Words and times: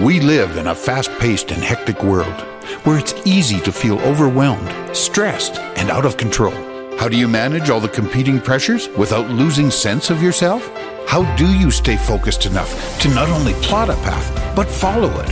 We 0.00 0.20
live 0.20 0.56
in 0.56 0.68
a 0.68 0.74
fast 0.74 1.10
paced 1.18 1.50
and 1.50 1.62
hectic 1.62 2.02
world 2.02 2.40
where 2.84 2.98
it's 2.98 3.12
easy 3.26 3.60
to 3.60 3.70
feel 3.70 4.00
overwhelmed, 4.00 4.96
stressed, 4.96 5.58
and 5.76 5.90
out 5.90 6.06
of 6.06 6.16
control. 6.16 6.54
How 6.96 7.08
do 7.08 7.18
you 7.18 7.28
manage 7.28 7.68
all 7.68 7.78
the 7.78 7.90
competing 7.90 8.40
pressures 8.40 8.88
without 8.96 9.28
losing 9.28 9.70
sense 9.70 10.08
of 10.08 10.22
yourself? 10.22 10.66
How 11.06 11.24
do 11.36 11.46
you 11.46 11.70
stay 11.70 11.98
focused 11.98 12.46
enough 12.46 12.72
to 13.00 13.10
not 13.10 13.28
only 13.28 13.52
plot 13.60 13.90
a 13.90 13.94
path, 13.96 14.56
but 14.56 14.66
follow 14.66 15.10
it? 15.20 15.28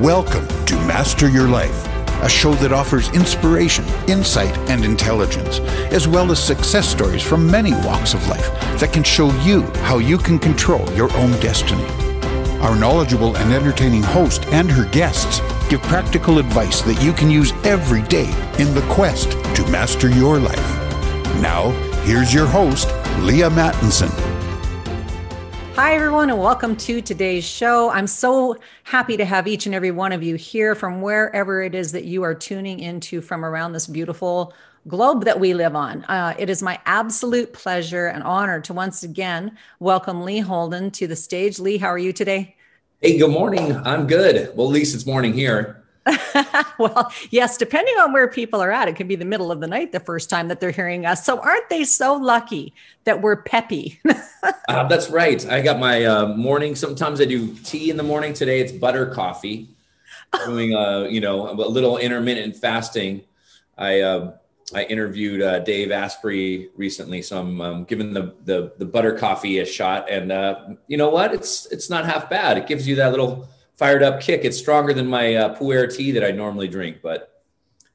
Welcome 0.00 0.48
to 0.66 0.74
Master 0.78 1.28
Your 1.28 1.46
Life, 1.46 1.86
a 2.22 2.28
show 2.28 2.54
that 2.54 2.72
offers 2.72 3.08
inspiration, 3.10 3.84
insight, 4.08 4.58
and 4.68 4.84
intelligence, 4.84 5.60
as 5.92 6.08
well 6.08 6.32
as 6.32 6.42
success 6.42 6.88
stories 6.88 7.22
from 7.22 7.48
many 7.48 7.70
walks 7.86 8.14
of 8.14 8.26
life 8.26 8.50
that 8.80 8.92
can 8.92 9.04
show 9.04 9.30
you 9.42 9.62
how 9.84 9.98
you 9.98 10.18
can 10.18 10.40
control 10.40 10.90
your 10.94 11.10
own 11.18 11.30
destiny. 11.38 11.86
Our 12.62 12.76
knowledgeable 12.76 13.36
and 13.36 13.52
entertaining 13.52 14.04
host 14.04 14.46
and 14.52 14.70
her 14.70 14.84
guests 14.90 15.40
give 15.68 15.82
practical 15.82 16.38
advice 16.38 16.80
that 16.82 17.02
you 17.02 17.12
can 17.12 17.28
use 17.28 17.50
every 17.64 18.02
day 18.02 18.30
in 18.60 18.72
the 18.72 18.86
quest 18.88 19.32
to 19.32 19.66
master 19.66 20.08
your 20.08 20.38
life. 20.38 20.56
Now, 21.42 21.70
here's 22.04 22.32
your 22.32 22.46
host, 22.46 22.86
Leah 23.18 23.50
Mattinson. 23.50 24.10
Hi, 25.74 25.96
everyone, 25.96 26.30
and 26.30 26.38
welcome 26.38 26.76
to 26.76 27.02
today's 27.02 27.44
show. 27.44 27.90
I'm 27.90 28.06
so 28.06 28.56
happy 28.84 29.16
to 29.16 29.24
have 29.24 29.48
each 29.48 29.66
and 29.66 29.74
every 29.74 29.90
one 29.90 30.12
of 30.12 30.22
you 30.22 30.36
here 30.36 30.76
from 30.76 31.02
wherever 31.02 31.64
it 31.64 31.74
is 31.74 31.90
that 31.90 32.04
you 32.04 32.22
are 32.22 32.34
tuning 32.34 32.78
into 32.78 33.20
from 33.20 33.44
around 33.44 33.72
this 33.72 33.88
beautiful 33.88 34.54
globe 34.88 35.24
that 35.24 35.38
we 35.38 35.54
live 35.54 35.76
on. 35.76 36.04
Uh, 36.04 36.34
it 36.38 36.50
is 36.50 36.62
my 36.62 36.78
absolute 36.86 37.52
pleasure 37.52 38.06
and 38.06 38.22
honor 38.22 38.60
to 38.60 38.72
once 38.72 39.02
again 39.02 39.56
welcome 39.78 40.24
Lee 40.24 40.40
Holden 40.40 40.90
to 40.92 41.06
the 41.06 41.16
stage. 41.16 41.58
Lee, 41.58 41.78
how 41.78 41.88
are 41.88 41.98
you 41.98 42.12
today? 42.12 42.56
Hey, 43.00 43.18
good 43.18 43.30
morning. 43.30 43.76
I'm 43.76 44.06
good. 44.06 44.56
Well, 44.56 44.66
at 44.66 44.72
least 44.72 44.94
it's 44.94 45.06
morning 45.06 45.34
here. 45.34 45.82
well, 46.78 47.12
yes, 47.30 47.56
depending 47.56 47.94
on 47.98 48.12
where 48.12 48.26
people 48.26 48.60
are 48.60 48.72
at, 48.72 48.88
it 48.88 48.96
could 48.96 49.06
be 49.06 49.14
the 49.14 49.24
middle 49.24 49.52
of 49.52 49.60
the 49.60 49.68
night 49.68 49.92
the 49.92 50.00
first 50.00 50.28
time 50.28 50.48
that 50.48 50.58
they're 50.58 50.72
hearing 50.72 51.06
us. 51.06 51.24
So, 51.24 51.38
aren't 51.38 51.68
they 51.68 51.84
so 51.84 52.14
lucky 52.14 52.74
that 53.04 53.22
we're 53.22 53.42
peppy? 53.42 54.00
uh, 54.68 54.88
that's 54.88 55.10
right. 55.10 55.48
I 55.48 55.62
got 55.62 55.78
my 55.78 56.04
uh, 56.04 56.26
morning. 56.34 56.74
Sometimes 56.74 57.20
I 57.20 57.24
do 57.24 57.54
tea 57.54 57.88
in 57.88 57.96
the 57.96 58.02
morning. 58.02 58.34
Today 58.34 58.60
it's 58.60 58.72
butter 58.72 59.06
coffee. 59.06 59.68
Doing, 60.46 60.74
uh, 60.74 61.06
you 61.10 61.20
know, 61.20 61.50
a 61.50 61.54
little 61.54 61.98
intermittent 61.98 62.56
fasting. 62.56 63.22
I 63.76 64.00
uh, 64.00 64.32
I 64.74 64.84
interviewed 64.84 65.42
uh, 65.42 65.58
Dave 65.60 65.90
Asprey 65.90 66.70
recently, 66.76 67.22
so 67.22 67.40
I'm 67.40 67.60
um, 67.60 67.84
giving 67.84 68.12
the, 68.12 68.34
the, 68.44 68.72
the 68.78 68.84
butter 68.84 69.16
coffee 69.16 69.58
a 69.58 69.66
shot, 69.66 70.10
and 70.10 70.32
uh, 70.32 70.68
you 70.86 70.96
know 70.96 71.10
what? 71.10 71.34
It's 71.34 71.66
it's 71.66 71.90
not 71.90 72.06
half 72.06 72.30
bad. 72.30 72.56
It 72.58 72.66
gives 72.66 72.86
you 72.86 72.96
that 72.96 73.10
little 73.10 73.48
fired 73.76 74.02
up 74.02 74.20
kick. 74.20 74.44
It's 74.44 74.56
stronger 74.56 74.94
than 74.94 75.06
my 75.06 75.34
uh, 75.34 75.58
pu'er 75.58 75.94
tea 75.94 76.12
that 76.12 76.24
I 76.24 76.30
normally 76.30 76.68
drink, 76.68 76.98
but 77.02 77.42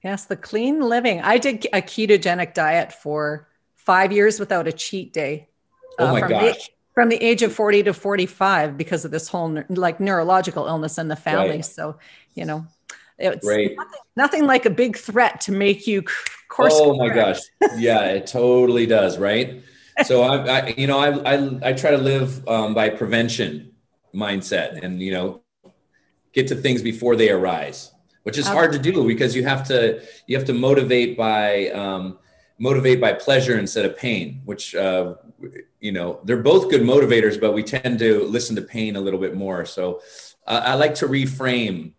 yes, 0.04 0.26
the 0.26 0.36
clean 0.36 0.82
living. 0.82 1.22
I 1.22 1.38
did 1.38 1.66
a 1.74 1.82
ketogenic 1.82 2.54
diet 2.54 2.94
for 2.94 3.48
five 3.76 4.12
years 4.12 4.40
without 4.40 4.68
a 4.68 4.72
cheat 4.72 5.14
day. 5.14 5.50
oh 6.00 6.08
uh, 6.08 6.12
my 6.14 6.22
gosh! 6.22 6.68
The, 6.68 6.70
from 6.98 7.10
the 7.10 7.24
age 7.24 7.44
of 7.44 7.54
40 7.54 7.84
to 7.84 7.94
45 7.94 8.76
because 8.76 9.06
of 9.06 9.12
this 9.12 9.28
whole 9.28 9.64
like 9.70 10.00
neurological 10.00 10.66
illness 10.66 10.98
in 10.98 11.08
the 11.08 11.16
family. 11.16 11.58
Right. 11.58 11.66
So, 11.66 12.00
you 12.34 12.44
know, 12.44 12.66
it's 13.18 13.46
nothing, 13.46 13.76
nothing, 14.16 14.46
like 14.46 14.66
a 14.66 14.70
big 14.70 14.98
threat 14.98 15.42
to 15.42 15.52
make 15.52 15.88
you 15.88 16.04
course. 16.50 16.74
Oh 16.76 16.96
my 16.96 17.10
gosh. 17.10 17.40
Yeah, 17.76 18.06
it 18.06 18.28
totally 18.28 18.86
does. 18.86 19.18
Right. 19.18 19.64
So 20.06 20.24
I, 20.24 20.60
I 20.60 20.68
you 20.78 20.88
know, 20.88 21.00
I, 21.00 21.36
I, 21.36 21.70
I 21.70 21.74
try 21.74 21.92
to 21.92 21.98
live 21.98 22.48
um, 22.48 22.74
by 22.74 22.90
prevention 22.90 23.74
mindset 24.14 24.84
and, 24.84 25.02
you 25.02 25.12
know, 25.12 25.42
get 26.34 26.48
to 26.48 26.56
things 26.56 26.82
before 26.82 27.16
they 27.16 27.30
arise, 27.30 27.92
which 28.24 28.38
is 28.38 28.48
hard 28.48 28.72
to 28.74 28.80
do 28.80 29.08
because 29.08 29.36
you 29.36 29.44
have 29.44 29.68
to, 29.68 30.02
you 30.28 30.38
have 30.38 30.46
to 30.48 30.54
motivate 30.54 31.18
by, 31.18 31.70
um, 31.70 32.20
motivate 32.60 33.00
by 33.02 33.14
pleasure 33.14 33.58
instead 33.58 33.86
of 33.86 33.98
pain, 33.98 34.42
which, 34.46 34.74
uh, 34.76 35.16
you 35.80 35.92
know, 35.92 36.20
they're 36.24 36.42
both 36.42 36.70
good 36.70 36.82
motivators, 36.82 37.40
but 37.40 37.54
we 37.54 37.64
tend 37.64 38.00
to 38.00 38.24
listen 38.26 38.56
to 38.56 38.62
pain 38.62 38.96
a 38.96 39.02
little 39.02 39.20
bit 39.20 39.36
more. 39.36 39.66
So 39.66 40.02
uh, 40.48 40.62
I 40.64 40.76
like 40.76 40.96
to 40.96 41.08
reframe 41.08 41.94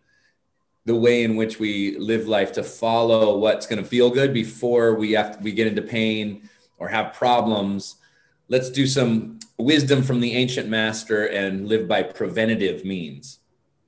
the 0.88 0.94
way 0.94 1.22
in 1.22 1.37
which 1.37 1.59
we 1.59 1.97
live 1.99 2.26
life 2.26 2.53
to 2.53 2.62
follow 2.62 3.38
what's 3.38 3.66
going 3.66 3.82
to 3.82 3.88
feel 3.88 4.10
good 4.10 4.32
before 4.32 4.94
we 4.94 5.12
have 5.12 5.37
to, 5.37 5.44
we 5.44 5.53
get 5.53 5.66
into 5.66 5.82
pain 5.82 6.49
or 6.78 6.88
have 6.88 7.12
problems. 7.12 7.97
Let's 8.49 8.71
do 8.71 8.87
some 8.87 9.38
wisdom 9.59 10.03
from 10.03 10.21
the 10.21 10.34
ancient 10.34 10.69
master 10.69 11.26
and 11.26 11.69
live 11.69 11.87
by 11.87 12.03
preventative 12.03 12.84
means. 12.84 13.38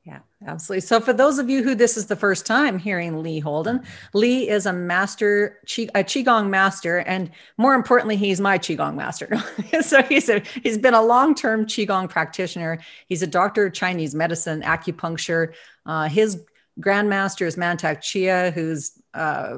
Yeah 0.04 0.20
absolutely. 0.46 0.80
So 0.80 1.00
for 1.00 1.12
those 1.12 1.38
of 1.38 1.50
you 1.50 1.62
who 1.62 1.74
this 1.74 1.96
is 1.96 2.06
the 2.06 2.16
first 2.16 2.46
time 2.46 2.78
hearing 2.78 3.22
lee 3.22 3.40
holden 3.40 3.82
lee 4.14 4.48
is 4.48 4.66
a 4.66 4.72
master 4.72 5.58
a 5.94 6.02
qigong 6.02 6.48
master 6.48 6.98
and 6.98 7.30
more 7.58 7.74
importantly 7.74 8.16
he's 8.16 8.40
my 8.40 8.58
qigong 8.58 8.94
master. 8.94 9.28
So 9.82 10.02
he's 10.02 10.28
a 10.28 10.42
he's 10.62 10.78
been 10.78 10.94
a 10.94 11.02
long-term 11.02 11.66
qigong 11.66 12.08
practitioner. 12.08 12.78
He's 13.06 13.22
a 13.22 13.26
doctor 13.26 13.66
of 13.66 13.72
chinese 13.72 14.14
medicine 14.14 14.62
acupuncture. 14.62 15.54
Uh, 15.86 16.08
his 16.08 16.42
grandmaster 16.78 17.47
is 17.47 17.56
Mantak 17.56 18.03
Chia, 18.03 18.50
who's 18.50 18.92
uh, 19.14 19.56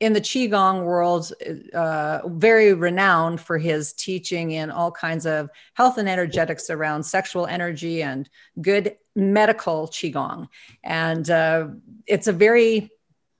in 0.00 0.14
the 0.14 0.20
Qigong 0.20 0.84
world, 0.84 1.30
uh, 1.74 2.20
very 2.26 2.72
renowned 2.72 3.40
for 3.40 3.58
his 3.58 3.92
teaching 3.92 4.52
in 4.52 4.70
all 4.70 4.90
kinds 4.90 5.26
of 5.26 5.50
health 5.74 5.98
and 5.98 6.08
energetics 6.08 6.70
around 6.70 7.02
sexual 7.02 7.46
energy 7.46 8.02
and 8.02 8.28
good 8.62 8.96
medical 9.14 9.88
Qigong. 9.88 10.48
And 10.82 11.28
uh, 11.28 11.68
it's 12.06 12.28
a 12.28 12.32
very 12.32 12.90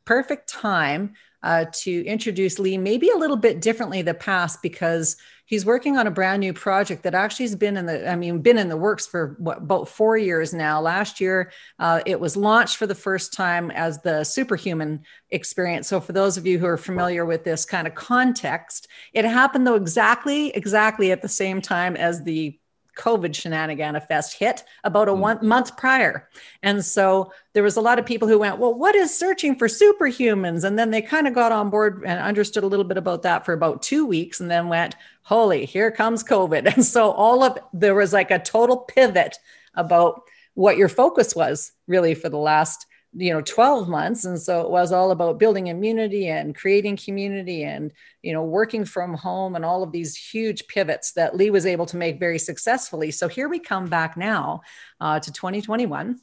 perfect 0.05 0.51
time 0.51 1.15
uh, 1.43 1.65
to 1.73 2.05
introduce 2.05 2.59
Lee, 2.59 2.77
maybe 2.77 3.09
a 3.09 3.17
little 3.17 3.37
bit 3.37 3.63
differently 3.63 4.03
the 4.03 4.13
past 4.13 4.61
because 4.61 5.17
he's 5.51 5.67
working 5.67 5.97
on 5.99 6.07
a 6.07 6.11
brand 6.11 6.41
new 6.41 6.53
project 6.53 7.03
that 7.03 7.15
actually 7.15 7.45
has 7.45 7.57
been 7.57 7.77
in 7.77 7.85
the 7.85 8.09
i 8.09 8.17
mean 8.17 8.41
been 8.41 8.57
in 8.57 8.69
the 8.69 8.77
works 8.77 9.07
for 9.07 9.35
what 9.39 9.59
about 9.59 9.89
four 9.89 10.17
years 10.17 10.55
now. 10.55 10.81
Last 10.81 11.21
year 11.21 11.53
uh, 11.79 12.01
it 12.07 12.19
was 12.19 12.37
launched 12.37 12.77
for 12.77 12.87
the 12.87 12.95
first 12.95 13.33
time 13.33 13.71
as 13.73 14.01
the 14.01 14.25
superhuman 14.25 15.03
experience. 15.31 15.89
So 15.89 16.01
for 16.01 16.13
those 16.13 16.37
of 16.37 16.47
you 16.47 16.59
who 16.59 16.67
are 16.67 16.77
familiar 16.77 17.27
with 17.27 17.45
this 17.45 17.67
kind 17.67 17.87
of 17.87 17.95
context 17.95 18.89
it 19.13 19.25
happened 19.25 19.67
though 19.67 19.75
exactly 19.75 20.51
exactly 20.51 21.11
at 21.11 21.21
the 21.21 21.29
same 21.29 21.61
time 21.61 21.97
as 21.97 22.23
the 22.23 22.59
COVID 23.01 23.35
shenanigan 23.35 23.99
fest 24.01 24.39
hit 24.39 24.63
about 24.85 25.09
a 25.09 25.13
mm. 25.13 25.19
one 25.19 25.47
month 25.47 25.77
prior. 25.77 26.29
And 26.63 26.85
so 26.85 27.33
there 27.55 27.63
was 27.63 27.77
a 27.77 27.81
lot 27.81 27.99
of 27.99 28.07
people 28.07 28.29
who 28.29 28.39
went, 28.39 28.59
well, 28.59 28.75
what 28.75 28.95
is 28.95 29.17
searching 29.17 29.57
for 29.57 29.67
superhumans? 29.67 30.65
And 30.65 30.79
then 30.79 30.91
they 30.91 31.03
kind 31.03 31.27
of 31.27 31.35
got 31.35 31.51
on 31.51 31.71
board 31.71 32.05
and 32.07 32.21
understood 32.21 32.63
a 32.63 32.69
little 32.69 32.85
bit 32.85 32.99
about 32.99 33.23
that 33.23 33.45
for 33.45 33.53
about 33.53 33.83
two 33.83 34.07
weeks 34.07 34.41
and 34.41 34.51
then 34.51 34.69
went, 34.69 34.97
holy, 35.23 35.65
here 35.65 35.91
comes 35.91 36.23
COVID. 36.23 36.75
And 36.77 36.85
so 36.85 37.11
all 37.11 37.43
of 37.43 37.59
there 37.73 37.95
was 37.95 38.13
like 38.13 38.31
a 38.31 38.39
total 38.39 38.77
pivot 38.77 39.39
about 39.75 40.23
what 40.55 40.77
your 40.77 40.89
focus 40.89 41.35
was 41.35 41.73
really 41.87 42.15
for 42.15 42.29
the 42.29 42.39
last 42.39 42.87
you 43.13 43.33
know 43.33 43.41
12 43.41 43.89
months. 43.89 44.25
And 44.25 44.41
so 44.41 44.61
it 44.63 44.71
was 44.71 44.93
all 44.93 45.11
about 45.11 45.39
building 45.39 45.67
immunity 45.67 46.29
and 46.29 46.55
creating 46.55 46.97
community 46.97 47.65
and 47.65 47.93
you 48.23 48.33
know 48.33 48.45
working 48.45 48.85
from 48.85 49.15
home 49.15 49.57
and 49.57 49.65
all 49.65 49.83
of 49.83 49.93
these 49.93 50.17
huge 50.17 50.67
pivots 50.69 51.13
that 51.13 51.37
lee 51.37 51.51
was 51.51 51.67
able 51.67 51.87
to 51.87 51.97
make 51.97 52.21
very 52.21 52.39
successfully. 52.39 53.11
So 53.11 53.29
here 53.29 53.49
we 53.49 53.59
come 53.59 53.89
back 53.89 54.17
now 54.17 54.63
uh, 55.01 55.19
to 55.21 55.33
2021 55.33 56.19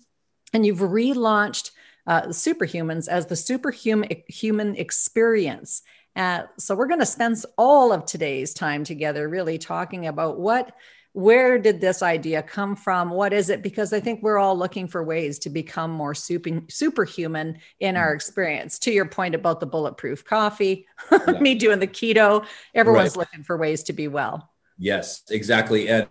and 0.54 0.66
you've 0.66 0.80
relaunched 0.80 1.72
uh, 2.06 2.28
superhumans 2.28 3.10
as 3.10 3.26
the 3.26 3.36
superhuman 3.36 4.24
human 4.28 4.76
experience. 4.76 5.82
Uh, 6.16 6.44
so 6.58 6.74
we're 6.74 6.88
going 6.88 7.00
to 7.00 7.06
spend 7.06 7.44
all 7.58 7.92
of 7.92 8.06
today's 8.06 8.54
time 8.54 8.84
together 8.84 9.28
really 9.30 9.58
talking 9.58 10.08
about 10.08 10.40
what 10.40 10.72
where 11.18 11.58
did 11.58 11.82
this 11.82 12.04
idea 12.04 12.44
come 12.44 12.76
from 12.76 13.10
what 13.10 13.34
is 13.34 13.50
it 13.50 13.64
because 13.64 13.92
i 13.92 14.00
think 14.00 14.22
we're 14.22 14.38
all 14.38 14.56
looking 14.56 14.88
for 14.88 15.04
ways 15.04 15.40
to 15.40 15.50
become 15.50 15.90
more 15.90 16.14
super, 16.14 16.62
superhuman 16.70 17.58
in 17.80 17.98
our 17.98 18.12
mm. 18.12 18.16
experience 18.16 18.78
to 18.78 18.92
your 18.92 19.06
point 19.06 19.34
about 19.34 19.60
the 19.60 19.66
bulletproof 19.66 20.24
coffee 20.24 20.86
yeah. 21.12 21.32
me 21.40 21.56
doing 21.56 21.80
the 21.80 21.88
keto 21.88 22.46
everyone's 22.76 23.18
right. 23.18 23.22
looking 23.22 23.44
for 23.44 23.58
ways 23.58 23.82
to 23.82 23.94
be 23.94 24.08
well 24.08 24.52
yes 24.78 25.24
exactly 25.32 25.88
and 25.88 26.08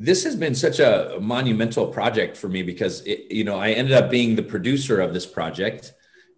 this 0.00 0.24
has 0.24 0.34
been 0.34 0.56
such 0.56 0.80
a 0.80 1.16
monumental 1.20 1.86
project 1.86 2.36
for 2.36 2.48
me 2.48 2.64
because 2.64 3.02
it, 3.02 3.30
you 3.30 3.44
know 3.44 3.56
i 3.56 3.70
ended 3.70 3.94
up 3.94 4.10
being 4.10 4.34
the 4.34 4.42
producer 4.42 5.00
of 5.00 5.14
this 5.14 5.26
project 5.26 5.92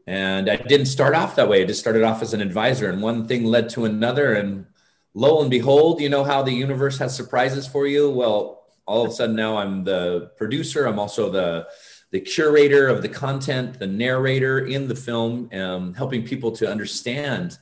and 0.06 0.50
i 0.50 0.56
didn't 0.56 0.84
start 0.84 1.14
off 1.14 1.34
that 1.36 1.48
way 1.48 1.62
i 1.62 1.64
just 1.64 1.80
started 1.80 2.02
off 2.02 2.20
as 2.20 2.34
an 2.34 2.42
advisor 2.42 2.90
and 2.90 3.00
one 3.00 3.26
thing 3.26 3.46
led 3.46 3.70
to 3.70 3.86
another 3.86 4.34
and 4.34 4.66
lo 5.14 5.40
and 5.40 5.50
behold, 5.50 6.00
you 6.00 6.08
know 6.08 6.24
how 6.24 6.42
the 6.42 6.52
universe 6.52 6.98
has 6.98 7.14
surprises 7.14 7.66
for 7.66 7.86
you? 7.86 8.10
Well, 8.10 8.64
all 8.86 9.04
of 9.04 9.10
a 9.10 9.14
sudden 9.14 9.36
now 9.36 9.58
I'm 9.58 9.84
the 9.84 10.30
producer. 10.36 10.86
I'm 10.86 10.98
also 10.98 11.30
the 11.30 11.66
the 12.10 12.20
curator 12.20 12.88
of 12.88 13.02
the 13.02 13.08
content, 13.08 13.78
the 13.78 13.86
narrator 13.86 14.60
in 14.60 14.88
the 14.88 14.94
film, 14.94 15.50
um, 15.52 15.92
helping 15.92 16.24
people 16.24 16.50
to 16.52 16.70
understand 16.70 17.58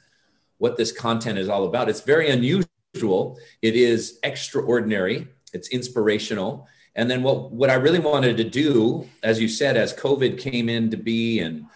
what 0.58 0.76
this 0.76 0.92
content 0.92 1.36
is 1.36 1.48
all 1.48 1.64
about. 1.66 1.88
It's 1.88 2.02
very 2.02 2.30
unusual. 2.30 3.38
It 3.60 3.74
is 3.74 4.20
extraordinary. 4.22 5.26
It's 5.52 5.68
inspirational, 5.68 6.68
And 6.96 7.10
then 7.10 7.22
what, 7.22 7.52
what 7.52 7.70
I 7.70 7.74
really 7.74 7.98
wanted 7.98 8.36
to 8.38 8.44
do, 8.44 9.06
as 9.22 9.40
you 9.40 9.48
said, 9.48 9.76
as 9.76 9.92
COVID 9.92 10.38
came 10.38 10.68
in 10.68 10.90
to 10.90 10.96
be, 10.96 11.40
and 11.40 11.66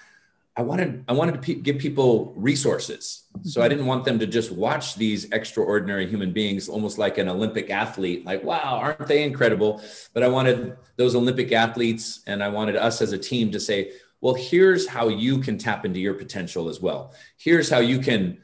I 0.56 0.62
wanted, 0.62 1.04
I 1.08 1.12
wanted 1.12 1.34
to 1.34 1.40
pe- 1.40 1.60
give 1.60 1.78
people 1.78 2.34
resources. 2.36 3.24
So 3.42 3.60
I 3.60 3.64
mm-hmm. 3.64 3.70
didn't 3.70 3.86
want 3.86 4.04
them 4.04 4.18
to 4.18 4.26
just 4.26 4.50
watch 4.50 4.96
these 4.96 5.30
extraordinary 5.30 6.06
human 6.06 6.32
beings, 6.32 6.68
almost 6.68 6.98
like 6.98 7.18
an 7.18 7.28
Olympic 7.28 7.70
athlete, 7.70 8.26
like, 8.26 8.42
wow, 8.42 8.78
aren't 8.82 9.06
they 9.06 9.22
incredible? 9.22 9.80
But 10.12 10.22
I 10.22 10.28
wanted 10.28 10.76
those 10.96 11.14
Olympic 11.14 11.52
athletes 11.52 12.22
and 12.26 12.42
I 12.42 12.48
wanted 12.48 12.76
us 12.76 13.00
as 13.00 13.12
a 13.12 13.18
team 13.18 13.52
to 13.52 13.60
say, 13.60 13.92
well, 14.20 14.34
here's 14.34 14.88
how 14.88 15.08
you 15.08 15.38
can 15.38 15.56
tap 15.56 15.84
into 15.84 16.00
your 16.00 16.14
potential 16.14 16.68
as 16.68 16.80
well. 16.80 17.14
Here's 17.38 17.70
how 17.70 17.78
you 17.78 18.00
can, 18.00 18.38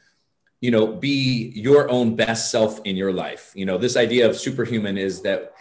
you 0.60 0.70
know, 0.70 0.86
be 0.86 1.52
your 1.54 1.90
own 1.90 2.16
best 2.16 2.50
self 2.50 2.80
in 2.84 2.96
your 2.96 3.12
life. 3.12 3.52
You 3.54 3.66
know, 3.66 3.78
this 3.78 3.96
idea 3.96 4.28
of 4.28 4.36
superhuman 4.36 4.96
is 4.96 5.22
that 5.22 5.52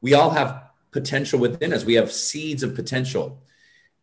we 0.00 0.14
all 0.14 0.30
have 0.30 0.62
potential 0.92 1.38
within 1.38 1.72
us. 1.72 1.84
We 1.84 1.94
have 1.94 2.12
seeds 2.12 2.62
of 2.62 2.74
potential. 2.74 3.42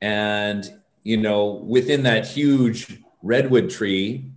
And, 0.01 0.71
you 1.05 1.15
know, 1.15 1.45
within 1.65 2.03
that 2.03 2.27
huge 2.27 3.01
redwood 3.23 3.69
tree 3.69 4.29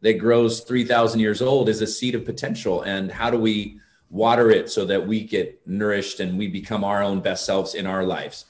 that 0.00 0.14
grows 0.14 0.60
3,000 0.62 1.20
years 1.20 1.40
old 1.40 1.68
is 1.68 1.80
a 1.80 1.86
seed 1.86 2.16
of 2.16 2.24
potential. 2.24 2.82
And 2.82 3.12
how 3.12 3.30
do 3.30 3.38
we 3.38 3.78
water 4.10 4.50
it 4.50 4.68
so 4.68 4.84
that 4.86 5.06
we 5.06 5.22
get 5.22 5.64
nourished 5.64 6.18
and 6.18 6.36
we 6.36 6.48
become 6.48 6.82
our 6.82 7.04
own 7.04 7.20
best 7.20 7.46
selves 7.46 7.76
in 7.76 7.86
our 7.86 8.02
lives? 8.02 8.46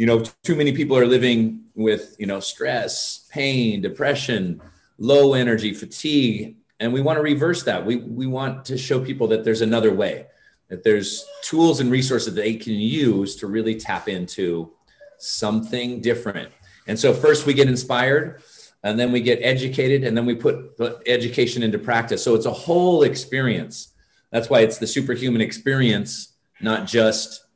you 0.00 0.06
know 0.06 0.24
too 0.42 0.56
many 0.56 0.72
people 0.72 0.96
are 0.96 1.04
living 1.06 1.60
with 1.74 2.16
you 2.18 2.26
know 2.26 2.40
stress 2.40 3.28
pain 3.30 3.82
depression 3.82 4.58
low 4.96 5.34
energy 5.34 5.74
fatigue 5.74 6.56
and 6.80 6.90
we 6.90 7.02
want 7.02 7.18
to 7.18 7.22
reverse 7.22 7.64
that 7.64 7.84
we 7.84 7.96
we 7.96 8.26
want 8.26 8.64
to 8.64 8.78
show 8.78 8.98
people 8.98 9.26
that 9.28 9.44
there's 9.44 9.60
another 9.60 9.92
way 9.92 10.26
that 10.68 10.84
there's 10.84 11.26
tools 11.42 11.80
and 11.80 11.90
resources 11.90 12.34
that 12.34 12.40
they 12.40 12.54
can 12.54 12.72
use 12.72 13.36
to 13.36 13.46
really 13.46 13.74
tap 13.74 14.08
into 14.08 14.72
something 15.18 16.00
different 16.00 16.50
and 16.90 16.98
so 16.98 17.14
first 17.14 17.46
we 17.46 17.54
get 17.54 17.68
inspired 17.68 18.42
and 18.82 18.98
then 18.98 19.12
we 19.12 19.20
get 19.20 19.38
educated 19.42 20.04
and 20.04 20.16
then 20.16 20.26
we 20.26 20.34
put 20.34 20.74
education 21.06 21.62
into 21.62 21.78
practice 21.78 22.22
so 22.22 22.34
it's 22.34 22.46
a 22.46 22.52
whole 22.66 23.02
experience 23.02 23.94
that's 24.30 24.50
why 24.50 24.60
it's 24.60 24.78
the 24.78 24.86
superhuman 24.86 25.40
experience 25.40 26.34
not 26.60 26.86
just 26.86 27.46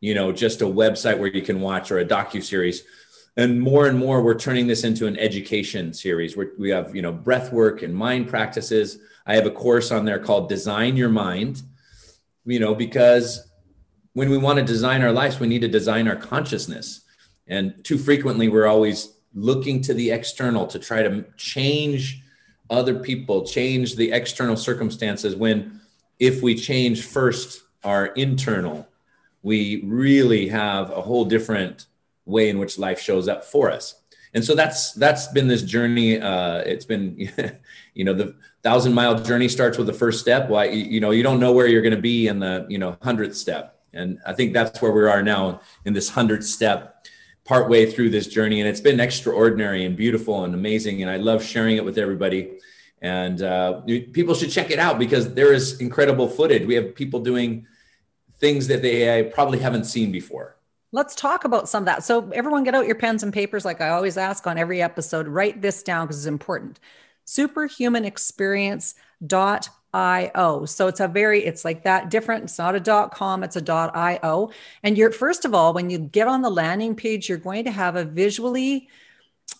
you 0.00 0.14
know, 0.14 0.32
just 0.32 0.62
a 0.62 0.66
website 0.66 1.18
where 1.18 1.28
you 1.28 1.42
can 1.42 1.60
watch 1.60 1.90
or 1.90 1.98
a 1.98 2.04
docu 2.04 2.42
series. 2.42 2.82
And 3.36 3.60
more 3.60 3.86
and 3.86 3.98
more, 3.98 4.22
we're 4.22 4.38
turning 4.38 4.66
this 4.66 4.82
into 4.82 5.06
an 5.06 5.18
education 5.18 5.94
series 5.94 6.36
where 6.36 6.50
we 6.58 6.70
have, 6.70 6.96
you 6.96 7.02
know, 7.02 7.12
breath 7.12 7.52
work 7.52 7.82
and 7.82 7.94
mind 7.94 8.28
practices. 8.28 8.98
I 9.26 9.34
have 9.34 9.46
a 9.46 9.50
course 9.50 9.92
on 9.92 10.04
there 10.04 10.18
called 10.18 10.48
Design 10.48 10.96
Your 10.96 11.10
Mind, 11.10 11.62
you 12.44 12.58
know, 12.58 12.74
because 12.74 13.48
when 14.14 14.30
we 14.30 14.38
want 14.38 14.58
to 14.58 14.64
design 14.64 15.02
our 15.02 15.12
lives, 15.12 15.38
we 15.38 15.46
need 15.46 15.60
to 15.60 15.68
design 15.68 16.08
our 16.08 16.16
consciousness. 16.16 17.02
And 17.50 17.84
too 17.84 17.98
frequently, 17.98 18.48
we're 18.48 18.66
always 18.66 19.12
looking 19.34 19.82
to 19.82 19.92
the 19.92 20.10
external 20.10 20.66
to 20.68 20.78
try 20.78 21.02
to 21.02 21.24
change 21.36 22.22
other 22.70 22.98
people, 22.98 23.44
change 23.44 23.96
the 23.96 24.12
external 24.12 24.56
circumstances. 24.56 25.36
When 25.36 25.80
if 26.18 26.42
we 26.42 26.54
change 26.54 27.04
first 27.04 27.62
our 27.84 28.06
internal 28.06 28.86
we 29.42 29.82
really 29.84 30.48
have 30.48 30.90
a 30.90 31.00
whole 31.00 31.24
different 31.24 31.86
way 32.26 32.48
in 32.48 32.58
which 32.58 32.78
life 32.78 33.00
shows 33.00 33.28
up 33.28 33.44
for 33.44 33.70
us. 33.70 33.94
And 34.34 34.44
so 34.44 34.54
that's 34.54 34.92
that's 34.92 35.26
been 35.28 35.48
this 35.48 35.62
journey 35.62 36.20
uh, 36.20 36.58
it's 36.58 36.84
been 36.84 37.16
you 37.94 38.04
know 38.04 38.14
the 38.14 38.34
thousand 38.62 38.94
mile 38.94 39.20
journey 39.20 39.48
starts 39.48 39.76
with 39.76 39.88
the 39.88 39.92
first 39.92 40.20
step. 40.20 40.48
Why 40.48 40.66
you 40.66 41.00
know 41.00 41.10
you 41.10 41.22
don't 41.22 41.40
know 41.40 41.52
where 41.52 41.66
you're 41.66 41.82
going 41.82 41.96
to 41.96 42.00
be 42.00 42.28
in 42.28 42.38
the 42.38 42.66
you 42.68 42.78
know 42.78 42.96
hundredth 43.02 43.36
step. 43.36 43.76
And 43.92 44.20
i 44.24 44.32
think 44.32 44.52
that's 44.52 44.80
where 44.80 44.92
we 44.92 45.02
are 45.02 45.20
now 45.20 45.62
in 45.84 45.94
this 45.94 46.10
hundredth 46.10 46.44
step 46.44 47.04
partway 47.44 47.90
through 47.90 48.10
this 48.10 48.26
journey 48.26 48.60
and 48.60 48.68
it's 48.68 48.80
been 48.80 49.00
extraordinary 49.00 49.84
and 49.84 49.96
beautiful 49.96 50.44
and 50.44 50.54
amazing 50.54 51.02
and 51.02 51.10
i 51.10 51.16
love 51.16 51.42
sharing 51.42 51.76
it 51.76 51.84
with 51.84 51.98
everybody 51.98 52.50
and 53.02 53.42
uh, 53.42 53.80
people 54.12 54.34
should 54.34 54.50
check 54.50 54.70
it 54.70 54.78
out 54.78 54.98
because 54.98 55.32
there 55.34 55.52
is 55.52 55.80
incredible 55.80 56.28
footage 56.28 56.66
we 56.66 56.74
have 56.74 56.94
people 56.94 57.20
doing 57.20 57.66
things 58.40 58.66
that 58.68 58.82
they 58.82 59.30
probably 59.34 59.58
haven't 59.58 59.84
seen 59.84 60.10
before. 60.10 60.56
Let's 60.92 61.14
talk 61.14 61.44
about 61.44 61.68
some 61.68 61.82
of 61.82 61.86
that. 61.86 62.02
So, 62.02 62.28
everyone, 62.30 62.64
get 62.64 62.74
out 62.74 62.86
your 62.86 62.96
pens 62.96 63.22
and 63.22 63.32
papers, 63.32 63.64
like 63.64 63.80
I 63.80 63.90
always 63.90 64.16
ask 64.16 64.46
on 64.46 64.58
every 64.58 64.82
episode. 64.82 65.28
Write 65.28 65.62
this 65.62 65.84
down 65.84 66.06
because 66.06 66.18
it's 66.18 66.26
important. 66.26 66.80
Superhumanexperience.io. 69.92 70.64
So 70.66 70.86
it's 70.88 71.00
a 71.00 71.08
very, 71.08 71.44
it's 71.44 71.64
like 71.64 71.84
that 71.84 72.10
different. 72.10 72.44
It's 72.44 72.58
not 72.58 72.74
a 72.74 72.80
dot 72.80 73.14
com, 73.14 73.42
it's 73.42 73.56
a 73.56 73.60
dot 73.60 73.94
io. 73.94 74.50
And 74.82 74.96
you're 74.96 75.12
first 75.12 75.44
of 75.44 75.54
all, 75.54 75.72
when 75.72 75.90
you 75.90 75.98
get 75.98 76.28
on 76.28 76.42
the 76.42 76.50
landing 76.50 76.94
page, 76.94 77.28
you're 77.28 77.38
going 77.38 77.64
to 77.64 77.70
have 77.70 77.96
a 77.96 78.04
visually 78.04 78.88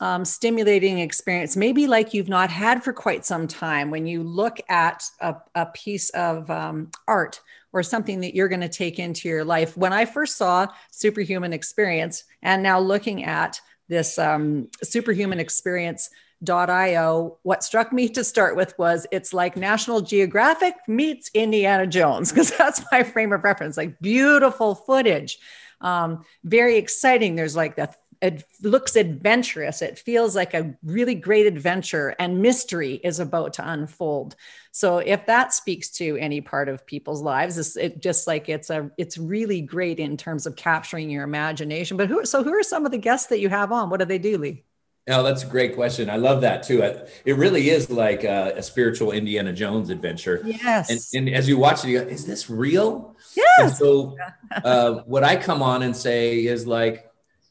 um, 0.01 0.25
stimulating 0.25 1.01
experience, 1.01 1.57
maybe 1.57 1.87
like 1.87 2.15
you've 2.15 2.29
not 2.29 2.49
had 2.49 2.85
for 2.85 2.93
quite 2.93 3.27
some 3.27 3.49
time. 3.49 3.91
When 3.91 4.07
you 4.07 4.23
look 4.23 4.61
at 4.69 5.03
a, 5.21 5.37
a 5.55 5.67
piece 5.67 6.11
of 6.11 6.49
um, 6.49 6.91
art 7.09 7.41
or 7.73 7.83
something 7.83 8.21
that 8.21 8.35
you're 8.35 8.49
going 8.49 8.61
to 8.61 8.69
take 8.69 8.99
into 8.99 9.29
your 9.29 9.45
life. 9.45 9.77
When 9.77 9.93
I 9.93 10.05
first 10.05 10.37
saw 10.37 10.67
Superhuman 10.91 11.53
Experience, 11.53 12.25
and 12.43 12.63
now 12.63 12.81
looking 12.81 13.25
at 13.25 13.61
this 13.89 14.19
um, 14.19 14.69
Superhuman 14.83 15.39
Experience 15.39 16.11
.io 16.47 17.39
what 17.43 17.65
struck 17.65 17.93
me 17.93 18.09
to 18.09 18.25
start 18.25 18.57
with 18.57 18.79
was 18.79 19.07
it's 19.11 19.33
like 19.33 19.57
national 19.57 20.01
geographic 20.01 20.75
meets 20.89 21.31
indiana 21.35 21.87
jones 21.87 22.31
because 22.31 22.51
that's 22.59 22.83
my 22.91 23.03
frame 23.03 23.33
of 23.33 23.45
reference 23.45 23.77
like 23.77 23.99
beautiful 24.01 24.75
footage 24.75 25.39
um, 25.83 26.25
very 26.45 26.77
exciting 26.77 27.37
there's 27.37 27.57
like 27.57 27.77
the 27.77 27.89
it 28.21 28.45
looks 28.63 28.97
adventurous. 28.97 29.81
It 29.81 29.99
feels 29.99 30.37
like 30.37 30.53
a 30.53 30.75
really 30.83 31.15
great 31.15 31.47
adventure, 31.47 32.15
and 32.19 32.43
mystery 32.43 32.95
is 33.03 33.19
about 33.19 33.55
to 33.55 33.69
unfold. 33.69 34.37
So, 34.73 34.99
if 34.99 35.25
that 35.27 35.55
speaks 35.55 35.89
to 35.93 36.17
any 36.19 36.41
part 36.41 36.69
of 36.69 36.87
people's 36.87 37.23
lives, 37.23 37.57
it's 37.57 37.77
it 37.77 38.03
just 38.03 38.27
like 38.27 38.49
it's 38.49 38.69
a 38.69 38.91
it's 38.99 39.17
really 39.17 39.63
great 39.63 39.99
in 39.99 40.17
terms 40.17 40.47
of 40.47 40.55
capturing 40.55 41.09
your 41.09 41.25
imagination. 41.25 41.97
But 41.97 42.09
who? 42.09 42.25
So, 42.27 42.43
who 42.45 42.53
are 42.53 42.63
some 42.63 42.85
of 42.85 42.93
the 42.93 42.99
guests 42.99 43.29
that 43.29 43.41
you 43.41 43.49
have 43.49 43.73
on? 43.73 43.89
What 43.89 44.01
do 44.01 44.07
they 44.07 44.19
do, 44.19 44.37
Lee? 44.37 44.65
Oh, 45.11 45.23
that's 45.23 45.43
a 45.43 45.47
great 45.47 45.75
question. 45.75 46.09
I 46.09 46.17
love 46.17 46.41
that 46.43 46.63
too. 46.63 46.83
It 46.83 47.37
really 47.37 47.71
is 47.71 47.91
like 47.91 48.25
a, 48.25 48.55
a 48.57 48.63
spiritual 48.63 49.13
Indiana 49.13 49.53
Jones 49.53 49.91
adventure. 49.91 50.41
Yes. 50.45 51.15
And, 51.15 51.29
and, 51.29 51.35
as 51.35 51.49
you 51.49 51.59
watch 51.59 51.85
it, 51.85 51.91
you 51.91 52.01
go, 52.01 52.07
is 52.07 52.25
this 52.25 52.49
real? 52.49 53.17
Yes. 53.35 53.59
And 53.59 53.73
so, 53.73 54.17
uh, 54.65 55.01
what 55.07 55.25
I 55.25 55.37
come 55.37 55.63
on 55.63 55.83
and 55.83 55.97
say 55.97 56.47
is 56.47 56.67
like, 56.67 57.11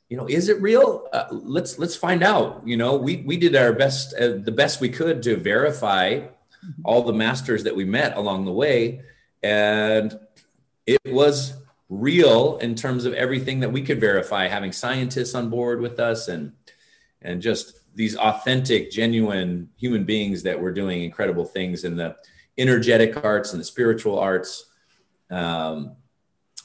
you 0.10 0.18
know 0.18 0.28
is 0.28 0.50
it 0.50 0.60
real 0.60 1.08
uh, 1.14 1.26
let's 1.32 1.78
let's 1.78 1.96
find 1.96 2.24
out 2.24 2.64
you 2.66 2.76
know 2.76 2.96
we 2.96 3.18
we 3.18 3.38
did 3.38 3.56
our 3.56 3.74
best 3.74 4.14
uh, 4.16 4.34
the 4.40 4.52
best 4.52 4.82
we 4.82 4.90
could 4.90 5.22
to 5.24 5.38
verify 5.38 6.20
all 6.84 7.04
the 7.04 7.14
masters 7.14 7.64
that 7.64 7.76
we 7.76 7.86
met 7.86 8.18
along 8.18 8.46
the 8.46 8.52
way 8.52 9.02
and 9.44 10.20
it 10.86 11.00
was 11.06 11.54
real 11.90 12.58
in 12.58 12.76
terms 12.76 13.06
of 13.06 13.14
everything 13.14 13.62
that 13.62 13.72
we 13.72 13.82
could 13.82 14.00
verify 14.00 14.48
having 14.48 14.72
scientists 14.72 15.34
on 15.36 15.50
board 15.50 15.80
with 15.80 16.00
us 16.00 16.28
and 16.28 16.54
and 17.22 17.42
just 17.42 17.96
these 17.96 18.16
authentic 18.16 18.92
genuine 18.92 19.70
human 19.78 20.04
beings 20.06 20.44
that 20.44 20.60
were 20.60 20.72
doing 20.72 21.04
incredible 21.04 21.46
things 21.46 21.84
in 21.84 21.96
the 21.96 22.16
energetic 22.58 23.24
arts 23.24 23.54
and 23.54 23.60
the 23.60 23.66
spiritual 23.66 24.20
arts 24.20 24.72
um, 25.32 25.96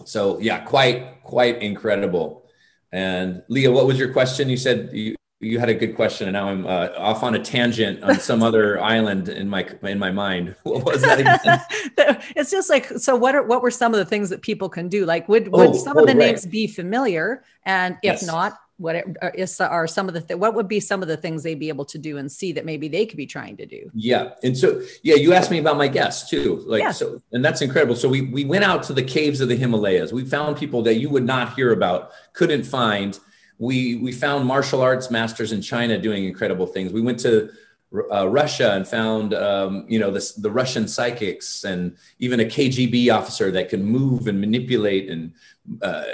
so 0.05 0.39
yeah 0.39 0.61
quite 0.61 1.23
quite 1.23 1.63
incredible 1.63 2.45
and 2.95 3.43
Leah, 3.49 3.73
what 3.73 3.87
was 3.87 3.99
your 3.99 4.13
question? 4.13 4.49
You 4.49 4.57
said 4.57 4.91
you, 4.93 5.17
you 5.41 5.59
had 5.59 5.69
a 5.69 5.75
good 5.75 5.97
question, 5.97 6.29
and 6.29 6.35
now 6.35 6.49
I'm 6.49 6.65
uh, 6.65 6.91
off 6.97 7.25
on 7.25 7.35
a 7.35 7.41
tangent 7.41 8.05
on 8.05 8.21
some 8.21 8.41
other 8.49 8.81
island 8.81 9.29
in 9.29 9.49
my 9.49 9.67
in 9.83 9.99
my 9.99 10.13
mind. 10.13 10.55
What 10.63 10.85
was 10.85 11.03
that 11.03 11.19
again? 11.19 12.21
it's 12.37 12.53
just 12.53 12.71
like 12.71 12.87
so. 12.87 13.17
What 13.17 13.35
are 13.35 13.43
what 13.43 13.63
were 13.63 13.71
some 13.73 13.93
of 13.93 13.99
the 13.99 14.05
things 14.05 14.31
that 14.31 14.43
people 14.43 14.69
can 14.69 14.89
do? 14.89 15.05
Like, 15.07 15.29
would 15.29 15.49
would 15.49 15.71
oh, 15.71 15.73
some 15.73 15.97
oh, 15.97 16.03
of 16.03 16.07
the 16.07 16.15
right. 16.15 16.27
names 16.27 16.47
be 16.47 16.69
familiar? 16.69 17.43
And 17.65 17.97
if 17.97 18.23
yes. 18.23 18.27
not, 18.27 18.61
what 18.77 18.97
uh, 19.23 19.31
are 19.61 19.87
some 19.87 20.09
of 20.09 20.15
the 20.15 20.21
th- 20.21 20.39
what 20.39 20.55
would 20.55 20.67
be 20.67 20.81
some 20.81 21.03
of 21.03 21.09
the 21.09 21.17
things 21.17 21.43
they'd 21.43 21.59
be 21.59 21.69
able 21.69 21.85
to 21.85 21.99
do 21.99 22.19
and 22.19 22.31
see 22.31 22.53
that 22.53 22.65
maybe 22.65 22.89
they 22.89 23.07
could 23.07 23.17
be 23.17 23.27
trying 23.27 23.57
to 23.57 23.67
do? 23.67 23.91
Yeah 23.95 24.31
and 24.43 24.57
so 24.57 24.83
yeah 25.03 25.15
you 25.15 25.33
asked 25.33 25.51
me 25.51 25.59
about 25.59 25.77
my 25.77 25.89
guests 25.89 26.29
too 26.29 26.63
like 26.67 26.83
yeah. 26.83 26.91
so 26.91 27.21
and 27.33 27.45
that's 27.45 27.63
incredible. 27.63 27.97
So 27.97 28.09
we 28.09 28.23
we 28.23 28.45
went 28.45 28.65
out 28.65 28.83
to 28.85 28.93
the 28.93 29.03
caves 29.03 29.41
of 29.41 29.49
the 29.49 29.57
himalayas. 29.57 30.13
We 30.13 30.25
found 30.25 30.57
people 30.57 30.83
that 30.83 30.95
you 30.95 31.09
would 31.11 31.25
not 31.25 31.55
hear 31.55 31.73
about 31.73 32.11
couldn't 32.33 32.65
find. 32.65 33.19
We 33.59 33.97
we 33.97 34.13
found 34.13 34.47
martial 34.47 34.81
arts 34.83 35.11
masters 35.11 35.53
in 35.53 35.63
china 35.63 35.99
doing 35.99 36.25
incredible 36.25 36.67
things. 36.67 36.93
We 36.93 37.01
went 37.01 37.21
to 37.21 37.51
uh, 38.13 38.29
Russia 38.29 38.73
and 38.73 38.87
found, 38.87 39.35
um, 39.35 39.87
you 39.89 39.99
know, 39.99 40.11
this, 40.11 40.33
the 40.33 40.51
Russian 40.51 40.89
psychics 40.89 41.65
and 41.65 41.97
even 42.19 42.41
a 42.41 42.45
KGB 42.45 43.15
officer 43.15 43.51
that 43.53 43.69
can 43.69 43.85
move 43.85 44.27
and 44.27 44.41
manipulate 44.41 45.09
and 45.09 45.33
uh, 45.81 46.05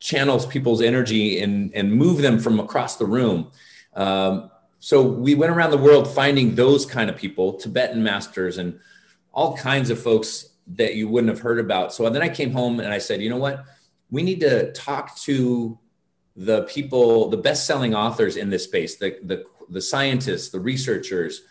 channels 0.00 0.46
people's 0.46 0.82
energy 0.82 1.40
and, 1.40 1.74
and 1.74 1.92
move 1.92 2.22
them 2.22 2.38
from 2.38 2.60
across 2.60 2.96
the 2.96 3.06
room. 3.06 3.50
Um, 3.94 4.50
so 4.78 5.02
we 5.02 5.34
went 5.34 5.52
around 5.52 5.70
the 5.70 5.78
world 5.78 6.06
finding 6.06 6.54
those 6.54 6.86
kind 6.86 7.10
of 7.10 7.16
people, 7.16 7.54
Tibetan 7.54 8.02
masters, 8.02 8.58
and 8.58 8.78
all 9.32 9.56
kinds 9.56 9.90
of 9.90 10.00
folks 10.00 10.50
that 10.68 10.94
you 10.94 11.08
wouldn't 11.08 11.30
have 11.30 11.40
heard 11.40 11.58
about. 11.58 11.92
So 11.92 12.08
then 12.10 12.22
I 12.22 12.28
came 12.28 12.52
home 12.52 12.80
and 12.80 12.92
I 12.92 12.98
said, 12.98 13.22
you 13.22 13.30
know 13.30 13.36
what? 13.36 13.64
we 14.10 14.22
need 14.22 14.40
to 14.40 14.72
talk 14.72 15.16
to 15.20 15.78
the 16.36 16.62
people, 16.64 17.28
the 17.30 17.36
best-selling 17.36 17.94
authors 17.94 18.36
in 18.36 18.50
this 18.50 18.64
space, 18.64 18.96
the 18.96 19.18
the 19.22 19.44
the 19.68 19.80
scientists, 19.80 20.50
the 20.50 20.60
researchers, 20.60 21.42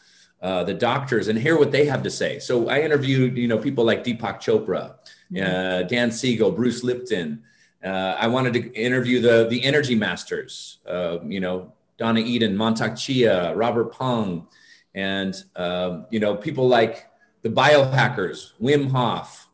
uh, 0.41 0.63
the 0.63 0.73
doctors, 0.73 1.27
and 1.27 1.37
hear 1.37 1.57
what 1.57 1.71
they 1.71 1.85
have 1.85 2.03
to 2.03 2.09
say. 2.09 2.39
So 2.39 2.69
I 2.69 2.79
interviewed, 2.81 3.37
you 3.37 3.47
know, 3.47 3.57
people 3.57 3.83
like 3.83 4.03
Deepak 4.03 4.37
Chopra, 4.39 4.95
mm-hmm. 5.31 5.37
uh, 5.37 5.83
Dan 5.83 6.11
Siegel, 6.11 6.51
Bruce 6.51 6.83
Lipton. 6.83 7.43
Uh, 7.85 8.17
I 8.19 8.27
wanted 8.27 8.53
to 8.53 8.73
interview 8.73 9.21
the 9.21 9.47
the 9.47 9.63
energy 9.63 9.93
masters, 9.93 10.79
uh, 10.89 11.19
you 11.23 11.39
know, 11.39 11.71
Donna 11.97 12.19
Eden, 12.19 12.57
Mantak 12.57 12.97
Chia, 12.97 13.55
Robert 13.55 13.95
Peng, 13.95 14.47
and 14.95 15.35
um, 15.55 16.07
you 16.09 16.19
know, 16.19 16.35
people 16.35 16.67
like 16.67 17.05
the 17.43 17.49
biohackers, 17.49 18.53
Wim 18.59 18.89
Hof, 18.89 19.49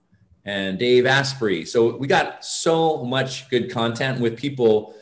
and 0.45 0.79
Dave 0.79 1.05
Asprey. 1.05 1.65
So 1.65 1.97
we 1.97 2.07
got 2.07 2.45
so 2.45 3.03
much 3.03 3.49
good 3.49 3.69
content 3.69 4.21
with 4.21 4.37
people 4.37 4.95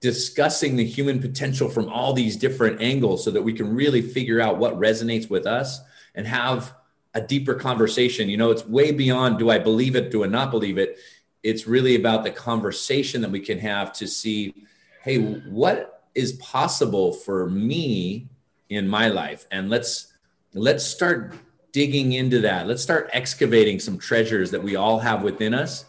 discussing 0.00 0.76
the 0.76 0.84
human 0.84 1.20
potential 1.20 1.68
from 1.68 1.88
all 1.88 2.12
these 2.12 2.36
different 2.36 2.80
angles 2.80 3.24
so 3.24 3.32
that 3.32 3.42
we 3.42 3.52
can 3.52 3.74
really 3.74 4.00
figure 4.00 4.40
out 4.40 4.58
what 4.58 4.74
resonates 4.74 5.28
with 5.28 5.46
us 5.46 5.80
and 6.14 6.26
have 6.26 6.72
a 7.14 7.20
deeper 7.20 7.54
conversation. 7.54 8.28
You 8.28 8.36
know, 8.36 8.50
it's 8.50 8.64
way 8.64 8.92
beyond 8.92 9.38
do 9.38 9.50
I 9.50 9.58
believe 9.58 9.96
it, 9.96 10.10
do 10.12 10.22
I 10.22 10.28
not 10.28 10.52
believe 10.52 10.78
it? 10.78 10.98
It's 11.42 11.66
really 11.66 11.96
about 11.96 12.24
the 12.24 12.30
conversation 12.30 13.20
that 13.22 13.30
we 13.30 13.40
can 13.40 13.58
have 13.58 13.92
to 13.94 14.06
see, 14.06 14.54
hey, 15.02 15.18
what 15.18 16.04
is 16.14 16.32
possible 16.32 17.12
for 17.12 17.48
me 17.48 18.28
in 18.68 18.88
my 18.88 19.08
life? 19.08 19.46
And 19.50 19.70
let's 19.70 20.12
let's 20.54 20.84
start 20.84 21.34
digging 21.72 22.12
into 22.12 22.40
that. 22.40 22.66
Let's 22.66 22.82
start 22.82 23.10
excavating 23.12 23.78
some 23.78 23.98
treasures 23.98 24.50
that 24.50 24.62
we 24.62 24.76
all 24.76 24.98
have 24.98 25.22
within 25.22 25.54
us 25.54 25.84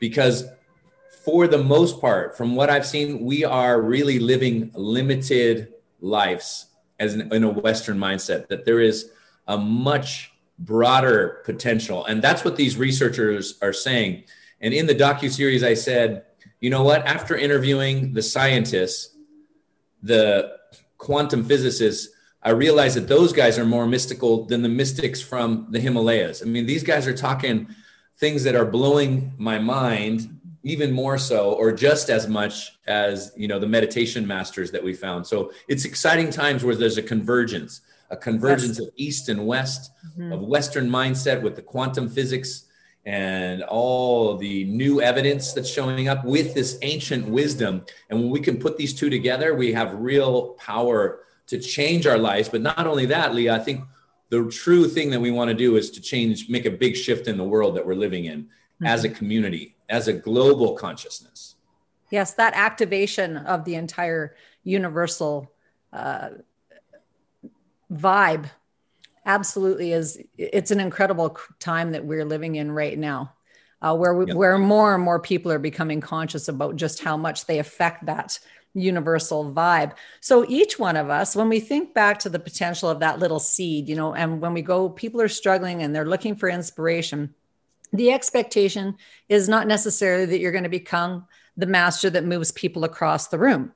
because 0.00 0.44
for 1.24 1.46
the 1.46 1.62
most 1.62 2.00
part, 2.00 2.36
from 2.36 2.54
what 2.54 2.68
I've 2.68 2.86
seen, 2.86 3.24
we 3.24 3.44
are 3.44 3.80
really 3.80 4.18
living 4.18 4.70
limited 4.74 5.72
lives 6.00 6.66
as 6.98 7.14
in, 7.14 7.32
in 7.32 7.44
a 7.44 7.50
Western 7.50 7.98
mindset, 7.98 8.48
that 8.48 8.64
there 8.64 8.80
is 8.80 9.10
a 9.48 9.58
much 9.58 10.32
broader 10.58 11.42
potential. 11.44 12.04
And 12.04 12.22
that's 12.22 12.44
what 12.44 12.56
these 12.56 12.76
researchers 12.76 13.58
are 13.60 13.72
saying. 13.72 14.24
And 14.62 14.72
in 14.72 14.86
the 14.86 14.94
docu-series, 14.94 15.64
I 15.64 15.74
said, 15.74 16.24
you 16.60 16.70
know 16.70 16.84
what? 16.84 17.04
After 17.04 17.36
interviewing 17.36 18.14
the 18.14 18.22
scientists, 18.22 19.16
the 20.02 20.56
quantum 20.96 21.44
physicists, 21.44 22.08
I 22.42 22.50
realized 22.50 22.96
that 22.96 23.08
those 23.08 23.32
guys 23.32 23.58
are 23.58 23.64
more 23.64 23.86
mystical 23.86 24.46
than 24.46 24.62
the 24.62 24.68
mystics 24.68 25.20
from 25.20 25.66
the 25.70 25.80
Himalayas. 25.80 26.42
I 26.42 26.46
mean, 26.46 26.66
these 26.66 26.82
guys 26.82 27.06
are 27.06 27.14
talking 27.14 27.68
things 28.18 28.44
that 28.44 28.54
are 28.54 28.64
blowing 28.64 29.32
my 29.36 29.58
mind 29.58 30.38
even 30.62 30.92
more 30.92 31.18
so 31.18 31.52
or 31.54 31.72
just 31.72 32.08
as 32.08 32.28
much 32.28 32.78
as 32.86 33.32
you 33.36 33.48
know 33.48 33.58
the 33.58 33.66
meditation 33.66 34.26
masters 34.26 34.70
that 34.70 34.82
we 34.82 34.94
found 34.94 35.26
so 35.26 35.52
it's 35.66 35.84
exciting 35.84 36.30
times 36.30 36.62
where 36.62 36.76
there's 36.76 36.98
a 36.98 37.02
convergence 37.02 37.80
a 38.10 38.16
convergence 38.16 38.78
yes. 38.78 38.86
of 38.86 38.94
east 38.96 39.28
and 39.28 39.44
west 39.44 39.90
mm-hmm. 40.06 40.32
of 40.32 40.42
western 40.42 40.88
mindset 40.88 41.42
with 41.42 41.56
the 41.56 41.62
quantum 41.62 42.08
physics 42.08 42.66
and 43.04 43.62
all 43.64 44.36
the 44.36 44.64
new 44.64 45.00
evidence 45.00 45.52
that's 45.52 45.68
showing 45.68 46.08
up 46.08 46.24
with 46.24 46.54
this 46.54 46.78
ancient 46.82 47.26
wisdom 47.28 47.84
and 48.10 48.20
when 48.20 48.30
we 48.30 48.40
can 48.40 48.56
put 48.56 48.76
these 48.76 48.94
two 48.94 49.10
together 49.10 49.54
we 49.54 49.72
have 49.72 49.92
real 49.94 50.50
power 50.50 51.20
to 51.46 51.58
change 51.58 52.06
our 52.06 52.18
lives 52.18 52.48
but 52.48 52.60
not 52.60 52.86
only 52.86 53.06
that 53.06 53.34
leah 53.34 53.54
i 53.54 53.58
think 53.58 53.84
the 54.28 54.48
true 54.50 54.88
thing 54.88 55.10
that 55.10 55.20
we 55.20 55.30
want 55.30 55.48
to 55.48 55.54
do 55.54 55.76
is 55.76 55.90
to 55.90 56.00
change 56.00 56.48
make 56.48 56.64
a 56.64 56.70
big 56.70 56.96
shift 56.96 57.26
in 57.26 57.36
the 57.36 57.44
world 57.44 57.76
that 57.76 57.84
we're 57.84 57.94
living 57.94 58.26
in 58.26 58.44
mm-hmm. 58.44 58.86
as 58.86 59.04
a 59.04 59.08
community 59.08 59.72
as 59.92 60.08
a 60.08 60.12
global 60.12 60.72
consciousness. 60.72 61.54
Yes, 62.10 62.34
that 62.34 62.54
activation 62.54 63.36
of 63.36 63.64
the 63.64 63.74
entire 63.74 64.34
universal 64.64 65.52
uh, 65.92 66.30
vibe 67.92 68.46
absolutely 69.24 69.92
is. 69.92 70.18
It's 70.36 70.70
an 70.70 70.80
incredible 70.80 71.36
time 71.58 71.92
that 71.92 72.04
we're 72.04 72.24
living 72.24 72.56
in 72.56 72.72
right 72.72 72.98
now 72.98 73.32
uh, 73.80 73.96
where 73.96 74.14
we, 74.14 74.32
where 74.32 74.58
more 74.58 74.94
and 74.94 75.02
more 75.02 75.20
people 75.20 75.52
are 75.52 75.58
becoming 75.58 76.00
conscious 76.00 76.48
about 76.48 76.76
just 76.76 77.02
how 77.02 77.16
much 77.16 77.46
they 77.46 77.58
affect 77.58 78.06
that 78.06 78.38
universal 78.74 79.52
vibe. 79.52 79.92
So 80.20 80.46
each 80.48 80.78
one 80.78 80.96
of 80.96 81.10
us 81.10 81.36
when 81.36 81.48
we 81.48 81.60
think 81.60 81.92
back 81.92 82.20
to 82.20 82.28
the 82.28 82.38
potential 82.38 82.88
of 82.88 83.00
that 83.00 83.18
little 83.18 83.38
seed 83.40 83.88
you 83.88 83.96
know 83.96 84.14
and 84.14 84.40
when 84.40 84.54
we 84.54 84.62
go 84.62 84.88
people 84.88 85.20
are 85.20 85.28
struggling 85.28 85.82
and 85.82 85.94
they're 85.94 86.06
looking 86.06 86.36
for 86.36 86.48
inspiration 86.48 87.34
the 87.92 88.12
expectation 88.12 88.96
is 89.28 89.48
not 89.48 89.66
necessarily 89.66 90.24
that 90.26 90.38
you're 90.38 90.52
going 90.52 90.64
to 90.64 90.70
become 90.70 91.26
the 91.56 91.66
master 91.66 92.08
that 92.10 92.24
moves 92.24 92.50
people 92.50 92.84
across 92.84 93.28
the 93.28 93.38
room. 93.38 93.72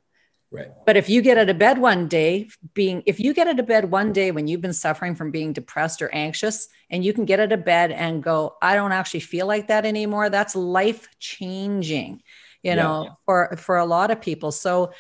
Right. 0.57 0.73
But 0.87 0.97
if 0.97 1.09
you 1.11 1.21
get 1.21 1.37
out 1.37 1.51
of 1.51 1.59
bed 1.59 1.79
one 1.79 2.09
day, 2.09 2.49
being, 2.73 3.03
if 3.07 3.21
you 3.21 3.35
get 3.35 3.47
out 3.47 3.61
of 3.61 3.67
bed 3.67 3.91
one 3.91 4.13
day 4.13 4.31
when 4.31 4.49
you've 4.49 4.63
been 4.63 4.73
suffering 4.73 5.15
from 5.15 5.31
being 5.31 5.53
depressed 5.53 6.01
or 6.01 6.09
anxious, 6.15 6.69
and 6.89 7.05
you 7.05 7.13
can 7.13 7.25
get 7.27 7.41
out 7.41 7.53
of 7.53 7.65
bed 7.65 7.91
and 7.93 8.23
go, 8.23 8.57
I 8.63 8.75
don't 8.75 8.93
actually 8.93 9.21
feel 9.21 9.47
like 9.47 9.69
that 9.69 9.85
anymore, 9.85 10.31
that's 10.31 10.57
life 10.57 11.09
changing 11.19 12.23
you 12.63 12.75
know 12.75 13.17
for 13.25 13.57
for 13.57 13.77
a 13.77 13.85
lot 13.85 14.11
of 14.11 14.21
people. 14.21 14.51
So 14.51 14.93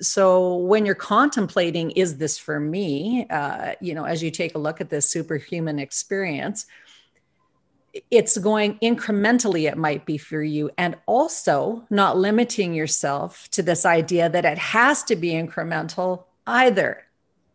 so 0.00 0.56
when 0.56 0.86
you're 0.86 0.94
contemplating 0.94 1.90
is 1.92 2.16
this 2.18 2.38
for 2.38 2.60
me? 2.60 3.26
uh 3.28 3.72
you 3.80 3.94
know 3.94 4.04
as 4.04 4.22
you 4.22 4.30
take 4.30 4.54
a 4.54 4.58
look 4.58 4.80
at 4.80 4.90
this 4.90 5.10
superhuman 5.10 5.78
experience 5.78 6.66
it's 8.10 8.38
going 8.38 8.78
incrementally, 8.78 9.70
it 9.70 9.76
might 9.76 10.06
be 10.06 10.18
for 10.18 10.42
you. 10.42 10.70
And 10.78 10.96
also 11.06 11.84
not 11.90 12.16
limiting 12.16 12.74
yourself 12.74 13.48
to 13.50 13.62
this 13.62 13.84
idea 13.84 14.28
that 14.28 14.44
it 14.44 14.58
has 14.58 15.02
to 15.04 15.16
be 15.16 15.30
incremental 15.30 16.24
either. 16.46 17.04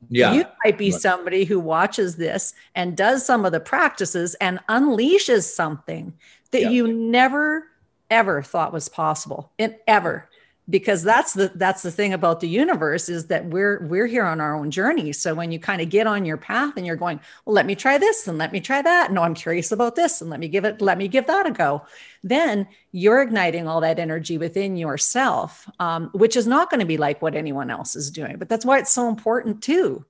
Yeah. 0.10 0.34
You 0.34 0.46
might 0.64 0.78
be 0.78 0.92
somebody 0.92 1.46
who 1.46 1.60
watches 1.60 2.18
this 2.18 2.54
and 2.76 2.98
does 2.98 3.26
some 3.26 3.46
of 3.46 3.52
the 3.52 3.60
practices 3.60 4.36
and 4.36 4.60
unleashes 4.68 5.44
something 5.44 6.14
that 6.52 6.62
yeah. 6.62 6.70
you 6.70 6.88
never 6.92 7.68
ever 8.10 8.44
thought 8.44 8.74
was 8.74 8.90
possible 8.90 9.52
and 9.58 9.76
ever 9.88 10.30
because 10.70 11.04
that's 11.04 11.34
the 11.34 11.52
that's 11.56 11.82
the 11.82 11.92
thing 11.92 12.14
about 12.14 12.40
the 12.40 12.48
universe 12.48 13.10
is 13.10 13.28
that 13.28 13.46
we're 13.46 13.86
we're 13.86 14.08
here 14.08 14.24
on 14.24 14.40
our 14.40 14.56
own 14.56 14.72
journey. 14.72 15.12
So 15.12 15.34
when 15.34 15.52
you 15.52 15.60
kind 15.60 15.82
of 15.82 15.90
get 15.90 16.08
on 16.08 16.24
your 16.24 16.38
path 16.38 16.78
and 16.78 16.86
you're 16.86 16.96
going 16.96 17.20
well 17.46 17.54
let 17.54 17.66
me 17.66 17.76
try 17.76 17.98
this 17.98 18.28
and 18.28 18.38
let 18.38 18.52
me 18.52 18.62
try 18.62 18.82
that. 18.82 19.12
No 19.12 19.24
i'm 19.24 19.34
curious 19.34 19.72
about 19.72 19.96
this 19.96 20.22
and 20.22 20.30
let 20.30 20.40
me 20.40 20.48
give 20.48 20.64
it 20.64 20.82
let 20.82 20.98
me 20.98 21.08
give 21.08 21.28
that 21.28 21.46
a 21.46 21.52
go. 21.52 21.86
Then 22.24 22.68
you're 22.92 23.22
igniting 23.22 23.68
all 23.68 23.82
that 23.82 24.00
energy 24.00 24.38
within 24.38 24.78
yourself 24.78 25.70
um, 25.80 26.10
which 26.14 26.36
is 26.36 26.48
not 26.48 26.70
going 26.70 26.80
to 26.80 26.86
be 26.86 26.98
like 26.98 27.22
what 27.22 27.36
anyone 27.36 27.70
else 27.70 27.96
is 27.96 28.10
doing 28.10 28.38
but 28.38 28.48
that's 28.48 28.66
why 28.66 28.80
it's 28.80 28.92
so 28.92 29.10
important 29.10 29.62
too 29.62 30.06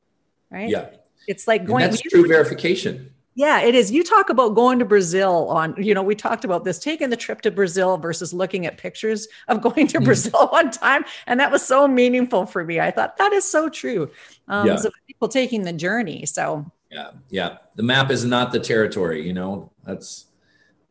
right? 0.51 0.69
Yeah. 0.69 0.89
It's 1.27 1.47
like 1.47 1.65
going 1.65 1.83
and 1.83 1.93
that's 1.93 2.01
true 2.01 2.27
verification 2.27 3.12
yeah, 3.35 3.61
it 3.61 3.73
is. 3.73 3.91
You 3.91 4.03
talk 4.03 4.29
about 4.29 4.53
going 4.53 4.79
to 4.79 4.85
Brazil 4.85 5.47
on, 5.49 5.75
you 5.77 5.93
know, 5.93 6.03
we 6.03 6.13
talked 6.13 6.45
about 6.45 6.63
this, 6.63 6.77
taking 6.77 7.09
the 7.09 7.17
trip 7.17 7.41
to 7.41 7.51
Brazil 7.51 7.97
versus 7.97 8.33
looking 8.33 8.65
at 8.65 8.77
pictures 8.77 9.27
of 9.47 9.61
going 9.73 9.87
to 9.87 9.99
mm. 9.99 10.05
Brazil 10.05 10.47
one 10.49 10.71
time. 10.71 11.03
And 11.25 11.39
that 11.39 11.51
was 11.51 11.65
so 11.65 11.87
meaningful 11.87 12.45
for 12.45 12.63
me. 12.63 12.79
I 12.79 12.91
thought 12.91 13.17
that 13.17 13.33
is 13.33 13.49
so 13.49 13.69
true. 13.69 14.11
Um, 14.47 14.67
yeah. 14.67 14.75
So 14.75 14.91
people 15.07 15.27
taking 15.27 15.63
the 15.63 15.73
journey. 15.73 16.25
So, 16.25 16.71
yeah, 16.91 17.11
yeah. 17.29 17.57
The 17.75 17.83
map 17.83 18.11
is 18.11 18.23
not 18.23 18.51
the 18.51 18.59
territory, 18.59 19.25
you 19.25 19.33
know, 19.33 19.71
that's, 19.83 20.25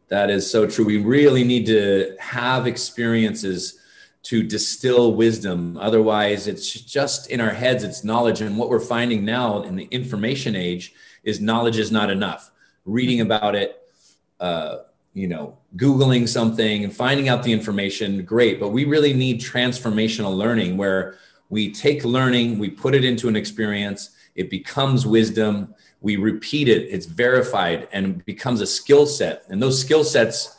that 0.08 0.28
is 0.28 0.50
so 0.50 0.66
true. 0.66 0.84
We 0.84 0.98
really 0.98 1.44
need 1.44 1.66
to 1.66 2.16
have 2.18 2.66
experiences 2.66 3.78
to 4.24 4.42
distill 4.42 5.14
wisdom. 5.14 5.76
Otherwise, 5.78 6.46
it's 6.46 6.72
just 6.72 7.30
in 7.30 7.40
our 7.40 7.50
heads, 7.50 7.82
it's 7.82 8.04
knowledge. 8.04 8.40
And 8.40 8.58
what 8.58 8.68
we're 8.68 8.80
finding 8.80 9.24
now 9.24 9.62
in 9.62 9.76
the 9.76 9.84
information 9.84 10.54
age 10.54 10.92
is 11.24 11.40
knowledge 11.40 11.78
is 11.78 11.90
not 11.90 12.10
enough. 12.10 12.50
Reading 12.84 13.18
mm-hmm. 13.18 13.26
about 13.26 13.54
it, 13.54 13.80
uh, 14.40 14.78
you 15.14 15.28
know, 15.28 15.58
Googling 15.76 16.28
something 16.28 16.84
and 16.84 16.94
finding 16.94 17.28
out 17.28 17.42
the 17.42 17.52
information, 17.52 18.24
great. 18.24 18.58
But 18.58 18.68
we 18.68 18.84
really 18.84 19.12
need 19.12 19.40
transformational 19.40 20.36
learning 20.36 20.76
where 20.76 21.16
we 21.48 21.70
take 21.70 22.04
learning, 22.04 22.58
we 22.58 22.70
put 22.70 22.94
it 22.94 23.04
into 23.04 23.28
an 23.28 23.36
experience, 23.36 24.10
it 24.34 24.48
becomes 24.48 25.06
wisdom, 25.06 25.74
we 26.00 26.16
repeat 26.16 26.68
it, 26.68 26.88
it's 26.90 27.06
verified, 27.06 27.88
and 27.92 28.24
becomes 28.24 28.60
a 28.60 28.66
skill 28.66 29.06
set. 29.06 29.44
And 29.48 29.62
those 29.62 29.78
skill 29.78 30.02
sets 30.02 30.58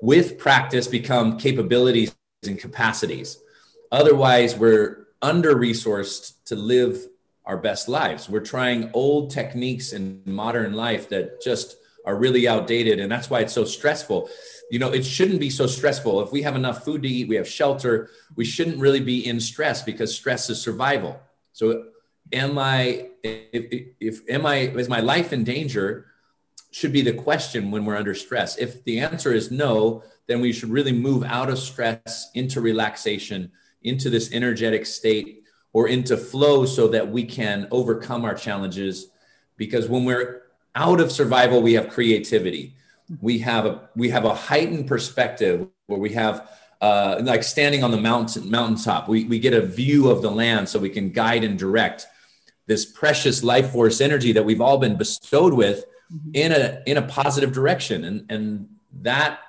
with 0.00 0.38
practice 0.38 0.86
become 0.86 1.38
capabilities 1.38 2.14
and 2.46 2.58
capacities. 2.58 3.38
Otherwise, 3.90 4.54
we're 4.56 5.06
under 5.22 5.54
resourced 5.56 6.34
to 6.44 6.54
live 6.54 7.08
our 7.48 7.56
best 7.56 7.88
lives. 7.88 8.28
We're 8.28 8.40
trying 8.40 8.90
old 8.92 9.30
techniques 9.30 9.92
in 9.92 10.22
modern 10.26 10.74
life 10.74 11.08
that 11.08 11.42
just 11.42 11.76
are 12.04 12.14
really 12.14 12.46
outdated. 12.46 13.00
And 13.00 13.10
that's 13.10 13.30
why 13.30 13.40
it's 13.40 13.54
so 13.54 13.64
stressful. 13.64 14.28
You 14.70 14.78
know, 14.78 14.90
it 14.90 15.04
shouldn't 15.04 15.40
be 15.40 15.50
so 15.50 15.66
stressful. 15.66 16.22
If 16.22 16.30
we 16.30 16.42
have 16.42 16.56
enough 16.56 16.84
food 16.84 17.02
to 17.02 17.08
eat, 17.08 17.28
we 17.28 17.36
have 17.36 17.48
shelter, 17.48 18.10
we 18.36 18.44
shouldn't 18.44 18.78
really 18.78 19.00
be 19.00 19.26
in 19.26 19.40
stress 19.40 19.82
because 19.82 20.14
stress 20.14 20.48
is 20.50 20.60
survival. 20.60 21.18
So, 21.52 21.86
am 22.32 22.58
I, 22.58 23.08
if, 23.22 23.92
if 23.98 24.30
am 24.30 24.46
I, 24.46 24.56
is 24.56 24.88
my 24.88 25.00
life 25.00 25.32
in 25.32 25.42
danger? 25.42 26.06
should 26.70 26.92
be 26.92 27.02
the 27.02 27.12
question 27.12 27.70
when 27.70 27.84
we're 27.84 27.96
under 27.96 28.14
stress. 28.14 28.58
If 28.58 28.84
the 28.84 29.00
answer 29.00 29.32
is 29.32 29.50
no, 29.50 30.02
then 30.26 30.40
we 30.40 30.52
should 30.52 30.68
really 30.68 30.92
move 30.92 31.24
out 31.24 31.48
of 31.48 31.58
stress 31.58 32.30
into 32.34 32.60
relaxation, 32.60 33.50
into 33.82 34.10
this 34.10 34.32
energetic 34.32 34.84
state, 34.84 35.44
or 35.72 35.88
into 35.88 36.16
flow 36.16 36.64
so 36.64 36.88
that 36.88 37.10
we 37.10 37.24
can 37.24 37.68
overcome 37.70 38.24
our 38.24 38.34
challenges. 38.34 39.08
Because 39.56 39.88
when 39.88 40.04
we're 40.04 40.42
out 40.74 41.00
of 41.00 41.12
survival, 41.12 41.62
we 41.62 41.74
have 41.74 41.88
creativity. 41.88 42.74
We 43.20 43.38
have 43.40 43.66
a 43.66 43.88
we 43.96 44.10
have 44.10 44.24
a 44.24 44.34
heightened 44.34 44.86
perspective 44.86 45.68
where 45.86 45.98
we 45.98 46.10
have 46.10 46.48
uh, 46.80 47.20
like 47.22 47.42
standing 47.42 47.82
on 47.82 47.90
the 47.90 48.00
mountain 48.00 48.50
mountaintop. 48.50 49.08
We 49.08 49.24
we 49.24 49.38
get 49.38 49.54
a 49.54 49.62
view 49.62 50.10
of 50.10 50.22
the 50.22 50.30
land 50.30 50.68
so 50.68 50.78
we 50.78 50.90
can 50.90 51.10
guide 51.10 51.42
and 51.42 51.58
direct 51.58 52.06
this 52.68 52.84
precious 52.84 53.42
life 53.42 53.70
force 53.72 54.00
energy 54.00 54.32
that 54.32 54.44
we've 54.44 54.60
all 54.60 54.78
been 54.78 54.96
bestowed 54.96 55.54
with 55.54 55.84
mm-hmm. 56.12 56.30
in 56.34 56.52
a 56.52 56.82
in 56.86 56.98
a 56.98 57.02
positive 57.02 57.52
direction 57.52 58.04
and 58.04 58.30
and 58.30 58.68
that 59.00 59.40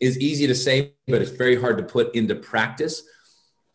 is 0.00 0.18
easy 0.18 0.46
to 0.48 0.54
say 0.54 0.92
but 1.06 1.22
it's 1.22 1.30
very 1.30 1.54
hard 1.54 1.78
to 1.78 1.84
put 1.84 2.12
into 2.14 2.34
practice 2.34 3.04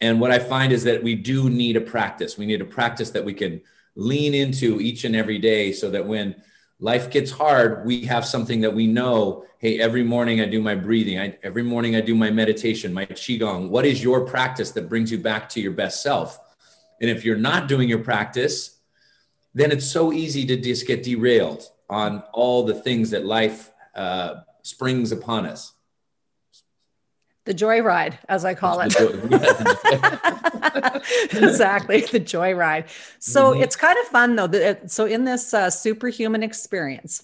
and 0.01 0.21
what 0.21 0.31
i 0.31 0.39
find 0.39 0.71
is 0.71 0.83
that 0.83 1.03
we 1.03 1.15
do 1.15 1.49
need 1.49 1.75
a 1.75 1.81
practice. 1.81 2.37
We 2.37 2.45
need 2.45 2.61
a 2.61 2.65
practice 2.65 3.09
that 3.11 3.25
we 3.25 3.33
can 3.33 3.61
lean 3.95 4.33
into 4.33 4.79
each 4.79 5.03
and 5.03 5.15
every 5.15 5.39
day 5.39 5.71
so 5.71 5.89
that 5.89 6.05
when 6.05 6.35
life 6.79 7.09
gets 7.09 7.31
hard 7.31 7.85
we 7.85 8.05
have 8.05 8.25
something 8.25 8.61
that 8.61 8.73
we 8.73 8.85
know 8.87 9.43
hey 9.59 9.79
every 9.79 10.03
morning 10.03 10.41
i 10.41 10.45
do 10.45 10.61
my 10.61 10.75
breathing. 10.75 11.19
I, 11.19 11.37
every 11.43 11.63
morning 11.63 11.95
i 11.95 12.01
do 12.01 12.15
my 12.15 12.29
meditation 12.29 12.93
my 12.93 13.05
qigong. 13.05 13.69
What 13.69 13.85
is 13.85 14.03
your 14.03 14.25
practice 14.25 14.71
that 14.71 14.89
brings 14.89 15.11
you 15.11 15.17
back 15.17 15.49
to 15.49 15.61
your 15.61 15.73
best 15.73 16.03
self? 16.03 16.39
And 17.01 17.09
if 17.09 17.23
you're 17.25 17.37
not 17.37 17.67
doing 17.67 17.89
your 17.89 18.03
practice 18.03 18.77
then 19.57 19.71
it's 19.71 19.89
so 19.89 20.13
easy 20.13 20.45
to 20.45 20.55
just 20.55 20.85
get 20.85 21.01
derailed 21.01 21.67
on 21.89 22.21
all 22.31 22.63
the 22.63 22.75
things 22.75 23.09
that 23.09 23.25
life 23.25 23.71
uh, 23.95 24.35
springs 24.61 25.11
upon 25.11 25.47
us. 25.47 25.73
The 27.47 27.53
joyride, 27.53 28.17
as 28.27 28.43
I 28.43 28.53
call 28.53 28.81
it. 28.81 28.93
exactly, 31.33 32.01
the 32.01 32.19
joyride. 32.19 32.89
So 33.19 33.53
mm-hmm. 33.53 33.63
it's 33.63 33.77
kind 33.77 33.97
of 33.97 34.05
fun 34.07 34.35
though. 34.35 34.75
So 34.87 35.05
in 35.05 35.23
this 35.23 35.53
uh, 35.53 35.69
superhuman 35.69 36.43
experience, 36.43 37.23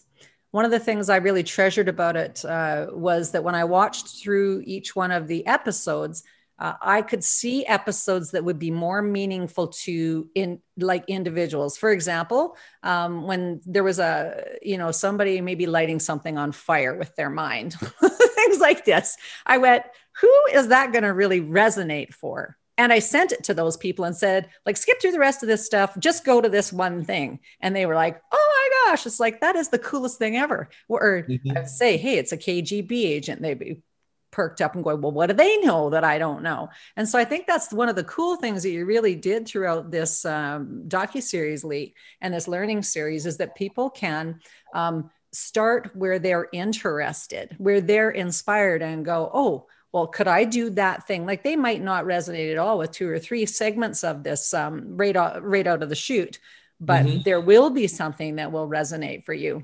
one 0.51 0.63
of 0.63 0.71
the 0.71 0.79
things 0.79 1.09
I 1.09 1.17
really 1.17 1.43
treasured 1.43 1.89
about 1.89 2.15
it 2.15 2.45
uh, 2.45 2.87
was 2.93 3.31
that 3.31 3.43
when 3.43 3.53
I 3.53 3.65
watched 3.65 4.23
through 4.23 4.63
each 4.65 4.95
one 4.95 5.11
of 5.11 5.27
the 5.27 5.45
episodes, 5.45 6.23
uh, 6.57 6.75
I 6.81 7.01
could 7.01 7.25
see 7.25 7.65
episodes 7.65 8.31
that 8.31 8.45
would 8.45 8.59
be 8.59 8.71
more 8.71 9.01
meaningful 9.01 9.67
to 9.67 10.29
in 10.35 10.61
like 10.77 11.03
individuals. 11.09 11.75
For 11.75 11.91
example, 11.91 12.55
um, 12.83 13.27
when 13.27 13.59
there 13.65 13.83
was 13.83 13.99
a 13.99 14.45
you 14.61 14.77
know 14.77 14.91
somebody 14.91 15.41
maybe 15.41 15.65
lighting 15.65 15.99
something 15.99 16.37
on 16.37 16.53
fire 16.53 16.95
with 16.95 17.13
their 17.17 17.29
mind, 17.29 17.73
things 18.53 18.59
like 18.59 18.85
this. 18.85 19.17
I 19.45 19.57
went, 19.57 19.83
who 20.21 20.43
is 20.51 20.67
that 20.69 20.91
going 20.91 21.03
to 21.03 21.13
really 21.13 21.41
resonate 21.41 22.13
for? 22.13 22.57
And 22.77 22.91
I 22.91 22.99
sent 22.99 23.31
it 23.31 23.43
to 23.45 23.53
those 23.53 23.77
people 23.77 24.05
and 24.05 24.15
said, 24.15 24.49
like, 24.65 24.77
skip 24.77 24.99
through 24.99 25.11
the 25.11 25.19
rest 25.19 25.43
of 25.43 25.47
this 25.47 25.65
stuff. 25.65 25.97
Just 25.99 26.25
go 26.25 26.41
to 26.41 26.49
this 26.49 26.73
one 26.73 27.05
thing. 27.05 27.39
And 27.61 27.75
they 27.75 27.85
were 27.85 27.95
like, 27.95 28.19
oh 28.31 28.69
my 28.87 28.91
gosh, 28.91 29.05
it's 29.05 29.19
like 29.19 29.41
that 29.41 29.55
is 29.55 29.69
the 29.69 29.77
coolest 29.77 30.17
thing 30.17 30.37
ever. 30.37 30.69
Or 30.87 31.23
mm-hmm. 31.29 31.57
I 31.57 31.65
say, 31.65 31.97
hey, 31.97 32.17
it's 32.17 32.31
a 32.31 32.37
KGB 32.37 32.91
agent. 32.91 33.41
They'd 33.41 33.59
be 33.59 33.81
perked 34.31 34.61
up 34.61 34.73
and 34.73 34.83
going, 34.83 35.01
well, 35.01 35.11
what 35.11 35.27
do 35.27 35.33
they 35.33 35.57
know 35.57 35.91
that 35.91 36.03
I 36.03 36.17
don't 36.17 36.41
know? 36.41 36.69
And 36.97 37.07
so 37.07 37.19
I 37.19 37.25
think 37.25 37.45
that's 37.45 37.71
one 37.71 37.89
of 37.89 37.95
the 37.95 38.03
cool 38.03 38.37
things 38.37 38.63
that 38.63 38.71
you 38.71 38.85
really 38.85 39.15
did 39.15 39.47
throughout 39.47 39.91
this 39.91 40.25
um, 40.25 40.85
docu 40.87 41.21
series, 41.21 41.63
Lee, 41.63 41.93
and 42.21 42.33
this 42.33 42.47
learning 42.47 42.81
series 42.81 43.27
is 43.27 43.37
that 43.37 43.55
people 43.55 43.91
can 43.91 44.39
um, 44.73 45.11
start 45.31 45.95
where 45.95 46.17
they're 46.17 46.49
interested, 46.51 47.55
where 47.59 47.81
they're 47.81 48.11
inspired, 48.11 48.81
and 48.81 49.05
go, 49.05 49.29
oh. 49.31 49.67
Well, 49.93 50.07
could 50.07 50.27
I 50.27 50.43
do 50.43 50.71
that 50.71 51.07
thing? 51.07 51.25
Like 51.25 51.43
they 51.43 51.55
might 51.55 51.81
not 51.81 52.05
resonate 52.05 52.51
at 52.51 52.57
all 52.57 52.79
with 52.79 52.91
two 52.91 53.07
or 53.07 53.19
three 53.19 53.45
segments 53.45 54.03
of 54.03 54.23
this 54.23 54.53
um, 54.53 54.97
right, 54.97 55.15
out, 55.15 55.43
right 55.43 55.67
out 55.67 55.83
of 55.83 55.89
the 55.89 55.95
chute, 55.95 56.39
but 56.81 57.05
mm-hmm. 57.05 57.21
there 57.23 57.39
will 57.39 57.69
be 57.69 57.87
something 57.87 58.37
that 58.37 58.51
will 58.51 58.67
resonate 58.67 59.23
for 59.23 59.33
you. 59.33 59.63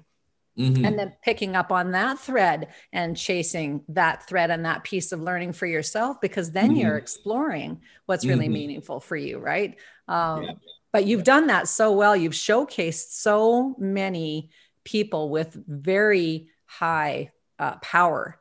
Mm-hmm. 0.58 0.84
And 0.86 0.99
then 0.99 1.13
picking 1.23 1.56
up 1.56 1.71
on 1.71 1.91
that 1.91 2.19
thread 2.19 2.67
and 2.91 3.15
chasing 3.15 3.84
that 3.89 4.27
thread 4.27 4.51
and 4.51 4.65
that 4.65 4.84
piece 4.84 5.12
of 5.12 5.21
learning 5.21 5.53
for 5.53 5.65
yourself, 5.65 6.19
because 6.21 6.51
then 6.51 6.71
mm-hmm. 6.71 6.82
you're 6.82 6.97
exploring 6.97 7.82
what's 8.08 8.25
really 8.25 8.45
mm-hmm. 8.45 8.53
meaningful 8.53 8.99
for 8.99 9.15
you, 9.15 9.39
right? 9.39 9.77
Um, 10.08 10.43
yeah. 10.43 10.51
But 10.91 11.06
you've 11.06 11.23
done 11.23 11.47
that 11.47 11.67
so 11.67 11.93
well. 11.93 12.15
You've 12.15 12.34
showcased 12.34 13.12
so 13.12 13.75
many 13.77 14.49
people 14.84 15.30
with 15.30 15.53
very 15.67 16.49
high 16.65 17.32
uh, 17.58 17.75
power. 17.77 18.38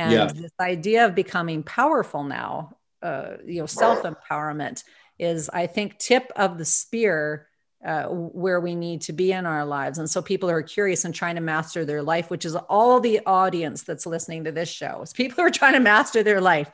And 0.00 0.12
yeah. 0.12 0.32
this 0.32 0.52
idea 0.58 1.04
of 1.04 1.14
becoming 1.14 1.62
powerful 1.62 2.24
now, 2.24 2.78
uh, 3.02 3.32
you 3.44 3.60
know, 3.60 3.66
self 3.66 4.02
empowerment 4.02 4.82
is, 5.18 5.50
I 5.50 5.66
think, 5.66 5.98
tip 5.98 6.32
of 6.36 6.56
the 6.56 6.64
spear 6.64 7.48
uh, 7.84 8.06
where 8.06 8.60
we 8.60 8.74
need 8.74 9.02
to 9.02 9.12
be 9.12 9.32
in 9.32 9.44
our 9.44 9.66
lives. 9.66 9.98
And 9.98 10.08
so 10.08 10.22
people 10.22 10.48
are 10.48 10.62
curious 10.62 11.04
and 11.04 11.14
trying 11.14 11.34
to 11.34 11.42
master 11.42 11.84
their 11.84 12.02
life, 12.02 12.30
which 12.30 12.46
is 12.46 12.56
all 12.56 12.98
the 12.98 13.20
audience 13.26 13.82
that's 13.82 14.06
listening 14.06 14.44
to 14.44 14.52
this 14.52 14.70
show. 14.70 15.00
It's 15.02 15.12
people 15.12 15.36
who 15.36 15.42
are 15.42 15.50
trying 15.50 15.74
to 15.74 15.80
master 15.80 16.22
their 16.22 16.40
life. 16.40 16.70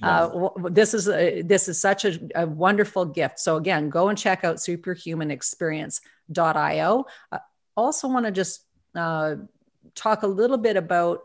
Uh, 0.00 0.50
this 0.70 0.94
is 0.94 1.08
a, 1.08 1.42
this 1.42 1.66
is 1.68 1.80
such 1.80 2.04
a, 2.04 2.20
a, 2.34 2.46
wonderful 2.46 3.04
gift. 3.04 3.40
So 3.40 3.56
again, 3.56 3.90
go 3.90 4.08
and 4.08 4.16
check 4.16 4.44
out 4.44 4.56
superhumanexperience.io. 4.56 7.04
Uh, 7.32 7.38
also 7.76 8.08
want 8.08 8.24
to 8.26 8.32
just 8.32 8.64
uh, 8.94 9.34
talk 9.94 10.22
a 10.22 10.26
little 10.26 10.56
bit 10.56 10.76
about 10.76 11.20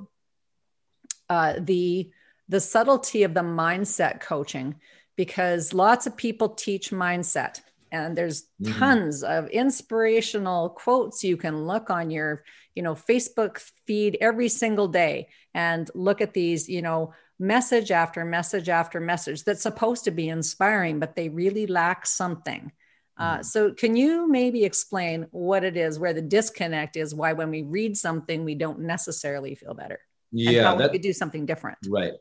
uh, 1.30 1.54
the 1.60 2.10
the 2.48 2.60
subtlety 2.60 3.24
of 3.24 3.34
the 3.34 3.42
mindset 3.42 4.20
coaching 4.20 4.76
because 5.16 5.74
lots 5.74 6.06
of 6.06 6.16
people 6.16 6.50
teach 6.50 6.92
mindset 6.92 7.62
and 7.92 8.18
there's 8.18 8.44
mm-hmm. 8.62 8.78
tons 8.78 9.24
of 9.24 9.48
inspirational 9.50 10.70
quotes 10.70 11.24
you 11.24 11.38
can 11.38 11.66
look 11.66 11.90
on 11.90 12.12
your 12.12 12.44
you 12.76 12.84
know 12.84 12.94
facebook 12.94 13.58
feed 13.88 14.18
every 14.22 14.50
single 14.50 14.88
day 14.88 15.28
and 15.54 15.90
look 15.96 16.22
at 16.22 16.34
these 16.34 16.68
you 16.68 16.82
know 16.82 17.14
message 17.40 17.92
after 17.92 18.24
message 18.24 18.70
after 18.70 19.00
message 19.00 19.44
that's 19.44 19.64
supposed 19.64 20.04
to 20.06 20.12
be 20.12 20.30
inspiring 20.30 21.00
but 21.00 21.16
they 21.16 21.30
really 21.30 21.68
lack 21.68 22.06
something 22.06 22.72
uh, 23.18 23.36
mm-hmm. 23.36 23.44
so 23.44 23.74
can 23.74 23.96
you 23.96 24.28
maybe 24.28 24.64
explain 24.64 25.28
what 25.32 25.64
it 25.64 25.78
is 25.78 26.00
where 26.00 26.14
the 26.14 26.22
disconnect 26.22 26.96
is 26.96 27.16
why 27.16 27.34
when 27.34 27.50
we 27.50 27.62
read 27.62 27.96
something 27.96 28.44
we 28.44 28.56
don't 28.56 28.80
necessarily 28.80 29.56
feel 29.56 29.74
better 29.74 30.00
yeah 30.36 30.58
and 30.58 30.68
how 30.68 30.76
we 30.76 30.90
could 30.90 31.02
do 31.02 31.14
something 31.14 31.46
different 31.46 31.78
right 31.88 32.14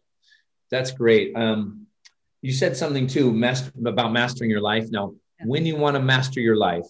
that's 0.70 0.90
great 0.90 1.36
um, 1.36 1.86
you 2.42 2.52
said 2.52 2.76
something 2.76 3.06
too 3.06 3.32
master, 3.32 3.70
about 3.86 4.12
mastering 4.12 4.50
your 4.50 4.60
life 4.60 4.86
now 4.90 5.14
when 5.44 5.66
you 5.66 5.76
want 5.76 5.94
to 5.94 6.02
master 6.02 6.40
your 6.40 6.56
life, 6.56 6.86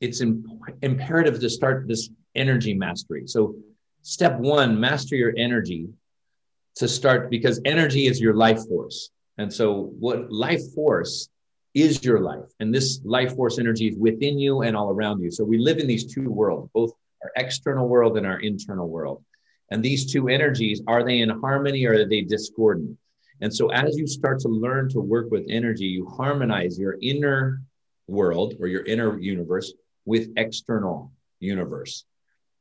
it's 0.00 0.20
imp- 0.20 0.46
imperative 0.82 1.40
to 1.40 1.50
start 1.50 1.86
this 1.88 2.10
energy 2.34 2.74
mastery. 2.74 3.26
So, 3.26 3.56
step 4.02 4.38
one, 4.38 4.78
master 4.78 5.16
your 5.16 5.32
energy 5.36 5.88
to 6.76 6.88
start 6.88 7.30
because 7.30 7.60
energy 7.64 8.06
is 8.06 8.20
your 8.20 8.34
life 8.34 8.60
force. 8.66 9.10
And 9.38 9.52
so, 9.52 9.92
what 9.98 10.32
life 10.32 10.62
force 10.74 11.28
is 11.74 12.04
your 12.04 12.20
life, 12.20 12.48
and 12.60 12.74
this 12.74 13.00
life 13.04 13.34
force 13.34 13.58
energy 13.58 13.88
is 13.88 13.96
within 13.96 14.38
you 14.38 14.62
and 14.62 14.76
all 14.76 14.90
around 14.90 15.22
you. 15.22 15.30
So, 15.30 15.44
we 15.44 15.58
live 15.58 15.78
in 15.78 15.86
these 15.86 16.12
two 16.12 16.30
worlds, 16.30 16.70
both 16.74 16.92
our 17.22 17.30
external 17.36 17.88
world 17.88 18.16
and 18.16 18.26
our 18.26 18.40
internal 18.40 18.88
world. 18.88 19.24
And 19.74 19.82
these 19.82 20.12
two 20.12 20.28
energies, 20.28 20.80
are 20.86 21.02
they 21.02 21.18
in 21.18 21.28
harmony 21.28 21.84
or 21.84 21.94
are 21.94 22.08
they 22.08 22.20
discordant? 22.20 22.96
And 23.40 23.52
so, 23.52 23.70
as 23.70 23.96
you 23.96 24.06
start 24.06 24.38
to 24.42 24.48
learn 24.48 24.88
to 24.90 25.00
work 25.00 25.32
with 25.32 25.46
energy, 25.48 25.86
you 25.86 26.06
harmonize 26.06 26.78
your 26.78 26.96
inner 27.02 27.60
world 28.06 28.54
or 28.60 28.68
your 28.68 28.84
inner 28.84 29.18
universe 29.18 29.72
with 30.04 30.28
external 30.36 31.10
universe, 31.40 32.04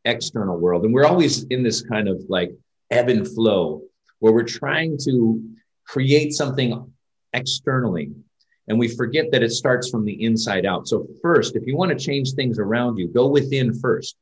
external 0.05 0.57
world. 0.57 0.85
And 0.85 0.91
we're 0.91 1.05
always 1.05 1.43
in 1.43 1.61
this 1.61 1.83
kind 1.83 2.07
of 2.07 2.19
like 2.29 2.49
ebb 2.89 3.09
and 3.09 3.27
flow 3.27 3.83
where 4.17 4.33
we're 4.33 4.41
trying 4.43 4.97
to 5.03 5.39
create 5.85 6.33
something 6.33 6.91
externally. 7.31 8.11
And 8.67 8.79
we 8.79 8.87
forget 8.87 9.29
that 9.31 9.43
it 9.43 9.51
starts 9.51 9.87
from 9.87 10.03
the 10.03 10.23
inside 10.23 10.65
out. 10.65 10.87
So, 10.87 11.05
first, 11.21 11.55
if 11.55 11.67
you 11.67 11.77
want 11.77 11.91
to 11.91 12.05
change 12.07 12.31
things 12.31 12.57
around 12.57 12.97
you, 12.97 13.07
go 13.07 13.27
within 13.27 13.71
first. 13.71 14.15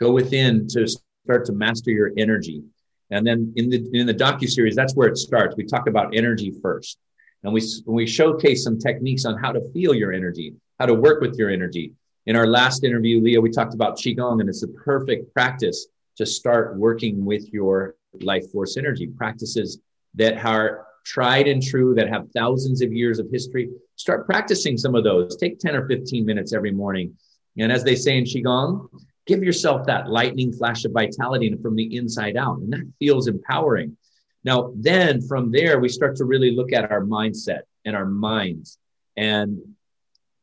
Go 0.00 0.10
within 0.10 0.66
to 0.70 0.88
start 1.24 1.44
to 1.46 1.52
master 1.52 1.90
your 1.90 2.10
energy. 2.16 2.62
And 3.10 3.26
then 3.26 3.52
in 3.56 3.70
the 3.70 3.88
in 3.92 4.06
the 4.06 4.14
docu 4.14 4.48
series, 4.48 4.76
that's 4.76 4.94
where 4.94 5.08
it 5.08 5.16
starts. 5.16 5.56
We 5.56 5.64
talk 5.64 5.88
about 5.88 6.14
energy 6.14 6.52
first. 6.62 6.98
And 7.42 7.52
we, 7.52 7.62
we 7.86 8.06
showcase 8.06 8.64
some 8.64 8.78
techniques 8.78 9.24
on 9.24 9.38
how 9.38 9.52
to 9.52 9.60
feel 9.72 9.94
your 9.94 10.12
energy, 10.12 10.54
how 10.78 10.86
to 10.86 10.94
work 10.94 11.20
with 11.20 11.36
your 11.38 11.50
energy. 11.50 11.92
In 12.26 12.36
our 12.36 12.46
last 12.46 12.84
interview, 12.84 13.20
Leah, 13.20 13.40
we 13.40 13.50
talked 13.50 13.74
about 13.74 13.96
Qigong, 13.96 14.40
and 14.40 14.48
it's 14.48 14.62
a 14.62 14.68
perfect 14.68 15.32
practice 15.32 15.86
to 16.16 16.26
start 16.26 16.76
working 16.76 17.24
with 17.24 17.50
your 17.52 17.96
life 18.20 18.50
force 18.52 18.76
energy 18.76 19.06
practices 19.06 19.80
that 20.14 20.44
are 20.44 20.86
tried 21.04 21.48
and 21.48 21.62
true, 21.62 21.94
that 21.94 22.08
have 22.08 22.28
thousands 22.36 22.82
of 22.82 22.92
years 22.92 23.18
of 23.18 23.26
history. 23.32 23.70
Start 23.96 24.26
practicing 24.26 24.76
some 24.76 24.94
of 24.94 25.02
those. 25.02 25.36
Take 25.36 25.58
10 25.58 25.74
or 25.74 25.88
15 25.88 26.26
minutes 26.26 26.52
every 26.52 26.72
morning. 26.72 27.16
And 27.58 27.72
as 27.72 27.82
they 27.82 27.96
say 27.96 28.18
in 28.18 28.24
Qigong, 28.24 28.88
give 29.26 29.42
yourself 29.42 29.86
that 29.86 30.08
lightning 30.08 30.52
flash 30.52 30.84
of 30.84 30.92
vitality 30.92 31.54
from 31.62 31.76
the 31.76 31.96
inside 31.96 32.36
out. 32.36 32.58
And 32.58 32.72
that 32.72 32.92
feels 32.98 33.28
empowering. 33.28 33.96
Now, 34.44 34.72
then 34.76 35.20
from 35.22 35.52
there, 35.52 35.80
we 35.80 35.88
start 35.88 36.16
to 36.16 36.24
really 36.24 36.50
look 36.52 36.72
at 36.72 36.90
our 36.90 37.02
mindset 37.02 37.60
and 37.84 37.94
our 37.94 38.06
minds. 38.06 38.78
And 39.16 39.58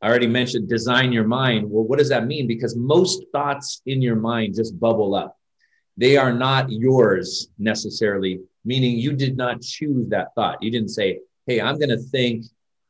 I 0.02 0.10
already 0.10 0.28
mentioned 0.28 0.70
design 0.70 1.12
your 1.12 1.28
mind. 1.28 1.70
Well, 1.70 1.84
what 1.84 2.00
does 2.00 2.10
that 2.10 2.28
mean? 2.28 2.48
Because 2.48 2.76
most 2.76 3.24
thoughts 3.32 3.82
in 3.86 4.02
your 4.02 4.16
mind 4.16 4.56
just 4.56 4.80
bubble 4.80 5.16
up. 5.16 5.38
They 5.98 6.16
are 6.16 6.32
not 6.32 6.72
yours 6.72 7.50
necessarily, 7.58 8.40
meaning 8.64 8.98
you 8.98 9.14
did 9.14 9.36
not 9.36 9.62
choose 9.64 10.08
that 10.10 10.36
thought. 10.36 10.62
You 10.62 10.70
didn't 10.70 10.90
say, 10.90 11.22
Hey, 11.48 11.60
I'm 11.60 11.80
going 11.80 11.90
to 11.90 11.98
think 11.98 12.46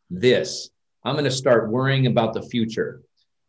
this. 0.10 0.69
I'm 1.06 1.13
going 1.13 1.26
to 1.26 1.32
start 1.32 1.69
worrying 1.69 2.08
about 2.08 2.34
the 2.34 2.41
future. 2.41 3.02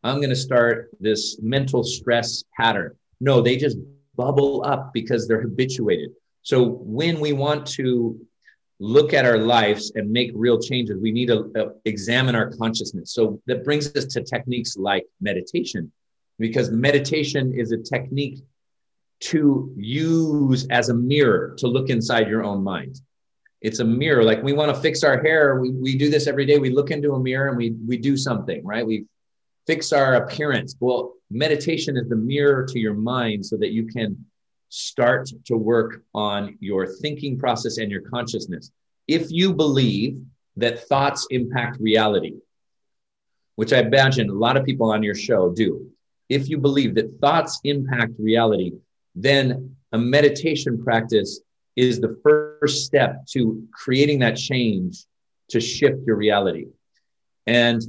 I'm 0.05 0.19
going 0.19 0.31
to 0.31 0.37
start 0.37 0.91
this 1.01 1.39
mental 1.41 1.83
stress 1.83 2.45
pattern. 2.57 2.97
No, 3.21 3.41
they 3.41 3.57
just 3.57 3.77
bubble 4.17 4.65
up 4.65 4.93
because 4.93 5.27
they're 5.27 5.41
habituated. 5.41 6.11
So 6.43 6.65
when 6.65 7.21
we 7.21 7.33
want 7.33 7.67
to 7.79 8.19
look 8.81 9.13
at 9.13 9.25
our 9.25 9.39
lives 9.39 9.93
and 9.97 10.11
make 10.11 10.31
real 10.35 10.61
changes, 10.61 10.99
we 11.01 11.11
need 11.11 11.27
to 11.27 11.53
uh, 11.59 11.69
examine 11.85 12.35
our 12.37 12.51
consciousness. 12.53 13.13
So 13.13 13.41
that 13.47 13.65
brings 13.65 13.95
us 13.97 14.07
to 14.07 14.23
techniques 14.23 14.77
like 14.77 15.05
meditation, 15.21 15.91
because 16.39 16.71
meditation 16.71 17.53
is 17.53 17.73
a 17.73 17.79
technique 17.79 18.39
to 19.21 19.75
use 19.77 20.67
as 20.71 20.91
a 20.91 20.95
mirror 20.95 21.57
to 21.59 21.67
look 21.67 21.91
inside 21.91 22.29
your 22.29 22.45
own 22.45 22.63
mind. 22.63 23.01
It's 23.61 23.81
a 23.81 23.85
mirror. 23.85 24.23
Like 24.23 24.45
we 24.45 24.53
want 24.53 24.73
to 24.73 24.81
fix 24.81 25.03
our 25.03 25.21
hair. 25.21 25.59
We, 25.61 25.71
we 25.73 25.99
do 25.99 26.09
this 26.09 26.29
every 26.29 26.47
day. 26.47 26.59
We 26.59 26.71
look 26.71 26.93
into 26.93 27.15
a 27.15 27.21
mirror 27.21 27.49
and 27.49 27.57
we, 27.57 27.75
we 27.85 27.97
do 27.97 28.17
something, 28.17 28.65
right? 28.65 28.87
We 28.87 29.07
fix 29.68 29.92
our 29.92 30.14
appearance. 30.14 30.74
Well, 30.81 31.12
meditation 31.31 31.98
is 31.98 32.09
the 32.09 32.16
mirror 32.16 32.64
to 32.64 32.78
your 32.78 32.94
mind 32.94 33.44
so 33.44 33.59
that 33.59 33.70
you 33.70 33.87
can 33.87 34.24
start 34.70 35.28
to 35.44 35.57
work 35.59 36.02
on 36.14 36.57
your 36.59 36.87
thinking 36.87 37.38
process 37.38 37.76
and 37.76 37.90
your 37.90 38.00
consciousness. 38.00 38.72
If 39.07 39.31
you 39.31 39.52
believe 39.52 40.22
that 40.57 40.88
thoughts 40.88 41.26
impact 41.31 41.76
reality, 41.81 42.37
which 43.57 43.74
I 43.74 43.81
imagine 43.81 44.31
a 44.31 44.33
lot 44.33 44.57
of 44.57 44.64
people 44.64 44.90
on 44.90 45.02
your 45.02 45.14
show 45.14 45.52
do, 45.52 45.90
if 46.31 46.48
you 46.48 46.57
believe 46.57 46.94
that 46.94 47.20
thoughts 47.20 47.61
impact 47.64 48.12
reality, 48.18 48.72
then 49.14 49.76
a 49.92 49.98
meditation 49.98 50.83
practice 50.83 51.40
is 51.76 52.00
the 52.00 52.18
first 52.22 52.87
step 52.87 53.26
to 53.33 53.68
creating 53.72 54.20
that 54.20 54.37
change 54.37 55.04
to 55.50 55.61
shift 55.61 56.07
your 56.07 56.16
reality. 56.16 56.68
And 57.46 57.83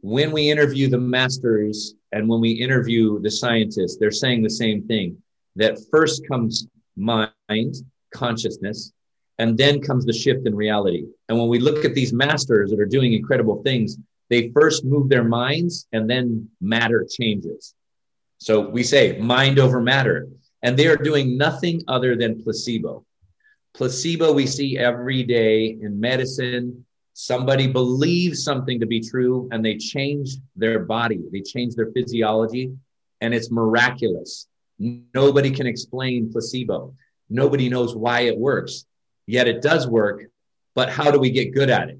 when 0.00 0.30
we 0.32 0.50
interview 0.50 0.88
the 0.88 0.98
masters 0.98 1.94
and 2.12 2.28
when 2.28 2.40
we 2.40 2.52
interview 2.52 3.20
the 3.20 3.30
scientists, 3.30 3.96
they're 3.98 4.10
saying 4.10 4.42
the 4.42 4.50
same 4.50 4.86
thing 4.86 5.16
that 5.56 5.78
first 5.90 6.26
comes 6.28 6.68
mind, 6.96 7.74
consciousness, 8.12 8.92
and 9.38 9.56
then 9.56 9.80
comes 9.80 10.04
the 10.04 10.12
shift 10.12 10.46
in 10.46 10.54
reality. 10.54 11.06
And 11.28 11.38
when 11.38 11.48
we 11.48 11.58
look 11.58 11.84
at 11.84 11.94
these 11.94 12.12
masters 12.12 12.70
that 12.70 12.80
are 12.80 12.86
doing 12.86 13.12
incredible 13.12 13.62
things, 13.62 13.96
they 14.30 14.50
first 14.50 14.84
move 14.84 15.08
their 15.08 15.24
minds 15.24 15.86
and 15.92 16.08
then 16.08 16.48
matter 16.60 17.06
changes. 17.08 17.74
So 18.38 18.68
we 18.68 18.82
say 18.82 19.18
mind 19.18 19.58
over 19.58 19.80
matter, 19.80 20.28
and 20.62 20.76
they 20.76 20.86
are 20.86 20.96
doing 20.96 21.36
nothing 21.36 21.82
other 21.88 22.16
than 22.16 22.42
placebo. 22.42 23.04
Placebo 23.74 24.32
we 24.32 24.46
see 24.46 24.78
every 24.78 25.22
day 25.22 25.78
in 25.80 26.00
medicine. 26.00 26.84
Somebody 27.20 27.66
believes 27.66 28.44
something 28.44 28.78
to 28.78 28.86
be 28.86 29.00
true 29.00 29.48
and 29.50 29.64
they 29.64 29.76
change 29.76 30.36
their 30.54 30.78
body, 30.84 31.20
they 31.32 31.40
change 31.40 31.74
their 31.74 31.90
physiology, 31.90 32.70
and 33.20 33.34
it's 33.34 33.50
miraculous. 33.50 34.46
Nobody 34.78 35.50
can 35.50 35.66
explain 35.66 36.30
placebo. 36.30 36.94
Nobody 37.28 37.68
knows 37.68 37.96
why 37.96 38.20
it 38.20 38.38
works, 38.38 38.86
yet 39.26 39.48
it 39.48 39.62
does 39.62 39.88
work. 39.88 40.26
But 40.76 40.90
how 40.90 41.10
do 41.10 41.18
we 41.18 41.30
get 41.30 41.52
good 41.52 41.70
at 41.70 41.88
it? 41.88 41.98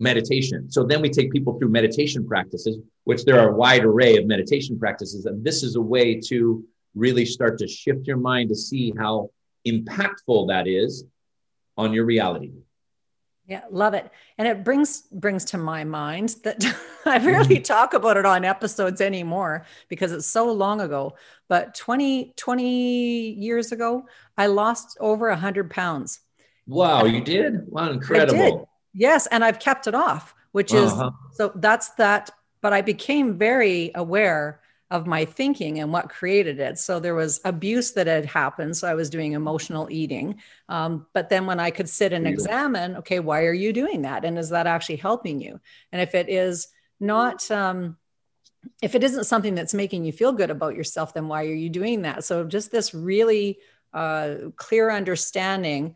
Meditation. 0.00 0.72
So 0.72 0.82
then 0.82 1.02
we 1.02 1.08
take 1.08 1.30
people 1.30 1.56
through 1.56 1.68
meditation 1.68 2.26
practices, 2.26 2.78
which 3.04 3.24
there 3.24 3.38
are 3.38 3.50
a 3.50 3.56
wide 3.56 3.84
array 3.84 4.16
of 4.16 4.26
meditation 4.26 4.76
practices. 4.76 5.26
And 5.26 5.44
this 5.44 5.62
is 5.62 5.76
a 5.76 5.80
way 5.80 6.18
to 6.22 6.64
really 6.96 7.24
start 7.24 7.58
to 7.58 7.68
shift 7.68 8.08
your 8.08 8.16
mind 8.16 8.48
to 8.48 8.56
see 8.56 8.92
how 8.98 9.30
impactful 9.68 10.48
that 10.48 10.66
is 10.66 11.04
on 11.78 11.92
your 11.92 12.06
reality. 12.06 12.50
Yeah, 13.50 13.62
love 13.68 13.94
it. 13.94 14.08
And 14.38 14.46
it 14.46 14.62
brings 14.62 15.00
brings 15.10 15.44
to 15.46 15.58
my 15.58 15.82
mind 15.82 16.36
that 16.44 16.64
I 17.04 17.18
rarely 17.18 17.56
mm-hmm. 17.56 17.62
talk 17.64 17.94
about 17.94 18.16
it 18.16 18.24
on 18.24 18.44
episodes 18.44 19.00
anymore 19.00 19.66
because 19.88 20.12
it's 20.12 20.26
so 20.26 20.52
long 20.52 20.80
ago. 20.80 21.16
But 21.48 21.74
20, 21.74 22.34
20 22.36 23.30
years 23.30 23.72
ago, 23.72 24.06
I 24.38 24.46
lost 24.46 24.96
over 25.00 25.30
a 25.30 25.36
hundred 25.36 25.68
pounds. 25.68 26.20
Wow, 26.68 27.06
you 27.06 27.20
did? 27.20 27.68
Wow, 27.68 27.90
incredible. 27.90 28.38
Did. 28.38 28.66
Yes, 28.94 29.26
and 29.26 29.44
I've 29.44 29.58
kept 29.58 29.88
it 29.88 29.96
off, 29.96 30.32
which 30.52 30.72
uh-huh. 30.72 31.10
is 31.30 31.36
so 31.36 31.50
that's 31.56 31.90
that. 31.94 32.30
But 32.60 32.72
I 32.72 32.82
became 32.82 33.36
very 33.36 33.90
aware 33.96 34.59
of 34.90 35.06
my 35.06 35.24
thinking 35.24 35.78
and 35.78 35.92
what 35.92 36.08
created 36.08 36.58
it. 36.58 36.76
So 36.78 36.98
there 36.98 37.14
was 37.14 37.40
abuse 37.44 37.92
that 37.92 38.08
had 38.08 38.26
happened. 38.26 38.76
So 38.76 38.88
I 38.88 38.94
was 38.94 39.08
doing 39.08 39.32
emotional 39.32 39.88
eating. 39.90 40.40
Um, 40.68 41.06
but 41.12 41.28
then 41.28 41.46
when 41.46 41.60
I 41.60 41.70
could 41.70 41.88
sit 41.88 42.12
and 42.12 42.26
examine, 42.26 42.96
okay, 42.96 43.20
why 43.20 43.44
are 43.44 43.52
you 43.52 43.72
doing 43.72 44.02
that? 44.02 44.24
And 44.24 44.36
is 44.36 44.48
that 44.50 44.66
actually 44.66 44.96
helping 44.96 45.40
you? 45.40 45.60
And 45.92 46.02
if 46.02 46.16
it 46.16 46.28
is 46.28 46.68
not, 46.98 47.48
um, 47.50 47.98
if 48.82 48.96
it 48.96 49.04
isn't 49.04 49.24
something 49.24 49.54
that's 49.54 49.74
making 49.74 50.04
you 50.04 50.12
feel 50.12 50.32
good 50.32 50.50
about 50.50 50.74
yourself, 50.74 51.14
then 51.14 51.28
why 51.28 51.44
are 51.44 51.54
you 51.54 51.70
doing 51.70 52.02
that? 52.02 52.24
So 52.24 52.44
just 52.44 52.72
this 52.72 52.92
really 52.92 53.58
uh, 53.94 54.34
clear 54.56 54.90
understanding 54.90 55.94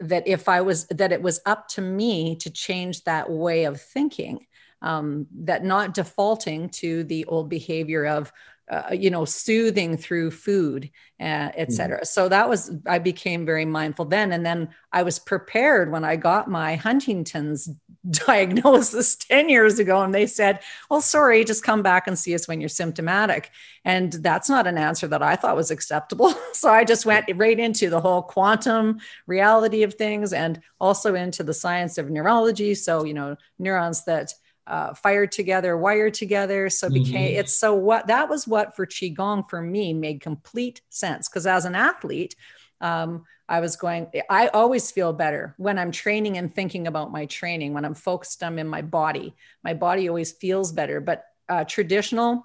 that 0.00 0.26
if 0.26 0.48
I 0.48 0.62
was, 0.62 0.86
that 0.86 1.12
it 1.12 1.22
was 1.22 1.40
up 1.44 1.68
to 1.68 1.82
me 1.82 2.36
to 2.36 2.50
change 2.50 3.04
that 3.04 3.30
way 3.30 3.64
of 3.64 3.80
thinking 3.80 4.46
um, 4.82 5.26
that 5.44 5.64
not 5.64 5.94
defaulting 5.94 6.68
to 6.68 7.04
the 7.04 7.24
old 7.24 7.48
behavior 7.48 8.04
of 8.04 8.32
uh, 8.70 8.90
you 8.92 9.10
know 9.10 9.24
soothing 9.24 9.96
through 9.96 10.30
food 10.30 10.88
uh, 11.20 11.50
etc 11.56 11.96
mm-hmm. 11.96 12.04
so 12.04 12.28
that 12.28 12.48
was 12.48 12.70
i 12.86 12.98
became 12.98 13.44
very 13.44 13.64
mindful 13.64 14.04
then. 14.04 14.32
And 14.32 14.46
then 14.46 14.68
i 14.92 15.02
was 15.02 15.18
prepared 15.18 15.90
when 15.90 16.04
i 16.04 16.16
got 16.16 16.48
my 16.48 16.76
huntington's 16.76 17.68
diagnosis 18.10 19.16
10 19.16 19.48
years 19.48 19.78
ago 19.78 20.02
and 20.02 20.14
they 20.14 20.26
said 20.26 20.60
well 20.90 21.00
sorry 21.00 21.44
just 21.44 21.62
come 21.62 21.82
back 21.82 22.06
and 22.06 22.18
see 22.18 22.34
us 22.34 22.48
when 22.48 22.60
you're 22.60 22.68
symptomatic. 22.68 23.50
And 23.84 24.12
that's 24.12 24.48
not 24.48 24.66
an 24.66 24.78
answer 24.78 25.08
that 25.08 25.22
i 25.22 25.36
thought 25.36 25.56
was 25.56 25.70
acceptable. 25.70 26.32
So 26.54 26.70
i 26.70 26.84
just 26.84 27.04
went 27.04 27.26
right 27.34 27.58
into 27.58 27.90
the 27.90 28.00
whole 28.00 28.22
quantum 28.22 29.00
reality 29.26 29.82
of 29.82 29.94
things 29.94 30.32
and 30.32 30.60
also 30.80 31.14
into 31.14 31.42
the 31.42 31.54
science 31.54 31.98
of 31.98 32.10
neurology. 32.10 32.74
So 32.74 33.04
you 33.04 33.14
know 33.14 33.36
neurons 33.58 34.04
that 34.04 34.32
uh, 34.66 34.94
fired 34.94 35.32
together, 35.32 35.76
wired 35.76 36.14
together. 36.14 36.70
So 36.70 36.86
it 36.86 36.94
became 36.94 37.30
mm-hmm. 37.30 37.40
it's 37.40 37.54
so 37.54 37.74
what 37.74 38.06
that 38.06 38.28
was 38.28 38.46
what 38.46 38.76
for 38.76 38.86
qigong 38.86 39.48
for 39.48 39.60
me 39.60 39.92
made 39.92 40.20
complete 40.20 40.80
sense 40.88 41.28
because 41.28 41.46
as 41.46 41.64
an 41.64 41.74
athlete, 41.74 42.36
um, 42.80 43.24
I 43.48 43.60
was 43.60 43.76
going. 43.76 44.10
I 44.30 44.48
always 44.48 44.90
feel 44.90 45.12
better 45.12 45.54
when 45.58 45.78
I'm 45.78 45.90
training 45.90 46.38
and 46.38 46.54
thinking 46.54 46.86
about 46.86 47.12
my 47.12 47.26
training. 47.26 47.74
When 47.74 47.84
I'm 47.84 47.94
focused, 47.94 48.42
I'm 48.42 48.58
in 48.58 48.68
my 48.68 48.82
body. 48.82 49.34
My 49.64 49.74
body 49.74 50.08
always 50.08 50.32
feels 50.32 50.72
better. 50.72 51.00
But 51.00 51.24
uh, 51.48 51.64
traditional 51.64 52.44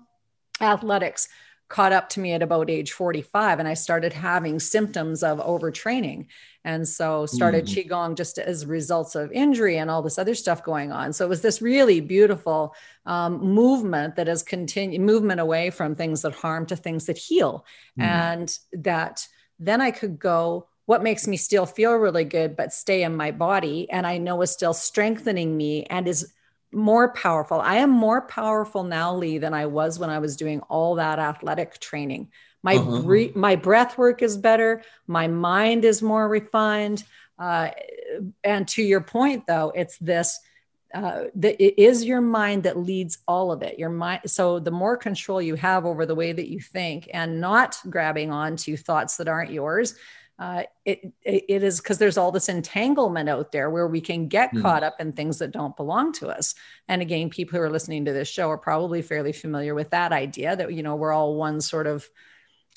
athletics 0.60 1.30
caught 1.70 1.92
up 1.92 2.10
to 2.10 2.20
me 2.20 2.32
at 2.32 2.42
about 2.42 2.70
age 2.70 2.94
45 2.94 3.60
and 3.60 3.68
i 3.68 3.74
started 3.74 4.14
having 4.14 4.60
symptoms 4.60 5.22
of 5.22 5.38
overtraining 5.40 6.28
and 6.68 6.88
so 6.88 7.26
started 7.26 7.66
mm. 7.66 7.74
qigong 7.74 8.16
just 8.16 8.38
as 8.38 8.66
results 8.66 9.16
of 9.16 9.32
injury 9.32 9.78
and 9.78 9.90
all 9.90 10.02
this 10.02 10.20
other 10.20 10.36
stuff 10.36 10.62
going 10.64 10.92
on 10.92 11.14
so 11.14 11.26
it 11.26 11.30
was 11.30 11.42
this 11.42 11.62
really 11.62 12.02
beautiful 12.02 12.76
um, 13.06 13.40
movement 13.40 14.18
that 14.18 14.28
has 14.28 14.44
continued 14.44 15.02
movement 15.02 15.40
away 15.40 15.70
from 15.70 15.96
things 15.96 16.22
that 16.22 16.36
harm 16.36 16.66
to 16.66 16.76
things 16.76 17.06
that 17.06 17.18
heal 17.18 17.66
mm. 17.98 18.04
and 18.04 18.60
that 18.74 19.26
then 19.60 19.82
i 19.82 19.90
could 19.90 20.20
go 20.20 20.68
what 20.86 21.04
makes 21.04 21.26
me 21.28 21.38
still 21.38 21.66
feel 21.66 21.94
really 21.94 22.26
good 22.26 22.56
but 22.58 22.74
stay 22.74 23.04
in 23.04 23.16
my 23.16 23.32
body 23.32 23.90
and 23.90 24.06
i 24.06 24.18
know 24.18 24.42
is 24.42 24.52
still 24.52 24.74
strengthening 24.74 25.56
me 25.56 25.86
and 25.86 26.08
is 26.08 26.34
more 26.74 27.14
powerful. 27.14 27.62
I 27.62 27.76
am 27.76 27.90
more 27.90 28.28
powerful 28.28 28.84
now, 28.84 29.16
Lee, 29.16 29.38
than 29.38 29.54
I 29.54 29.68
was 29.68 30.00
when 30.00 30.10
I 30.10 30.20
was 30.20 30.36
doing 30.36 30.60
all 30.62 30.96
that 30.96 31.18
athletic 31.18 31.80
training. 31.80 32.30
My 32.68 32.76
uh-huh. 32.76 33.02
bre- 33.08 33.40
my 33.48 33.56
breath 33.56 33.98
work 33.98 34.22
is 34.22 34.36
better. 34.50 34.84
My 35.08 35.28
mind 35.28 35.86
is 35.86 36.02
more 36.02 36.28
refined. 36.28 37.00
Uh, 37.40 37.70
and 38.44 38.68
to 38.74 38.82
your 38.84 39.02
point, 39.02 39.48
though, 39.48 39.72
it's 39.82 39.98
this. 40.00 40.40
Uh, 40.94 41.26
the, 41.44 41.52
it 41.68 41.76
is 41.78 42.04
your 42.04 42.22
mind 42.22 42.64
that 42.64 42.78
leads 42.78 43.20
all 43.26 43.52
of 43.52 43.62
it. 43.62 43.80
Your 43.80 43.90
mind. 43.90 44.22
So 44.26 44.60
the 44.60 44.72
more 44.72 44.98
control 44.98 45.42
you 45.42 45.56
have 45.56 45.86
over 45.86 46.06
the 46.06 46.20
way 46.22 46.34
that 46.34 46.50
you 46.54 46.60
think, 46.60 47.10
and 47.14 47.40
not 47.40 47.78
grabbing 47.90 48.32
on 48.32 48.56
to 48.64 48.76
thoughts 48.76 49.18
that 49.18 49.28
aren't 49.28 49.52
yours, 49.52 49.96
uh, 50.40 50.64
it, 50.86 51.00
it 51.24 51.64
is 51.64 51.80
because 51.80 51.98
there's 52.00 52.18
all 52.18 52.32
this 52.32 52.50
entanglement 52.50 53.30
out 53.30 53.52
there 53.52 53.70
where 53.70 53.88
we 53.88 54.02
can 54.02 54.28
get 54.28 54.52
mm. 54.54 54.62
caught 54.62 54.84
up 54.84 54.96
in 55.00 55.12
things 55.12 55.38
that 55.40 55.52
don't 55.52 55.76
belong 55.76 56.14
to 56.14 56.28
us. 56.28 56.56
And 56.88 57.02
again, 57.02 57.30
people 57.30 57.58
who 57.58 57.64
are 57.66 57.72
listening 57.78 58.06
to 58.06 58.14
this 58.14 58.28
show 58.28 58.50
are 58.50 58.58
probably 58.70 59.02
fairly 59.02 59.34
familiar 59.34 59.74
with 59.74 59.90
that 59.92 60.12
idea 60.12 60.56
that, 60.56 60.74
you 60.74 60.84
know, 60.84 60.96
we're 60.96 61.16
all 61.18 61.36
one 61.36 61.60
sort 61.62 61.88
of, 61.88 62.10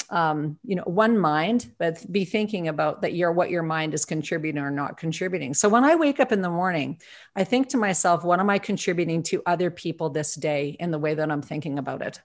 um, 0.09 0.59
you 0.65 0.77
know, 0.77 0.83
one 0.85 1.19
mind, 1.19 1.73
but 1.79 2.11
be 2.11 2.25
thinking 2.25 2.69
about 2.69 3.03
that 3.03 3.15
you're 3.15 3.33
what 3.33 3.51
your 3.51 3.63
mind 3.63 3.95
is 3.95 4.05
contributing 4.05 4.63
or 4.63 4.71
not 4.71 4.97
contributing. 4.97 5.55
So 5.55 5.69
when 5.69 5.85
I 5.85 5.97
wake 5.97 6.21
up 6.21 6.33
in 6.33 6.43
the 6.43 6.51
morning, 6.51 7.01
I 7.37 7.45
think 7.45 7.69
to 7.71 7.77
myself, 7.77 8.25
what 8.25 8.41
am 8.41 8.51
I 8.51 8.59
contributing 8.59 9.23
to 9.25 9.43
other 9.47 9.71
people 9.71 10.11
this 10.11 10.35
day 10.35 10.77
in 10.81 10.91
the 10.91 10.99
way 10.99 11.15
that 11.15 11.31
I'm 11.31 11.43
thinking 11.43 11.79
about 11.79 12.03
it? 12.03 12.21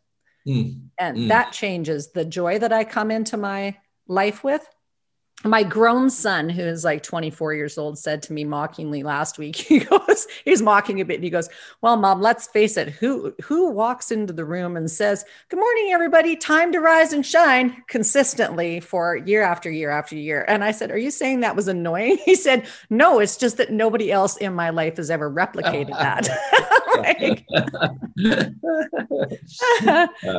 Mm. 0.48 0.90
And 1.00 1.18
mm. 1.18 1.28
that 1.30 1.52
changes 1.52 2.12
the 2.12 2.26
joy 2.26 2.60
that 2.60 2.72
I 2.72 2.84
come 2.84 3.12
into 3.12 3.38
my 3.38 3.78
life 4.08 4.44
with 4.44 4.68
my 5.46 5.64
grown 5.64 6.10
son 6.10 6.50
who 6.50 6.62
is 6.62 6.84
like 6.84 7.04
24 7.04 7.54
years 7.54 7.78
old 7.78 7.98
said 7.98 8.22
to 8.24 8.34
me 8.34 8.44
mockingly 8.44 9.04
last 9.04 9.38
week 9.38 9.56
he 9.66 9.80
goes 9.80 10.28
he's 10.44 10.62
mocking 10.62 11.00
a 11.00 11.06
bit 11.06 11.16
and 11.16 11.24
he 11.24 11.30
goes 11.30 11.50
well 11.82 11.96
mom 11.96 12.22
let's 12.22 12.48
face 12.48 12.78
it 12.78 12.90
who 12.90 13.34
who 13.44 13.70
walks 13.70 14.12
into 14.12 14.34
the 14.34 14.46
room 14.46 14.76
and 14.76 14.90
says 14.90 15.24
good 15.50 15.60
morning 15.60 15.92
everybody 15.92 16.36
time 16.36 16.72
to 16.72 16.80
rise 16.80 17.14
and 17.14 17.26
shine 17.26 17.84
consistently 17.88 18.80
for 18.80 19.18
year 19.18 19.44
after 19.44 19.70
year 19.70 19.92
after 19.92 20.16
year? 20.16 20.46
And 20.48 20.64
i 20.64 20.72
said 20.72 20.92
are 20.92 20.98
you 20.98 21.12
saying 21.12 21.42
that 21.42 21.56
was 21.56 21.68
annoying? 21.68 22.18
He 22.26 22.36
said 22.36 22.66
no 22.90 23.20
it's 23.20 23.38
just 23.38 23.58
that 23.58 23.72
nobody 23.72 24.12
else 24.12 24.36
in 24.38 24.54
my 24.54 24.72
life 24.72 24.98
has 24.98 25.12
ever 25.12 25.32
replicated 25.32 25.92
that. 25.92 26.28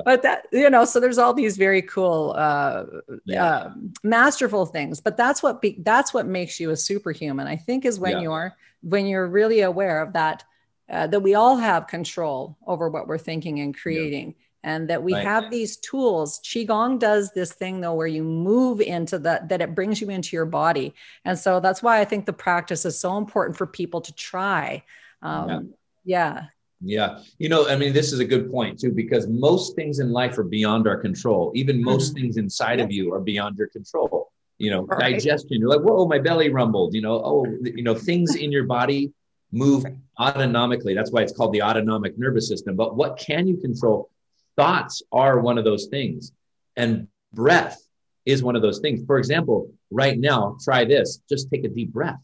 But 0.04 0.22
that 0.22 0.46
you 0.52 0.70
know 0.70 0.84
so 0.84 1.00
there's 1.00 1.18
all 1.18 1.34
these 1.34 1.56
very 1.56 1.82
cool 1.82 2.34
uh, 2.36 2.84
yeah. 3.24 3.44
uh 3.44 3.72
masterful 4.02 4.66
things 4.66 4.95
things 4.96 5.02
but 5.02 5.16
that's 5.16 5.42
what 5.42 5.60
be, 5.60 5.76
that's 5.82 6.12
what 6.14 6.26
makes 6.26 6.58
you 6.60 6.70
a 6.70 6.76
superhuman 6.76 7.46
i 7.46 7.56
think 7.56 7.84
is 7.84 7.98
when 7.98 8.12
yeah. 8.12 8.20
you're 8.22 8.56
when 8.82 9.06
you're 9.06 9.26
really 9.26 9.60
aware 9.60 10.00
of 10.00 10.12
that 10.12 10.44
uh, 10.88 11.06
that 11.08 11.20
we 11.20 11.34
all 11.34 11.56
have 11.56 11.88
control 11.88 12.56
over 12.66 12.88
what 12.88 13.08
we're 13.08 13.18
thinking 13.18 13.58
and 13.60 13.76
creating 13.76 14.28
yeah. 14.28 14.74
and 14.74 14.90
that 14.90 15.02
we 15.02 15.12
right. 15.12 15.24
have 15.24 15.50
these 15.50 15.76
tools 15.78 16.40
qigong 16.44 16.98
does 16.98 17.32
this 17.32 17.52
thing 17.52 17.80
though 17.80 17.94
where 17.94 18.06
you 18.06 18.22
move 18.22 18.80
into 18.80 19.18
that 19.18 19.48
that 19.48 19.60
it 19.60 19.74
brings 19.74 20.00
you 20.00 20.10
into 20.10 20.36
your 20.36 20.46
body 20.46 20.94
and 21.24 21.38
so 21.38 21.60
that's 21.60 21.82
why 21.82 22.00
i 22.00 22.04
think 22.04 22.26
the 22.26 22.32
practice 22.32 22.84
is 22.84 22.98
so 22.98 23.16
important 23.16 23.56
for 23.56 23.66
people 23.66 24.00
to 24.00 24.12
try 24.14 24.82
um, 25.22 25.48
yeah. 25.48 25.60
yeah 26.04 26.46
yeah. 26.82 27.20
You 27.38 27.48
know, 27.48 27.66
I 27.66 27.74
mean, 27.74 27.94
this 27.94 28.12
is 28.12 28.20
a 28.20 28.24
good 28.24 28.50
point 28.50 28.78
too, 28.78 28.92
because 28.92 29.26
most 29.26 29.74
things 29.74 29.98
in 29.98 30.12
life 30.12 30.36
are 30.36 30.44
beyond 30.44 30.86
our 30.86 30.98
control. 30.98 31.50
Even 31.54 31.82
most 31.82 32.12
mm-hmm. 32.12 32.20
things 32.20 32.36
inside 32.36 32.80
yeah. 32.80 32.84
of 32.84 32.92
you 32.92 33.14
are 33.14 33.18
beyond 33.18 33.56
your 33.56 33.68
control 33.68 34.30
you 34.58 34.70
know, 34.70 34.82
right. 34.82 35.12
digestion. 35.12 35.60
You're 35.60 35.68
like, 35.68 35.80
whoa, 35.80 36.06
my 36.06 36.18
belly 36.18 36.50
rumbled. 36.50 36.94
You 36.94 37.02
know, 37.02 37.20
oh, 37.24 37.46
you 37.62 37.82
know, 37.82 37.94
things 37.94 38.36
in 38.36 38.52
your 38.52 38.64
body 38.64 39.12
move 39.52 39.84
autonomically. 40.18 40.94
That's 40.94 41.12
why 41.12 41.22
it's 41.22 41.32
called 41.32 41.52
the 41.52 41.62
autonomic 41.62 42.18
nervous 42.18 42.48
system. 42.48 42.76
But 42.76 42.96
what 42.96 43.18
can 43.18 43.46
you 43.46 43.56
control? 43.56 44.10
Thoughts 44.56 45.02
are 45.12 45.40
one 45.40 45.58
of 45.58 45.64
those 45.64 45.86
things, 45.86 46.32
and 46.76 47.08
breath 47.32 47.78
is 48.24 48.42
one 48.42 48.56
of 48.56 48.62
those 48.62 48.78
things. 48.80 49.04
For 49.06 49.18
example, 49.18 49.70
right 49.90 50.18
now, 50.18 50.56
try 50.64 50.84
this. 50.84 51.20
Just 51.28 51.50
take 51.50 51.64
a 51.64 51.68
deep 51.68 51.92
breath. 51.92 52.18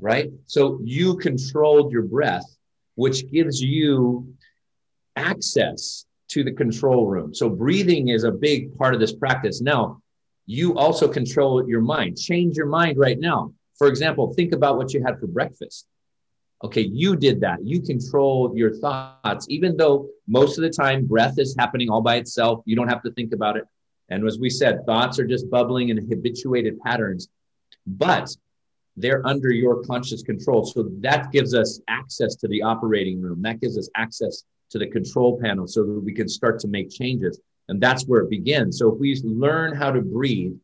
Right. 0.00 0.30
So 0.46 0.80
you 0.84 1.16
controlled 1.16 1.92
your 1.92 2.02
breath, 2.02 2.44
which 2.94 3.30
gives 3.30 3.60
you 3.60 4.32
access 5.16 6.06
to 6.28 6.44
the 6.44 6.52
control 6.52 7.08
room. 7.08 7.34
So 7.34 7.48
breathing 7.48 8.08
is 8.08 8.24
a 8.24 8.30
big 8.30 8.76
part 8.78 8.94
of 8.94 9.00
this 9.00 9.12
practice. 9.12 9.60
Now, 9.60 10.01
you 10.46 10.76
also 10.76 11.08
control 11.08 11.68
your 11.68 11.80
mind. 11.80 12.18
Change 12.18 12.56
your 12.56 12.66
mind 12.66 12.98
right 12.98 13.18
now. 13.18 13.52
For 13.76 13.86
example, 13.88 14.32
think 14.34 14.52
about 14.52 14.76
what 14.76 14.92
you 14.92 15.02
had 15.02 15.18
for 15.18 15.26
breakfast. 15.26 15.86
Okay, 16.64 16.82
you 16.82 17.16
did 17.16 17.40
that. 17.40 17.64
You 17.64 17.80
control 17.80 18.52
your 18.54 18.74
thoughts, 18.76 19.46
even 19.48 19.76
though 19.76 20.08
most 20.28 20.58
of 20.58 20.62
the 20.62 20.70
time 20.70 21.06
breath 21.06 21.38
is 21.38 21.56
happening 21.58 21.90
all 21.90 22.02
by 22.02 22.16
itself. 22.16 22.62
You 22.66 22.76
don't 22.76 22.88
have 22.88 23.02
to 23.02 23.10
think 23.12 23.32
about 23.32 23.56
it. 23.56 23.64
And 24.10 24.24
as 24.26 24.38
we 24.38 24.50
said, 24.50 24.84
thoughts 24.86 25.18
are 25.18 25.26
just 25.26 25.50
bubbling 25.50 25.88
in 25.88 26.08
habituated 26.08 26.78
patterns, 26.80 27.28
but 27.86 28.28
they're 28.96 29.26
under 29.26 29.50
your 29.50 29.82
conscious 29.84 30.22
control. 30.22 30.64
So 30.64 30.90
that 31.00 31.32
gives 31.32 31.54
us 31.54 31.80
access 31.88 32.36
to 32.36 32.48
the 32.48 32.62
operating 32.62 33.20
room. 33.20 33.42
That 33.42 33.60
gives 33.60 33.78
us 33.78 33.88
access 33.96 34.44
to 34.70 34.78
the 34.78 34.86
control 34.86 35.40
panel 35.40 35.66
so 35.66 35.84
that 35.84 36.00
we 36.00 36.12
can 36.12 36.28
start 36.28 36.60
to 36.60 36.68
make 36.68 36.90
changes. 36.90 37.40
And 37.68 37.80
that's 37.80 38.06
where 38.06 38.22
it 38.22 38.30
begins. 38.30 38.78
So 38.78 38.92
if 38.92 38.98
we 38.98 39.20
learn 39.22 39.74
how 39.74 39.90
to 39.92 40.00
breathe 40.00 40.54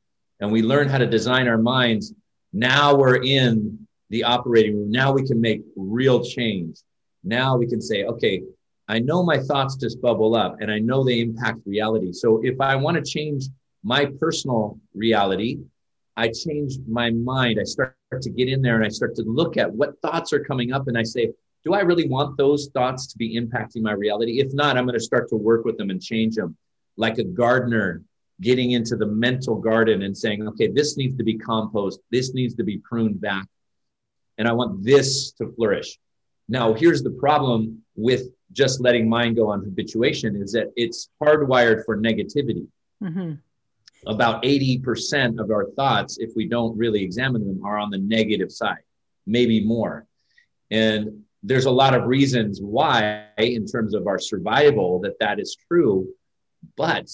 and 0.40 0.52
we 0.52 0.62
learn 0.62 0.88
how 0.88 0.98
to 0.98 1.06
design 1.06 1.48
our 1.48 1.58
minds, 1.58 2.12
now 2.52 2.94
we're 2.94 3.22
in 3.22 3.86
the 4.10 4.24
operating 4.24 4.76
room. 4.76 4.90
Now 4.90 5.12
we 5.12 5.26
can 5.26 5.40
make 5.40 5.62
real 5.76 6.22
change. 6.24 6.78
Now 7.24 7.56
we 7.56 7.66
can 7.66 7.80
say, 7.80 8.04
okay, 8.04 8.42
I 8.88 8.98
know 8.98 9.22
my 9.22 9.38
thoughts 9.38 9.76
just 9.76 10.00
bubble 10.00 10.34
up 10.34 10.56
and 10.60 10.70
I 10.70 10.78
know 10.78 11.04
they 11.04 11.20
impact 11.20 11.60
reality. 11.66 12.12
So 12.12 12.40
if 12.42 12.60
I 12.60 12.74
want 12.74 12.96
to 12.96 13.10
change 13.10 13.44
my 13.84 14.06
personal 14.18 14.78
reality, 14.94 15.58
I 16.16 16.28
change 16.28 16.78
my 16.88 17.10
mind. 17.10 17.58
I 17.60 17.64
start 17.64 17.96
to 18.20 18.30
get 18.30 18.48
in 18.48 18.62
there 18.62 18.76
and 18.76 18.84
I 18.84 18.88
start 18.88 19.14
to 19.16 19.22
look 19.22 19.56
at 19.56 19.70
what 19.70 20.00
thoughts 20.00 20.32
are 20.32 20.42
coming 20.42 20.72
up 20.72 20.88
and 20.88 20.96
I 20.96 21.02
say, 21.02 21.30
do 21.64 21.74
I 21.74 21.80
really 21.80 22.08
want 22.08 22.36
those 22.38 22.70
thoughts 22.72 23.06
to 23.08 23.18
be 23.18 23.38
impacting 23.38 23.82
my 23.82 23.92
reality? 23.92 24.40
If 24.40 24.54
not, 24.54 24.76
I'm 24.76 24.86
going 24.86 24.98
to 24.98 25.04
start 25.04 25.28
to 25.28 25.36
work 25.36 25.64
with 25.64 25.76
them 25.76 25.90
and 25.90 26.02
change 26.02 26.36
them 26.36 26.56
like 26.98 27.16
a 27.16 27.24
gardener 27.24 28.02
getting 28.40 28.72
into 28.72 28.96
the 28.96 29.06
mental 29.06 29.56
garden 29.56 30.02
and 30.02 30.16
saying, 30.16 30.46
okay, 30.46 30.68
this 30.68 30.96
needs 30.96 31.16
to 31.16 31.24
be 31.24 31.38
compost, 31.38 32.00
this 32.10 32.34
needs 32.34 32.54
to 32.56 32.64
be 32.64 32.78
pruned 32.78 33.20
back, 33.20 33.46
and 34.36 34.46
I 34.46 34.52
want 34.52 34.84
this 34.84 35.32
to 35.32 35.50
flourish. 35.56 35.98
Now, 36.48 36.74
here's 36.74 37.02
the 37.02 37.10
problem 37.10 37.82
with 37.96 38.28
just 38.52 38.80
letting 38.80 39.08
mind 39.08 39.36
go 39.36 39.50
on 39.50 39.64
habituation 39.64 40.36
is 40.36 40.52
that 40.52 40.72
it's 40.76 41.08
hardwired 41.22 41.84
for 41.84 41.96
negativity. 41.96 42.66
Mm-hmm. 43.02 43.34
About 44.06 44.42
80% 44.42 45.40
of 45.40 45.50
our 45.50 45.66
thoughts, 45.76 46.18
if 46.18 46.30
we 46.36 46.48
don't 46.48 46.76
really 46.76 47.02
examine 47.02 47.46
them, 47.46 47.64
are 47.64 47.78
on 47.78 47.90
the 47.90 47.98
negative 47.98 48.50
side, 48.52 48.84
maybe 49.26 49.64
more. 49.64 50.06
And 50.70 51.24
there's 51.42 51.66
a 51.66 51.70
lot 51.70 51.94
of 51.94 52.04
reasons 52.04 52.60
why, 52.62 53.26
in 53.38 53.66
terms 53.66 53.94
of 53.94 54.06
our 54.06 54.18
survival, 54.18 55.00
that 55.00 55.18
that 55.20 55.38
is 55.40 55.56
true. 55.68 56.08
But 56.76 57.08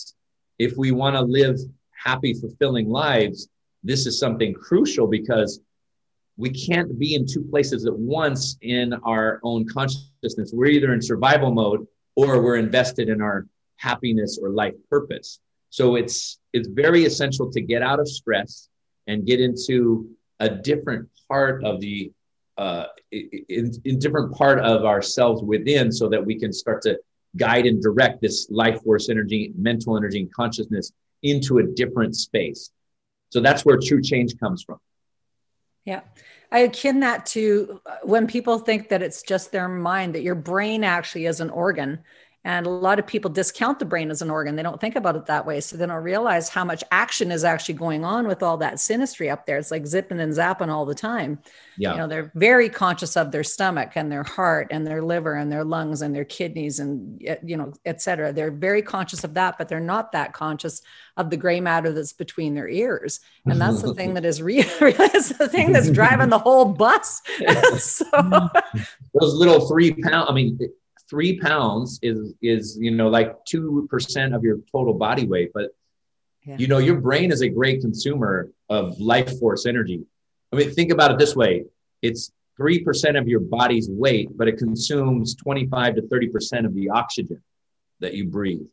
if 0.59 0.77
we 0.77 0.91
want 0.93 1.17
to 1.17 1.23
live 1.23 1.59
happy, 1.93 2.35
fulfilling 2.35 2.89
lives, 2.89 3.49
this 3.83 4.07
is 4.07 4.19
something 4.19 4.55
crucial 4.55 5.07
because 5.07 5.61
we 6.37 6.51
can't 6.51 6.99
be 6.99 7.15
in 7.15 7.27
two 7.27 7.43
places 7.43 7.87
at 7.87 7.97
once 7.97 8.57
in 8.63 8.93
our 9.05 9.41
own 9.43 9.67
consciousness. 9.69 10.53
We're 10.53 10.67
either 10.67 10.93
in 10.93 11.01
survival 11.01 11.53
mode 11.53 11.87
or 12.17 12.43
we're 12.43 12.57
invested 12.57 13.09
in 13.09 13.21
our 13.21 13.47
happiness 13.77 14.39
or 14.41 14.51
life 14.51 14.75
purpose. 14.91 15.41
So 15.71 15.97
it's 15.97 16.39
it's 16.53 16.69
very 16.69 17.05
essential 17.05 17.51
to 17.51 17.61
get 17.61 17.83
out 17.83 18.01
of 18.01 18.09
stress 18.09 18.69
and 19.07 19.27
get 19.27 19.41
into 19.41 20.09
a 20.41 20.49
different 20.49 21.09
part 21.29 21.65
of 21.65 21.81
the 21.81 22.13
uh, 22.57 22.87
in, 23.11 23.73
in 23.85 23.99
different 23.99 24.33
part 24.35 24.61
of 24.61 24.85
ourselves 24.85 25.43
within 25.43 25.91
so 25.91 26.09
that 26.09 26.25
we 26.25 26.39
can 26.39 26.53
start 26.53 26.83
to 26.83 26.99
guide 27.37 27.67
and 27.67 27.83
direct 27.83 28.21
this 28.21 28.49
life 28.51 28.83
force 28.83 29.09
energy, 29.09 29.53
mental 29.57 29.97
energy, 29.97 30.21
and 30.21 30.33
consciousness 30.33 30.93
into 31.23 31.59
a 31.59 31.63
different 31.63 32.15
space. 32.17 32.71
So 33.31 33.41
that's 33.41 33.65
where 33.65 33.79
true 33.79 34.03
change 34.03 34.39
comes 34.39 34.63
from. 34.63 34.79
Yeah. 35.85 36.01
I 36.53 36.61
akin 36.61 37.01
that 37.01 37.27
to 37.27 37.81
uh, 37.85 37.97
when 38.05 38.27
people 38.27 38.59
think 38.59 38.89
that 38.91 39.03
it's 39.03 39.23
just 39.23 39.51
their 39.51 39.69
mind, 39.69 40.15
that 40.15 40.23
your 40.23 40.37
brain 40.37 40.85
actually 40.85 41.27
is 41.27 41.41
an 41.41 41.51
organ 41.51 41.99
and 42.47 42.67
a 42.67 42.71
lot 42.71 42.99
of 42.99 43.07
people 43.07 43.31
discount 43.31 43.79
the 43.79 43.87
brain 43.87 44.11
as 44.11 44.21
an 44.21 44.31
organ. 44.31 44.55
They 44.55 44.63
don't 44.63 44.79
think 44.79 44.97
about 44.97 45.17
it 45.17 45.25
that 45.27 45.47
way. 45.47 45.63
So 45.63 45.79
they 45.79 45.87
don't 45.87 46.03
realize 46.03 46.51
how 46.51 46.63
much 46.63 46.85
action 46.93 47.33
is 47.33 47.43
actually 47.43 47.77
going 47.77 48.05
on 48.05 48.29
with 48.29 48.43
all 48.43 48.59
that 48.59 48.75
synastry 48.75 49.33
up 49.33 49.47
there. 49.47 49.57
It's 49.57 49.71
like 49.71 49.87
zipping 49.87 50.21
and 50.21 50.31
zapping 50.31 50.69
all 50.69 50.85
the 50.85 50.95
time. 50.95 51.39
Yeah. 51.79 51.93
You 51.93 51.99
know, 51.99 52.07
they're 52.07 52.31
very 52.35 52.69
conscious 52.69 53.17
of 53.17 53.33
their 53.33 53.45
stomach 53.45 53.93
and 53.95 54.13
their 54.13 54.25
heart 54.25 54.69
and 54.71 54.87
their 54.87 55.03
liver 55.03 55.35
and 55.35 55.51
their 55.51 55.65
lungs 55.65 56.03
and 56.03 56.15
their 56.15 56.27
kidneys 56.27 56.81
and, 56.81 57.19
you 57.43 57.57
know, 57.57 57.73
et 57.87 58.03
cetera. 58.03 58.31
They're 58.31 58.51
very 58.51 58.83
conscious 58.83 59.25
of 59.25 59.33
that, 59.35 59.57
but 59.57 59.71
they're 59.71 59.81
not 59.81 60.13
that 60.13 60.35
conscious 60.35 60.83
of 61.17 61.31
the 61.31 61.39
gray 61.39 61.61
matter 61.61 61.93
that's 61.93 62.13
between 62.13 62.55
their 62.55 62.69
ears. 62.69 63.21
And 63.47 63.59
that's 63.59 63.81
the 63.81 63.95
thing 63.95 64.13
that 64.15 64.27
is 64.27 64.43
real. 64.43 64.65
the 64.81 65.49
thing 65.51 65.73
that's 65.73 65.91
driving 65.91 66.29
the 66.29 66.39
whole 66.39 66.67
bus. 66.67 67.23
so 67.79 68.05
those 69.15 69.35
little 69.35 69.67
three 69.67 69.95
pound, 69.95 70.29
I 70.29 70.33
mean, 70.35 70.59
three 71.09 71.39
pounds 71.39 71.99
is 72.03 72.35
is 72.43 72.77
you 72.81 72.91
know 72.91 73.09
like 73.09 73.45
two 73.45 73.87
percent 73.91 74.35
of 74.35 74.43
your 74.43 74.59
total 74.73 74.95
body 74.95 75.27
weight 75.27 75.51
but 75.53 75.71
yeah. 76.45 76.57
you 76.59 76.67
know 76.67 76.79
your 76.79 77.01
brain 77.01 77.31
is 77.33 77.43
a 77.43 77.49
great 77.49 77.81
consumer 77.81 78.51
of 78.69 78.99
life 79.01 79.39
force 79.39 79.67
energy. 79.67 80.05
I 80.53 80.57
mean 80.57 80.71
think 80.71 80.93
about 80.93 81.11
it 81.11 81.19
this 81.19 81.35
way. 81.35 81.65
It's 82.03 82.33
3% 82.61 83.19
of 83.19 83.27
your 83.27 83.41
body's 83.41 83.89
weight 83.91 84.29
but 84.37 84.47
it 84.47 84.59
consumes 84.59 85.35
25 85.35 85.97
to 85.97 86.03
30% 86.03 86.65
of 86.67 86.75
the 86.75 86.89
oxygen 86.91 87.43
that 88.01 88.15
you 88.15 88.27
breathe 88.27 88.67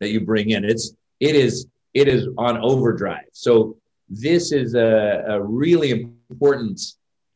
that 0.00 0.10
you 0.10 0.20
bring 0.20 0.50
in. 0.50 0.64
It's 0.64 0.94
it 1.20 1.34
is 1.34 1.66
it 1.94 2.08
is 2.08 2.28
on 2.36 2.58
overdrive. 2.58 3.28
So 3.32 3.76
this 4.08 4.52
is 4.52 4.74
a, 4.74 5.24
a 5.28 5.42
really 5.42 5.90
important 6.30 6.80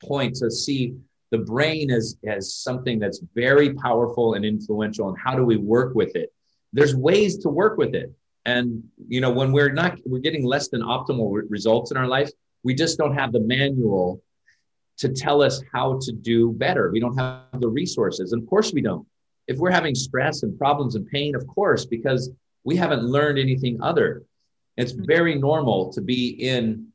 point 0.03 0.37
to 0.37 0.51
see 0.51 0.95
the 1.31 1.39
brain 1.39 1.91
as, 1.91 2.17
as 2.27 2.55
something 2.55 2.99
that's 2.99 3.21
very 3.35 3.75
powerful 3.75 4.35
and 4.35 4.45
influential 4.45 5.09
and 5.09 5.19
how 5.19 5.35
do 5.35 5.45
we 5.45 5.57
work 5.57 5.95
with 5.95 6.17
it? 6.17 6.33
There's 6.73 6.95
ways 6.95 7.39
to 7.39 7.49
work 7.49 7.79
with 7.79 7.95
it. 7.95 8.13
And 8.47 8.83
you 9.09 9.21
know 9.21 9.31
when 9.31 9.53
we're 9.53 9.73
not 9.73 9.99
we're 10.07 10.21
getting 10.21 10.45
less 10.45 10.69
than 10.69 10.81
optimal 10.81 11.31
re- 11.31 11.43
results 11.49 11.91
in 11.91 11.99
our 11.99 12.07
life 12.07 12.31
we 12.63 12.75
just 12.75 12.99
don't 12.99 13.15
have 13.15 13.33
the 13.33 13.41
manual 13.41 14.23
to 14.99 15.09
tell 15.09 15.43
us 15.43 15.63
how 15.73 15.99
to 16.03 16.13
do 16.13 16.53
better. 16.53 16.91
We 16.91 17.01
don't 17.01 17.17
have 17.17 17.61
the 17.61 17.69
resources. 17.69 18.33
And 18.33 18.43
of 18.43 18.49
course 18.49 18.73
we 18.73 18.83
don't. 18.83 19.07
If 19.47 19.59
we're 19.59 19.71
having 19.71 19.95
stress 19.95 20.43
and 20.43 20.59
problems 20.59 20.95
and 20.95 21.07
pain 21.07 21.35
of 21.35 21.47
course 21.47 21.87
because 21.87 22.31
we 22.65 22.77
haven't 22.77 23.03
learned 23.03 23.39
anything 23.39 23.81
other. 23.83 24.23
It's 24.77 24.93
very 24.93 25.35
normal 25.35 25.93
to 25.93 26.01
be 26.01 26.29
in 26.29 26.90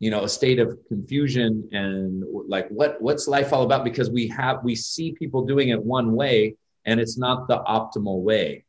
you 0.00 0.10
know 0.10 0.24
a 0.24 0.28
state 0.28 0.58
of 0.58 0.78
confusion 0.86 1.68
and 1.72 2.24
like 2.48 2.68
what 2.68 3.00
what's 3.00 3.26
life 3.26 3.52
all 3.52 3.64
about? 3.64 3.84
Because 3.84 4.10
we 4.10 4.28
have 4.28 4.62
we 4.62 4.74
see 4.74 5.12
people 5.12 5.44
doing 5.44 5.70
it 5.70 5.82
one 5.82 6.12
way 6.12 6.56
and 6.86 7.00
it's 7.00 7.18
not 7.18 7.48
the 7.48 7.58
optimal 7.58 8.22
way. 8.22 8.64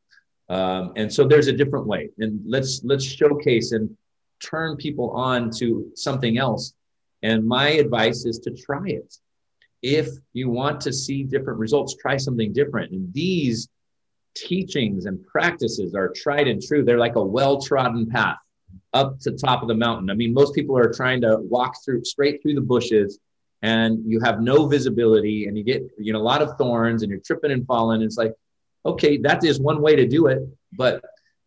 Um, 0.50 0.94
and 0.96 1.12
so 1.13 1.28
there's 1.28 1.48
a 1.48 1.54
different 1.54 1.86
way. 1.86 2.10
And 2.18 2.42
let's 2.46 2.82
let's 2.84 3.04
showcase 3.06 3.72
and 3.72 3.96
turn 4.44 4.76
people 4.78 5.12
on 5.12 5.52
to 5.52 5.92
something 5.96 6.38
else. 6.38 6.74
And 7.22 7.46
my 7.46 7.70
advice 7.70 8.26
is 8.26 8.39
to 8.39 8.52
try 8.52 8.88
it. 8.88 9.15
If 9.82 10.08
you 10.34 10.50
want 10.50 10.82
to 10.82 10.94
see 10.94 11.24
different 11.24 11.60
results 11.60 11.96
try 11.96 12.18
something 12.18 12.52
different. 12.52 12.92
And 12.92 13.13
these 13.13 13.70
teachings 14.36 15.06
and 15.06 15.24
practices 15.26 15.94
are 15.96 16.12
tried 16.15 16.48
and 16.48 16.62
true. 16.62 16.84
They're 16.84 16.98
like 16.98 17.15
a 17.15 17.24
well-trodden 17.24 18.10
path 18.10 18.38
up 18.93 19.19
to 19.19 19.32
top 19.32 19.62
of 19.62 19.67
the 19.67 19.75
mountain. 19.75 20.10
I 20.10 20.13
mean, 20.13 20.34
most 20.34 20.56
people 20.56 20.78
are 20.78 20.91
trying 20.91 21.21
to 21.21 21.38
walk 21.38 21.75
through 21.84 22.04
straight 22.04 22.41
through 22.41 22.56
the 22.56 22.62
bushes 22.62 23.19
and 23.62 23.99
you 24.06 24.19
have 24.21 24.41
no 24.41 24.67
visibility 24.67 25.47
and 25.47 25.58
you 25.58 25.63
get, 25.63 25.84
you 25.97 26.13
know, 26.13 26.19
a 26.19 26.23
lot 26.23 26.41
of 26.41 26.58
thorns 26.58 27.04
and 27.04 27.12
you're 27.12 27.19
tripping 27.19 27.52
and 27.52 27.65
falling. 27.65 28.02
It's 28.02 28.17
like, 28.17 28.34
okay, 28.86 29.17
that 29.17 29.43
is 29.43 29.60
one 29.60 29.82
way 29.82 29.95
to 29.95 30.08
do 30.08 30.28
it. 30.28 30.39
But 30.73 31.04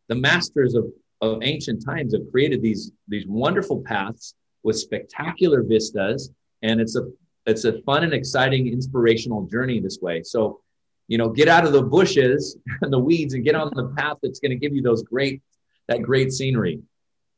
the 0.09 0.14
masters 0.14 0.74
of, 0.74 0.87
of 1.20 1.42
ancient 1.42 1.85
times 1.85 2.12
have 2.14 2.31
created 2.31 2.61
these, 2.61 2.92
these 3.09 3.26
wonderful 3.26 3.83
paths 3.83 4.35
with 4.62 4.78
spectacular 4.78 5.62
vistas. 5.62 6.31
And 6.62 6.81
it's 6.81 6.96
a, 6.96 7.07
it's 7.46 7.64
a 7.64 7.81
fun 7.83 8.05
and 8.05 8.12
exciting, 8.12 8.68
inspirational 8.68 9.46
journey 9.46 9.81
this 9.81 9.98
way. 10.00 10.22
So, 10.22 10.61
you 11.09 11.18
know, 11.18 11.31
get 11.31 11.48
out 11.48 11.64
of 11.64 11.72
the 11.72 11.83
bushes 11.83 12.57
and 12.83 12.92
the 12.92 12.98
weeds 12.98 13.35
and 13.35 13.44
get 13.44 13.55
on 13.55 13.72
the 13.74 13.88
path 13.96 14.18
that's 14.22 14.38
going 14.38 14.50
to 14.50 14.57
give 14.57 14.74
you 14.74 14.83
those 14.83 15.02
great, 15.02 15.42
that 15.88 16.02
great 16.02 16.33
scenery. 16.33 16.81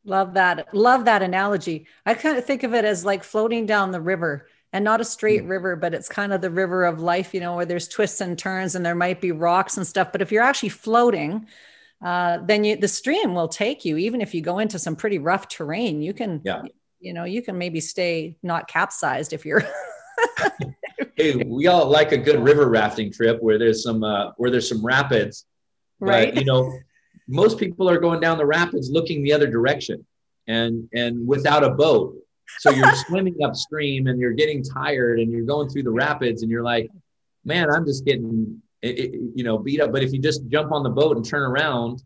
Love 0.05 0.35
that. 0.35 0.75
Love 0.75 1.07
that 1.07 1.23
analogy. 1.23 1.87
I 2.05 2.15
kind 2.15 2.37
of 2.37 2.45
think 2.45 2.63
of 2.63 2.75
it 2.75 2.85
as 2.85 3.05
like 3.05 3.25
floating 3.25 3.67
down 3.67 3.91
the 3.91 4.01
river 4.01 4.49
and 4.73 4.85
not 4.85 5.01
a 5.01 5.05
straight 5.05 5.45
mm. 5.45 5.49
river, 5.49 5.77
but 5.77 5.95
it's 5.95 6.09
kind 6.09 6.33
of 6.33 6.41
the 6.41 6.51
river 6.51 6.85
of 6.85 7.01
life, 7.01 7.33
you 7.33 7.41
know, 7.41 7.57
where 7.57 7.65
there's 7.65 7.89
twists 7.89 8.21
and 8.21 8.39
turns 8.39 8.75
and 8.75 8.85
there 8.85 8.95
might 8.95 9.21
be 9.21 9.33
rocks 9.33 9.77
and 9.77 9.87
stuff. 9.87 10.13
But 10.13 10.21
if 10.21 10.33
you're 10.33 10.43
actually 10.43 10.71
floating, 10.71 11.47
uh, 12.05 12.39
then 12.45 12.65
you, 12.65 12.77
the 12.77 12.89
stream 12.89 13.35
will 13.35 13.49
take 13.49 13.85
you. 13.85 13.97
Even 13.97 14.21
if 14.21 14.35
you 14.35 14.41
go 14.41 14.59
into 14.59 14.79
some 14.79 14.97
pretty 14.97 15.19
rough 15.19 15.49
terrain, 15.49 16.03
you 16.03 16.13
can, 16.13 16.43
yeah. 16.45 16.63
you 17.01 17.13
know, 17.13 17.25
you 17.25 17.41
can 17.41 17.57
maybe 17.57 17.81
stay 17.81 18.37
not 18.43 18.69
capsized 18.69 19.33
if 19.33 19.47
you're. 19.47 19.63
hey, 21.17 21.37
we 21.37 21.67
all 21.67 21.87
like 21.87 22.13
a 22.13 22.19
good 22.19 22.41
river 22.41 22.69
rafting 22.69 23.13
trip 23.13 23.41
where 23.41 23.59
there's 23.59 23.83
some 23.83 24.03
uh, 24.03 24.33
where 24.37 24.51
there's 24.51 24.69
some 24.69 24.85
rapids, 24.85 25.47
right? 26.01 26.35
But, 26.35 26.41
you 26.41 26.47
know, 26.47 26.77
most 27.29 27.59
people 27.59 27.89
are 27.89 27.99
going 27.99 28.21
down 28.21 28.39
the 28.39 28.47
rapids 28.47 28.91
looking 28.91 29.23
the 29.23 29.33
other 29.33 29.47
direction 29.47 30.05
and 30.47 30.89
and 30.93 31.27
without 31.27 31.65
a 31.65 31.71
boat. 31.71 32.17
So 32.59 32.71
you're 32.71 32.95
swimming 33.07 33.37
upstream 33.43 34.07
and 34.07 34.21
you're 34.21 34.33
getting 34.33 34.63
tired 34.63 35.21
and 35.21 35.31
you're 35.31 35.47
going 35.47 35.69
through 35.69 35.85
the 35.85 35.91
rapids 35.91 36.43
and 36.43 36.51
you're 36.51 36.63
like 36.63 36.91
man 37.45 37.71
i'm 37.71 37.85
just 37.85 38.05
getting 38.05 38.61
you 38.83 39.45
know 39.45 39.59
beat 39.59 39.81
up. 39.81 39.93
But 39.93 40.03
if 40.03 40.13
you 40.13 40.19
just 40.19 40.47
jump 40.49 40.73
on 40.73 40.83
the 40.83 40.91
boat 40.91 41.17
and 41.17 41.25
turn 41.25 41.43
around 41.43 42.03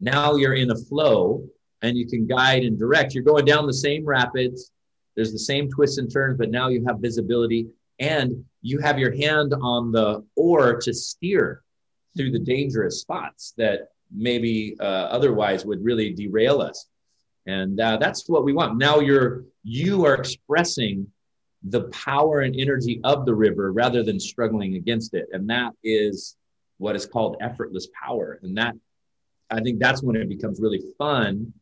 now 0.00 0.36
you're 0.36 0.54
in 0.54 0.70
a 0.70 0.76
flow 0.76 1.44
and 1.82 1.96
you 1.96 2.06
can 2.06 2.26
guide 2.26 2.64
and 2.64 2.78
direct. 2.78 3.14
You're 3.14 3.24
going 3.24 3.44
down 3.44 3.66
the 3.66 3.72
same 3.72 4.04
rapids. 4.04 4.72
There's 5.14 5.32
the 5.32 5.38
same 5.38 5.70
twists 5.70 5.98
and 5.98 6.12
turns 6.12 6.38
but 6.38 6.50
now 6.50 6.68
you 6.68 6.84
have 6.86 6.98
visibility 6.98 7.68
and 8.00 8.44
you 8.62 8.78
have 8.80 8.98
your 8.98 9.14
hand 9.14 9.54
on 9.60 9.92
the 9.92 10.24
oar 10.36 10.78
to 10.80 10.92
steer 10.92 11.62
through 12.16 12.32
the 12.32 12.38
dangerous 12.38 13.00
spots 13.00 13.54
that 13.56 13.88
maybe 14.14 14.76
uh, 14.80 15.08
otherwise 15.10 15.64
would 15.64 15.84
really 15.84 16.12
derail 16.12 16.60
us. 16.60 16.86
And 17.46 17.80
uh, 17.80 17.96
that's 17.96 18.28
what 18.28 18.44
we 18.44 18.52
want. 18.52 18.76
Now 18.76 19.00
you're 19.00 19.44
you 19.62 20.04
are 20.04 20.14
expressing 20.14 21.06
the 21.62 21.84
power 21.84 22.40
and 22.40 22.54
energy 22.58 23.00
of 23.04 23.26
the 23.26 23.34
river 23.34 23.72
rather 23.72 24.02
than 24.02 24.20
struggling 24.20 24.74
against 24.74 25.14
it, 25.14 25.26
and 25.32 25.48
that 25.50 25.72
is 25.82 26.36
what 26.78 26.94
is 26.94 27.06
called 27.06 27.36
effortless 27.40 27.88
power. 28.00 28.38
And 28.42 28.56
that 28.58 28.74
I 29.50 29.60
think 29.60 29.78
that's 29.78 30.02
when 30.02 30.16
it 30.16 30.28
becomes 30.28 30.60
really 30.60 30.82
fun 30.98 31.52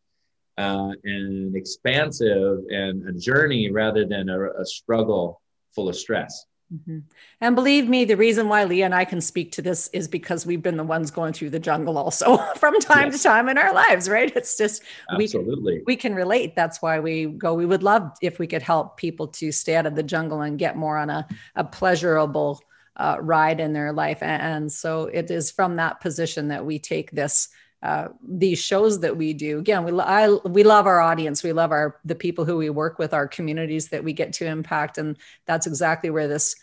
uh, 0.59 0.93
and 1.05 1.55
expansive 1.55 2.59
and 2.71 3.09
a 3.09 3.13
journey 3.13 3.71
rather 3.71 4.05
than 4.05 4.29
a, 4.29 4.51
a 4.61 4.67
struggle 4.67 5.41
full 5.75 5.89
of 5.89 5.97
stress. 5.97 6.47
Mm-hmm. 6.73 6.99
And 7.41 7.55
believe 7.55 7.89
me, 7.89 8.05
the 8.05 8.17
reason 8.17 8.49
why 8.49 8.65
Leah 8.65 8.87
and 8.87 8.95
I 8.95 9.05
can 9.05 9.21
speak 9.21 9.53
to 9.53 9.63
this 9.63 9.89
is 9.93 10.09
because 10.09 10.45
we've 10.45 10.63
been 10.63 10.77
the 10.77 10.85
ones 10.85 11.11
going 11.13 11.33
through 11.33 11.51
the 11.51 11.61
jungle 11.61 11.97
also 11.97 12.37
from 12.57 12.79
time 12.81 13.11
yes. 13.11 13.19
to 13.19 13.29
time 13.29 13.49
in 13.49 13.57
our 13.57 13.73
lives, 13.73 14.09
right? 14.09 14.35
It's 14.35 14.59
just 14.59 14.83
Absolutely. 15.11 15.79
we 15.79 15.83
we 15.87 15.97
can 15.97 16.15
relate. 16.15 16.57
That's 16.57 16.83
why 16.83 16.99
we 16.99 17.27
go. 17.27 17.55
We 17.55 17.67
would 17.67 17.85
love 17.85 18.17
if 18.21 18.39
we 18.39 18.47
could 18.47 18.63
help 18.63 18.97
people 18.97 19.29
to 19.29 19.53
stay 19.53 19.77
out 19.77 19.87
of 19.87 19.95
the 19.95 20.03
jungle 20.03 20.41
and 20.41 20.59
get 20.59 20.77
more 20.77 20.99
on 20.99 21.09
a, 21.09 21.27
a 21.55 21.63
pleasurable 21.63 22.61
uh, 22.97 23.17
ride 23.21 23.61
in 23.61 23.73
their 23.73 23.93
life. 23.93 24.23
And, 24.23 24.43
and 24.43 24.73
so 24.73 25.05
it 25.05 25.31
is 25.31 25.51
from 25.51 25.77
that 25.77 26.01
position 26.01 26.49
that 26.49 26.65
we 26.65 26.79
take 26.79 27.11
this 27.11 27.49
uh, 27.83 28.09
these 28.27 28.59
shows 28.59 29.01
that 29.01 29.17
we 29.17 29.33
do. 29.33 29.59
Again 29.59 29.85
we 29.85 30.01
I, 30.01 30.29
we 30.29 30.65
love 30.65 30.87
our 30.87 31.01
audience. 31.01 31.43
We 31.43 31.53
love 31.53 31.73
our 31.73 32.01
the 32.05 32.15
people 32.15 32.45
who 32.45 32.57
we 32.57 32.71
work 32.71 32.99
with 32.99 33.15
our 33.15 33.29
communities 33.29 33.89
that 33.89 34.05
we 34.05 34.13
get 34.13 34.33
to 34.35 34.47
impact. 34.47 34.99
And 34.99 35.17
that's 35.45 35.67
exactly 35.67 36.11
where 36.11 36.29
this 36.29 36.57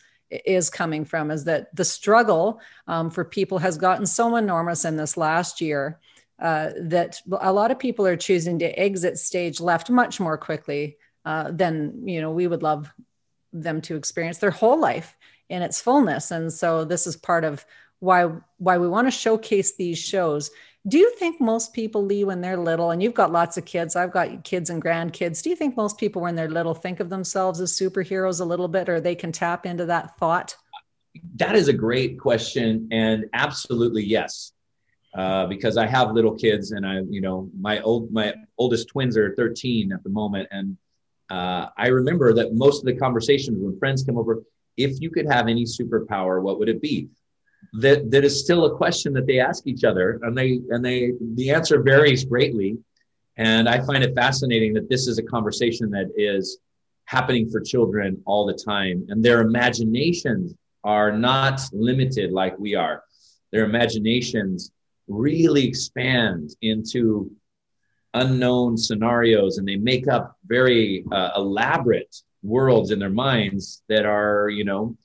is 0.45 0.69
coming 0.69 1.05
from 1.05 1.29
is 1.29 1.43
that 1.43 1.75
the 1.75 1.85
struggle 1.85 2.59
um, 2.87 3.09
for 3.09 3.23
people 3.23 3.59
has 3.59 3.77
gotten 3.77 4.05
so 4.05 4.35
enormous 4.35 4.85
in 4.85 4.97
this 4.97 5.15
last 5.15 5.61
year 5.61 5.99
uh, 6.39 6.71
that 6.81 7.21
a 7.41 7.53
lot 7.53 7.71
of 7.71 7.77
people 7.79 8.05
are 8.05 8.17
choosing 8.17 8.59
to 8.59 8.79
exit 8.79 9.17
stage 9.17 9.59
left 9.59 9.89
much 9.89 10.19
more 10.19 10.37
quickly 10.37 10.97
uh, 11.25 11.51
than 11.51 12.07
you 12.07 12.19
know 12.19 12.31
we 12.31 12.47
would 12.47 12.63
love 12.63 12.91
them 13.53 13.81
to 13.81 13.95
experience 13.95 14.39
their 14.39 14.51
whole 14.51 14.79
life 14.79 15.15
in 15.49 15.61
its 15.61 15.79
fullness. 15.79 16.31
And 16.31 16.51
so 16.51 16.83
this 16.83 17.05
is 17.05 17.15
part 17.15 17.43
of 17.43 17.65
why 17.99 18.29
why 18.57 18.77
we 18.77 18.87
want 18.87 19.07
to 19.07 19.11
showcase 19.11 19.75
these 19.75 19.99
shows 19.99 20.51
do 20.87 20.97
you 20.97 21.15
think 21.15 21.39
most 21.39 21.73
people, 21.73 22.03
Lee, 22.03 22.25
when 22.25 22.41
they're 22.41 22.57
little, 22.57 22.91
and 22.91 23.01
you've 23.01 23.13
got 23.13 23.31
lots 23.31 23.57
of 23.57 23.63
kids, 23.63 23.95
I've 23.95 24.11
got 24.11 24.43
kids 24.43 24.69
and 24.69 24.83
grandkids, 24.83 25.41
do 25.41 25.49
you 25.49 25.55
think 25.55 25.77
most 25.77 25.97
people, 25.97 26.21
when 26.21 26.35
they're 26.35 26.49
little, 26.49 26.73
think 26.73 26.99
of 26.99 27.09
themselves 27.09 27.61
as 27.61 27.71
superheroes 27.71 28.41
a 28.41 28.45
little 28.45 28.67
bit, 28.67 28.89
or 28.89 28.99
they 28.99 29.15
can 29.15 29.31
tap 29.31 29.65
into 29.65 29.85
that 29.85 30.17
thought? 30.17 30.57
That 31.35 31.55
is 31.55 31.69
a 31.69 31.73
great 31.73 32.19
question. 32.19 32.89
And 32.91 33.25
absolutely, 33.33 34.03
yes. 34.03 34.51
Uh, 35.15 35.45
because 35.45 35.77
I 35.77 35.85
have 35.85 36.11
little 36.11 36.35
kids, 36.35 36.71
and 36.71 36.85
I, 36.85 37.01
you 37.07 37.21
know, 37.21 37.49
my 37.57 37.79
old 37.81 38.11
my 38.11 38.33
oldest 38.57 38.87
twins 38.87 39.15
are 39.15 39.35
13 39.35 39.93
at 39.93 40.03
the 40.03 40.09
moment, 40.09 40.47
and 40.49 40.75
uh, 41.29 41.67
I 41.77 41.87
remember 41.87 42.33
that 42.33 42.55
most 42.55 42.79
of 42.79 42.85
the 42.85 42.95
conversations 42.95 43.59
when 43.59 43.77
friends 43.77 44.03
come 44.03 44.17
over, 44.17 44.41
if 44.75 44.99
you 44.99 45.11
could 45.11 45.27
have 45.27 45.47
any 45.47 45.65
superpower, 45.65 46.41
what 46.41 46.57
would 46.57 46.67
it 46.67 46.81
be? 46.81 47.09
That 47.73 48.11
that 48.11 48.23
is 48.23 48.39
still 48.39 48.65
a 48.65 48.75
question 48.75 49.13
that 49.13 49.25
they 49.25 49.39
ask 49.39 49.65
each 49.67 49.83
other 49.83 50.19
and 50.23 50.37
they 50.37 50.59
and 50.69 50.83
they 50.83 51.13
the 51.35 51.49
answer 51.51 51.81
varies 51.81 52.23
greatly. 52.25 52.77
And 53.37 53.67
i 53.67 53.83
find 53.83 54.03
it 54.03 54.13
fascinating 54.15 54.73
that 54.73 54.89
this 54.89 55.07
is 55.07 55.17
a 55.17 55.23
conversation 55.23 55.89
that 55.91 56.11
is 56.15 56.59
happening 57.05 57.49
for 57.49 57.59
children 57.61 58.21
all 58.25 58.45
the 58.45 58.53
time 58.53 59.05
and 59.09 59.23
their 59.23 59.41
imaginations 59.41 60.53
are 60.83 61.11
not 61.11 61.61
limited 61.71 62.31
like 62.31 62.57
we 62.59 62.75
are. 62.75 63.03
Their 63.51 63.65
imaginations 63.65 64.71
really 65.07 65.65
expand 65.67 66.55
into 66.61 67.31
unknown 68.13 68.77
scenarios 68.77 69.57
and 69.57 69.67
they 69.67 69.75
make 69.75 70.07
up 70.07 70.37
very 70.45 71.03
uh, 71.11 71.31
elaborate 71.35 72.15
worlds 72.43 72.91
in 72.91 72.99
their 72.99 73.09
minds 73.09 73.83
that 73.89 74.05
are 74.05 74.49
you 74.49 74.63
know 74.63 74.95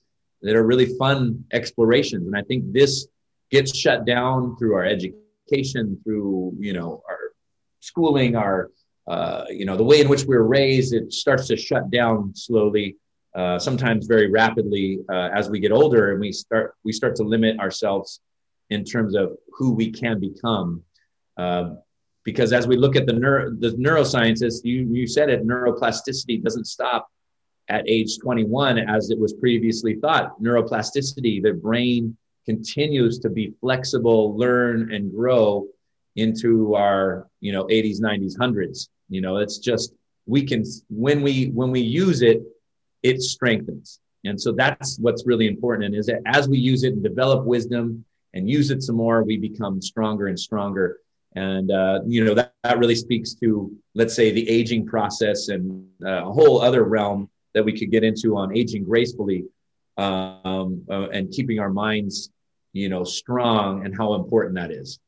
that 0.43 0.57
are 0.57 0.65
really 0.65 0.97
fun 0.97 1.45
explorations. 1.53 2.27
And 2.27 2.37
I 2.37 2.43
think 2.43 2.73
this 2.73 3.09
gets 3.51 3.77
shut 3.77 4.05
down 4.05 4.57
through 4.57 4.75
our 4.75 4.85
education, 4.85 5.99
through 6.05 6.57
you 6.59 6.73
know 6.73 7.03
our 7.09 7.19
schooling, 7.81 8.37
our 8.37 8.71
uh, 9.07 9.45
you 9.49 9.65
know 9.65 9.77
the 9.77 9.85
way 9.85 10.01
in 10.01 10.09
which 10.09 10.23
we 10.23 10.37
we're 10.37 10.43
raised. 10.43 10.95
It 10.95 11.13
starts 11.13 11.47
to 11.49 11.57
shut 11.57 11.91
down 11.91 12.33
slowly, 12.35 12.97
uh, 13.35 13.59
sometimes 13.59 14.07
very 14.07 14.31
rapidly 14.31 15.01
uh, 15.11 15.31
as 15.35 15.51
we 15.51 15.61
get 15.61 15.73
older, 15.73 16.13
and 16.13 16.21
we 16.21 16.33
start 16.33 16.75
we 16.85 16.93
start 16.93 17.17
to 17.17 17.25
limit 17.25 17.59
ourselves 17.59 18.21
in 18.71 18.85
terms 18.85 19.15
of 19.15 19.37
who 19.53 19.73
we 19.73 19.91
can 19.91 20.21
become. 20.21 20.83
Uh, 21.37 21.75
because 22.25 22.53
as 22.53 22.67
we 22.67 22.77
look 22.77 22.95
at 22.95 23.07
the 23.07 23.13
neuro, 23.13 23.51
the 23.59 23.71
neuroscientists, 23.71 24.61
you 24.63 24.87
you 24.91 25.07
said 25.07 25.31
it, 25.31 25.47
neuroplasticity 25.47 26.43
doesn't 26.43 26.67
stop 26.67 27.09
at 27.69 27.89
age 27.89 28.19
21 28.19 28.79
as 28.79 29.11
it 29.11 29.19
was 29.19 29.33
previously 29.35 29.97
thought. 29.97 30.41
Neuroplasticity, 30.41 31.43
the 31.43 31.53
brain 31.53 32.17
continues 32.47 33.19
to 33.19 33.29
be 33.29 33.53
flexible, 33.61 34.37
learn 34.37 34.93
and 34.93 35.15
grow 35.15 35.67
into 36.17 36.75
our 36.75 37.29
you 37.41 37.53
know 37.53 37.65
80s, 37.65 38.01
90s, 38.01 38.39
hundreds. 38.39 38.89
You 39.09 39.21
know, 39.21 39.37
it's 39.37 39.59
just 39.59 39.93
we 40.27 40.45
can 40.45 40.65
when 40.89 41.23
we 41.23 41.47
when 41.47 41.71
we 41.71 41.81
use 41.81 42.23
it, 42.23 42.43
it 43.03 43.21
strengthens. 43.21 44.01
And 44.25 44.41
so 44.41 44.53
that's 44.53 44.99
what's 44.99 45.27
really 45.27 45.47
important. 45.47 45.87
And 45.87 45.95
is 45.95 46.07
that 46.07 46.21
as 46.27 46.49
we 46.49 46.59
use 46.59 46.83
it 46.85 46.93
and 46.93 47.03
develop 47.03 47.45
wisdom 47.45 48.05
and 48.35 48.49
use 48.49 48.71
it 48.71 48.83
some 48.83 48.97
more, 48.97 49.23
we 49.23 49.37
become 49.37 49.81
stronger 49.81 50.27
and 50.27 50.39
stronger. 50.39 50.99
And, 51.35 51.71
uh, 51.71 52.01
you 52.07 52.25
know, 52.25 52.35
that, 52.35 52.53
that 52.65 52.79
really 52.79 52.95
speaks 52.95 53.35
to, 53.35 53.73
let's 53.95 54.15
say, 54.15 54.33
the 54.33 54.49
aging 54.49 54.87
process 54.87 55.49
and 55.49 55.87
uh, 56.05 56.27
a 56.27 56.33
whole 56.33 56.61
other 56.61 56.85
realm 56.85 57.31
that 57.55 57.65
we 57.65 57.79
could 57.79 57.91
get 57.91 58.05
into 58.05 58.37
on 58.37 58.57
aging 58.57 58.85
gracefully 58.85 59.45
um, 59.97 60.83
uh, 60.91 61.09
and 61.09 61.31
keeping 61.31 61.59
our 61.59 61.71
minds, 61.71 62.31
you 62.73 62.89
know, 62.89 63.05
strong 63.05 63.85
and 63.85 63.97
how 63.97 64.15
important 64.15 64.55
that 64.55 64.71
is. 64.71 64.99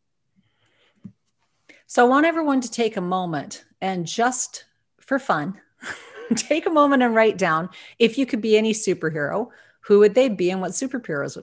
So 1.87 2.05
I 2.05 2.09
want 2.09 2.27
everyone 2.27 2.61
to 2.61 2.71
take 2.71 2.97
a 2.97 3.01
moment 3.01 3.65
and 3.81 4.07
just 4.07 4.65
for 5.01 5.19
fun, 5.19 5.61
take 6.37 6.67
a 6.67 6.71
moment 6.71 7.03
and 7.03 7.15
write 7.15 7.37
down 7.37 7.69
if 7.99 8.17
you 8.17 8.27
could 8.27 8.41
be 8.41 8.57
any 8.57 8.73
superhero, 8.73 9.49
who 9.83 9.99
would 9.99 10.15
they 10.15 10.29
be 10.29 10.51
and 10.51 10.61
what 10.61 10.73
superheroes 10.73 11.37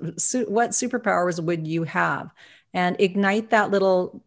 what 0.48 0.70
superpowers 0.72 1.44
would 1.44 1.68
you 1.68 1.84
have? 1.84 2.32
And 2.74 2.96
ignite 3.00 3.50
that 3.50 3.72
little 3.72 4.22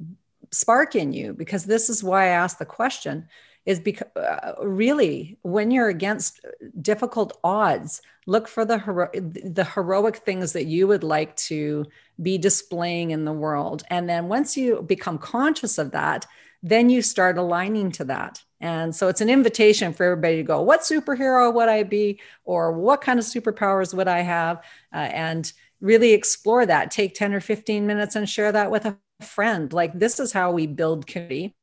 spark 0.50 0.96
in 0.96 1.12
you 1.12 1.32
because 1.32 1.64
this 1.64 1.88
is 1.88 2.02
why 2.02 2.24
I 2.24 2.28
asked 2.28 2.58
the 2.58 2.66
question 2.66 3.28
is 3.66 3.80
because 3.80 4.08
uh, 4.16 4.52
really 4.62 5.38
when 5.42 5.70
you're 5.70 5.88
against 5.88 6.40
difficult 6.80 7.38
odds 7.44 8.02
look 8.26 8.48
for 8.48 8.64
the 8.64 8.78
hero- 8.78 9.10
the 9.12 9.68
heroic 9.74 10.16
things 10.16 10.52
that 10.52 10.66
you 10.66 10.86
would 10.86 11.04
like 11.04 11.36
to 11.36 11.84
be 12.22 12.38
displaying 12.38 13.10
in 13.10 13.24
the 13.24 13.32
world 13.32 13.82
and 13.90 14.08
then 14.08 14.28
once 14.28 14.56
you 14.56 14.82
become 14.82 15.18
conscious 15.18 15.78
of 15.78 15.90
that 15.92 16.26
then 16.62 16.90
you 16.90 17.02
start 17.02 17.38
aligning 17.38 17.90
to 17.90 18.04
that 18.04 18.42
and 18.60 18.94
so 18.94 19.08
it's 19.08 19.22
an 19.22 19.30
invitation 19.30 19.92
for 19.92 20.04
everybody 20.04 20.36
to 20.36 20.42
go, 20.42 20.60
what 20.60 20.80
superhero 20.80 21.52
would 21.52 21.68
I 21.68 21.82
be? 21.82 22.20
Or 22.44 22.72
what 22.72 23.00
kind 23.00 23.18
of 23.18 23.24
superpowers 23.24 23.94
would 23.94 24.08
I 24.08 24.20
have? 24.20 24.58
Uh, 24.92 24.98
and 24.98 25.50
really 25.80 26.12
explore 26.12 26.66
that. 26.66 26.90
Take 26.90 27.14
10 27.14 27.32
or 27.32 27.40
15 27.40 27.86
minutes 27.86 28.16
and 28.16 28.28
share 28.28 28.52
that 28.52 28.70
with 28.70 28.84
a 28.84 28.98
friend. 29.22 29.72
Like, 29.72 29.98
this 29.98 30.20
is 30.20 30.32
how 30.32 30.52
we 30.52 30.66
build 30.66 31.06
community. 31.06 31.56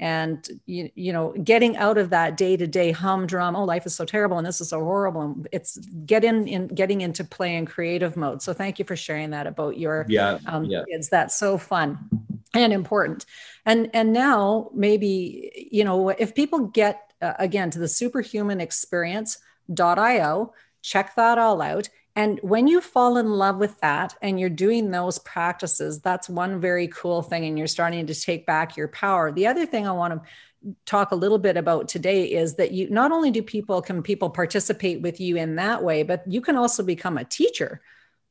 And, 0.00 0.60
you, 0.66 0.90
you 0.94 1.12
know, 1.12 1.32
getting 1.42 1.76
out 1.76 1.98
of 1.98 2.10
that 2.10 2.36
day 2.36 2.56
to 2.56 2.66
day 2.66 2.90
humdrum, 2.90 3.54
oh, 3.54 3.64
life 3.64 3.86
is 3.86 3.94
so 3.94 4.04
terrible 4.04 4.38
and 4.38 4.46
this 4.46 4.60
is 4.60 4.68
so 4.68 4.80
horrible. 4.80 5.22
And 5.22 5.48
it's 5.52 5.78
get 6.04 6.24
in, 6.24 6.48
in 6.48 6.68
getting 6.68 7.00
into 7.00 7.24
play 7.24 7.56
and 7.56 7.66
creative 7.66 8.16
mode. 8.16 8.42
So 8.42 8.52
thank 8.52 8.78
you 8.78 8.84
for 8.84 8.96
sharing 8.96 9.30
that 9.30 9.46
about 9.46 9.78
your 9.78 10.04
yeah, 10.08 10.38
um, 10.46 10.64
yeah. 10.64 10.82
kids. 10.90 11.08
That's 11.08 11.36
so 11.36 11.58
fun 11.58 12.10
and 12.54 12.72
important 12.72 13.26
and 13.66 13.90
and 13.92 14.12
now 14.12 14.70
maybe 14.72 15.68
you 15.70 15.84
know 15.84 16.08
if 16.10 16.34
people 16.34 16.66
get 16.68 17.12
uh, 17.20 17.34
again 17.38 17.70
to 17.70 17.78
the 17.78 17.88
superhuman 17.88 18.60
experience.io 18.60 20.52
check 20.82 21.14
that 21.16 21.38
all 21.38 21.60
out 21.60 21.88
and 22.16 22.38
when 22.42 22.68
you 22.68 22.80
fall 22.80 23.16
in 23.16 23.28
love 23.28 23.56
with 23.56 23.78
that 23.80 24.14
and 24.22 24.38
you're 24.38 24.50
doing 24.50 24.90
those 24.90 25.18
practices 25.18 26.00
that's 26.00 26.28
one 26.28 26.60
very 26.60 26.88
cool 26.88 27.22
thing 27.22 27.44
and 27.44 27.58
you're 27.58 27.66
starting 27.66 28.06
to 28.06 28.14
take 28.14 28.46
back 28.46 28.76
your 28.76 28.88
power 28.88 29.32
the 29.32 29.46
other 29.46 29.66
thing 29.66 29.86
i 29.86 29.92
want 29.92 30.14
to 30.14 30.74
talk 30.86 31.10
a 31.10 31.16
little 31.16 31.38
bit 31.38 31.56
about 31.56 31.88
today 31.88 32.24
is 32.24 32.54
that 32.54 32.72
you 32.72 32.88
not 32.88 33.12
only 33.12 33.30
do 33.30 33.42
people 33.42 33.82
can 33.82 34.02
people 34.02 34.30
participate 34.30 35.02
with 35.02 35.20
you 35.20 35.36
in 35.36 35.56
that 35.56 35.82
way 35.82 36.02
but 36.02 36.22
you 36.26 36.40
can 36.40 36.56
also 36.56 36.82
become 36.82 37.18
a 37.18 37.24
teacher 37.24 37.82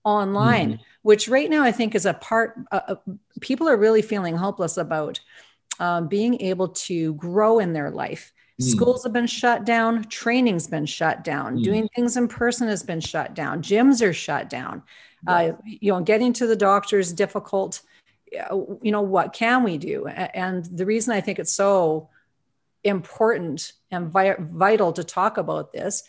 online 0.03 0.73
mm-hmm. 0.73 0.83
which 1.03 1.27
right 1.27 1.49
now 1.49 1.63
i 1.63 1.71
think 1.71 1.93
is 1.93 2.05
a 2.05 2.13
part 2.13 2.59
uh, 2.71 2.81
uh, 2.87 2.95
people 3.39 3.69
are 3.69 3.77
really 3.77 4.01
feeling 4.01 4.35
hopeless 4.35 4.77
about 4.77 5.19
um, 5.79 6.07
being 6.07 6.41
able 6.41 6.69
to 6.69 7.13
grow 7.15 7.59
in 7.59 7.73
their 7.73 7.91
life. 7.91 8.31
Schools 8.71 9.03
have 9.03 9.13
been 9.13 9.27
shut 9.27 9.65
down 9.65 10.03
training's 10.05 10.67
been 10.67 10.85
shut 10.85 11.23
down 11.23 11.57
mm. 11.57 11.63
doing 11.63 11.87
things 11.95 12.17
in 12.17 12.27
person 12.27 12.67
has 12.67 12.83
been 12.83 12.99
shut 12.99 13.33
down 13.33 13.61
gyms 13.61 14.01
are 14.01 14.13
shut 14.13 14.49
down. 14.49 14.83
Uh, 15.25 15.53
you 15.63 15.91
know 15.91 16.01
getting 16.01 16.33
to 16.33 16.45
the 16.47 16.55
doctor 16.55 16.99
is 16.99 17.13
difficult. 17.13 17.81
You 18.31 18.91
know 18.91 19.01
what 19.01 19.31
can 19.31 19.63
we 19.63 19.77
do? 19.77 20.07
And 20.07 20.65
the 20.65 20.85
reason 20.85 21.13
i 21.13 21.21
think 21.21 21.39
it's 21.39 21.53
so 21.53 22.09
important 22.83 23.73
and 23.91 24.09
vi- 24.09 24.35
vital 24.39 24.91
to 24.93 25.03
talk 25.03 25.37
about 25.37 25.71
this 25.71 26.03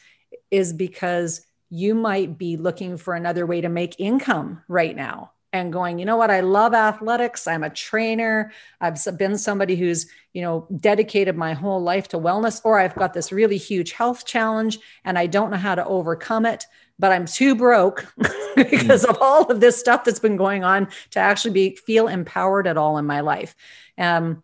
is 0.50 0.72
because 0.72 1.46
you 1.70 1.94
might 1.94 2.36
be 2.38 2.56
looking 2.56 2.96
for 2.96 3.14
another 3.14 3.46
way 3.46 3.60
to 3.60 3.68
make 3.68 3.98
income 3.98 4.62
right 4.68 4.96
now 4.96 5.32
and 5.54 5.72
going 5.72 5.98
you 5.98 6.04
know 6.04 6.16
what? 6.16 6.30
I 6.30 6.40
love 6.40 6.74
athletics. 6.74 7.46
I'm 7.46 7.62
a 7.62 7.70
trainer. 7.70 8.52
I've 8.80 8.98
been 9.16 9.38
somebody 9.38 9.76
who's 9.76 10.06
you 10.34 10.42
know 10.42 10.66
dedicated 10.76 11.36
my 11.36 11.54
whole 11.54 11.80
life 11.80 12.08
to 12.08 12.18
wellness 12.18 12.60
or 12.64 12.78
i've 12.78 12.94
got 12.96 13.14
this 13.14 13.32
really 13.32 13.56
huge 13.56 13.92
health 13.92 14.26
challenge 14.26 14.78
and 15.04 15.16
i 15.16 15.26
don't 15.26 15.50
know 15.50 15.56
how 15.56 15.74
to 15.74 15.86
overcome 15.86 16.44
it 16.44 16.66
but 16.98 17.12
i'm 17.12 17.24
too 17.24 17.54
broke 17.54 18.12
because 18.56 19.04
mm. 19.04 19.08
of 19.08 19.16
all 19.20 19.44
of 19.50 19.60
this 19.60 19.78
stuff 19.78 20.04
that's 20.04 20.18
been 20.18 20.36
going 20.36 20.64
on 20.64 20.88
to 21.10 21.18
actually 21.18 21.52
be 21.52 21.76
feel 21.76 22.08
empowered 22.08 22.66
at 22.66 22.76
all 22.76 22.98
in 22.98 23.06
my 23.06 23.20
life. 23.20 23.54
Um, 23.96 24.42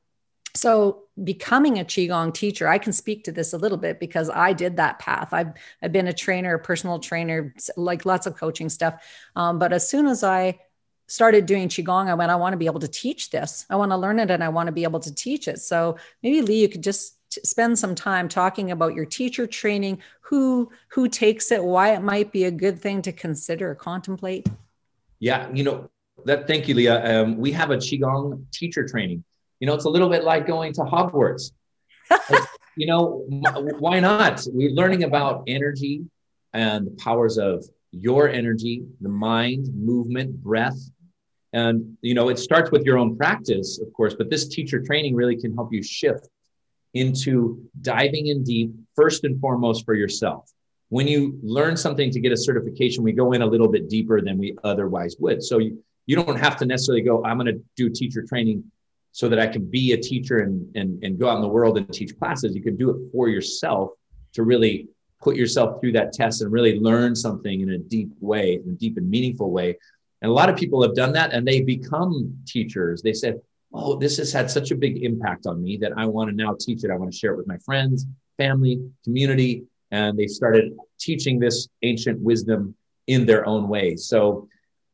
so 0.54 1.04
becoming 1.22 1.78
a 1.78 1.84
qigong 1.84 2.32
teacher 2.32 2.66
i 2.66 2.78
can 2.78 2.92
speak 2.92 3.22
to 3.22 3.30
this 3.30 3.52
a 3.52 3.58
little 3.58 3.78
bit 3.78 4.00
because 4.00 4.30
i 4.30 4.52
did 4.52 4.76
that 4.76 4.98
path. 4.98 5.32
I've, 5.32 5.52
I've 5.82 5.92
been 5.92 6.08
a 6.08 6.12
trainer 6.12 6.54
a 6.54 6.58
personal 6.58 6.98
trainer 6.98 7.54
like 7.76 8.06
lots 8.06 8.26
of 8.26 8.36
coaching 8.36 8.68
stuff. 8.68 9.04
Um, 9.36 9.58
but 9.58 9.72
as 9.72 9.88
soon 9.88 10.06
as 10.06 10.24
i 10.24 10.58
started 11.10 11.46
doing 11.46 11.68
qigong 11.68 12.08
i 12.08 12.14
went 12.14 12.30
i 12.30 12.36
want 12.36 12.52
to 12.52 12.56
be 12.56 12.66
able 12.66 12.80
to 12.80 12.88
teach 12.88 13.30
this 13.30 13.66
i 13.70 13.76
want 13.76 13.90
to 13.90 13.96
learn 13.96 14.18
it 14.18 14.30
and 14.30 14.42
i 14.42 14.48
want 14.48 14.66
to 14.66 14.72
be 14.72 14.84
able 14.84 15.00
to 15.00 15.14
teach 15.14 15.48
it 15.48 15.58
so 15.58 15.96
maybe 16.22 16.40
lee 16.42 16.60
you 16.60 16.68
could 16.68 16.82
just 16.82 17.16
spend 17.46 17.78
some 17.78 17.94
time 17.94 18.28
talking 18.28 18.70
about 18.70 18.94
your 18.94 19.04
teacher 19.04 19.46
training 19.46 19.98
who 20.20 20.70
who 20.88 21.08
takes 21.08 21.52
it 21.52 21.62
why 21.62 21.94
it 21.94 22.02
might 22.02 22.32
be 22.32 22.44
a 22.44 22.50
good 22.50 22.78
thing 22.78 23.02
to 23.02 23.12
consider 23.12 23.74
contemplate 23.74 24.48
yeah 25.18 25.48
you 25.52 25.62
know 25.62 25.88
that 26.24 26.46
thank 26.46 26.68
you 26.68 26.74
leah 26.74 27.22
um, 27.22 27.36
we 27.36 27.52
have 27.52 27.70
a 27.70 27.76
qigong 27.76 28.44
teacher 28.52 28.86
training 28.86 29.24
you 29.60 29.66
know, 29.66 29.74
it's 29.74 29.84
a 29.84 29.90
little 29.90 30.08
bit 30.08 30.24
like 30.24 30.46
going 30.46 30.72
to 30.74 30.80
Hogwarts. 30.80 31.52
you 32.76 32.86
know, 32.86 33.24
why 33.28 34.00
not? 34.00 34.42
We're 34.50 34.70
learning 34.70 35.04
about 35.04 35.44
energy 35.46 36.06
and 36.54 36.86
the 36.86 36.90
powers 36.92 37.36
of 37.38 37.64
your 37.92 38.28
energy, 38.28 38.84
the 39.00 39.10
mind, 39.10 39.68
movement, 39.74 40.42
breath. 40.42 40.78
And, 41.52 41.96
you 42.00 42.14
know, 42.14 42.28
it 42.28 42.38
starts 42.38 42.70
with 42.70 42.84
your 42.84 42.96
own 42.98 43.16
practice, 43.16 43.80
of 43.80 43.92
course, 43.92 44.14
but 44.14 44.30
this 44.30 44.48
teacher 44.48 44.80
training 44.80 45.14
really 45.14 45.36
can 45.36 45.54
help 45.54 45.72
you 45.72 45.82
shift 45.82 46.28
into 46.94 47.62
diving 47.80 48.28
in 48.28 48.44
deep, 48.44 48.72
first 48.94 49.24
and 49.24 49.40
foremost 49.40 49.84
for 49.84 49.94
yourself. 49.94 50.50
When 50.88 51.06
you 51.06 51.38
learn 51.42 51.76
something 51.76 52.10
to 52.10 52.20
get 52.20 52.32
a 52.32 52.36
certification, 52.36 53.04
we 53.04 53.12
go 53.12 53.32
in 53.32 53.42
a 53.42 53.46
little 53.46 53.68
bit 53.68 53.88
deeper 53.88 54.20
than 54.20 54.38
we 54.38 54.56
otherwise 54.64 55.16
would. 55.20 55.42
So 55.42 55.58
you, 55.58 55.82
you 56.06 56.16
don't 56.16 56.38
have 56.38 56.56
to 56.58 56.66
necessarily 56.66 57.02
go, 57.02 57.24
I'm 57.24 57.38
going 57.38 57.54
to 57.54 57.62
do 57.76 57.90
teacher 57.90 58.24
training 58.28 58.64
so 59.12 59.28
that 59.28 59.38
I 59.38 59.46
can 59.46 59.64
be 59.64 59.92
a 59.92 59.96
teacher 59.96 60.40
and, 60.40 60.68
and, 60.76 61.02
and 61.02 61.18
go 61.18 61.28
out 61.28 61.36
in 61.36 61.42
the 61.42 61.48
world 61.48 61.78
and 61.78 61.92
teach 61.92 62.16
classes. 62.18 62.54
You 62.54 62.62
can 62.62 62.76
do 62.76 62.90
it 62.90 63.12
for 63.12 63.28
yourself 63.28 63.90
to 64.34 64.42
really 64.42 64.88
put 65.20 65.36
yourself 65.36 65.80
through 65.80 65.92
that 65.92 66.12
test 66.12 66.42
and 66.42 66.50
really 66.50 66.78
learn 66.78 67.14
something 67.14 67.60
in 67.60 67.70
a 67.70 67.78
deep 67.78 68.10
way, 68.20 68.54
in 68.54 68.70
a 68.70 68.74
deep 68.74 68.96
and 68.96 69.08
meaningful 69.08 69.50
way. 69.50 69.78
And 70.22 70.30
a 70.30 70.34
lot 70.34 70.50
of 70.50 70.56
people 70.56 70.82
have 70.82 70.94
done 70.94 71.12
that 71.14 71.32
and 71.32 71.46
they 71.46 71.60
become 71.60 72.36
teachers. 72.46 73.02
They 73.02 73.12
said, 73.12 73.40
Oh, 73.72 73.96
this 73.96 74.16
has 74.16 74.32
had 74.32 74.50
such 74.50 74.72
a 74.72 74.74
big 74.74 75.04
impact 75.04 75.46
on 75.46 75.62
me 75.62 75.76
that 75.78 75.92
I 75.96 76.04
want 76.04 76.28
to 76.28 76.36
now 76.36 76.56
teach 76.58 76.82
it. 76.82 76.90
I 76.90 76.96
want 76.96 77.12
to 77.12 77.16
share 77.16 77.32
it 77.32 77.36
with 77.36 77.46
my 77.46 77.58
friends, 77.58 78.04
family, 78.36 78.82
community. 79.04 79.62
And 79.92 80.18
they 80.18 80.26
started 80.26 80.76
teaching 80.98 81.38
this 81.38 81.68
ancient 81.82 82.18
wisdom 82.20 82.74
in 83.06 83.26
their 83.26 83.46
own 83.46 83.68
way. 83.68 83.96
So 83.96 84.48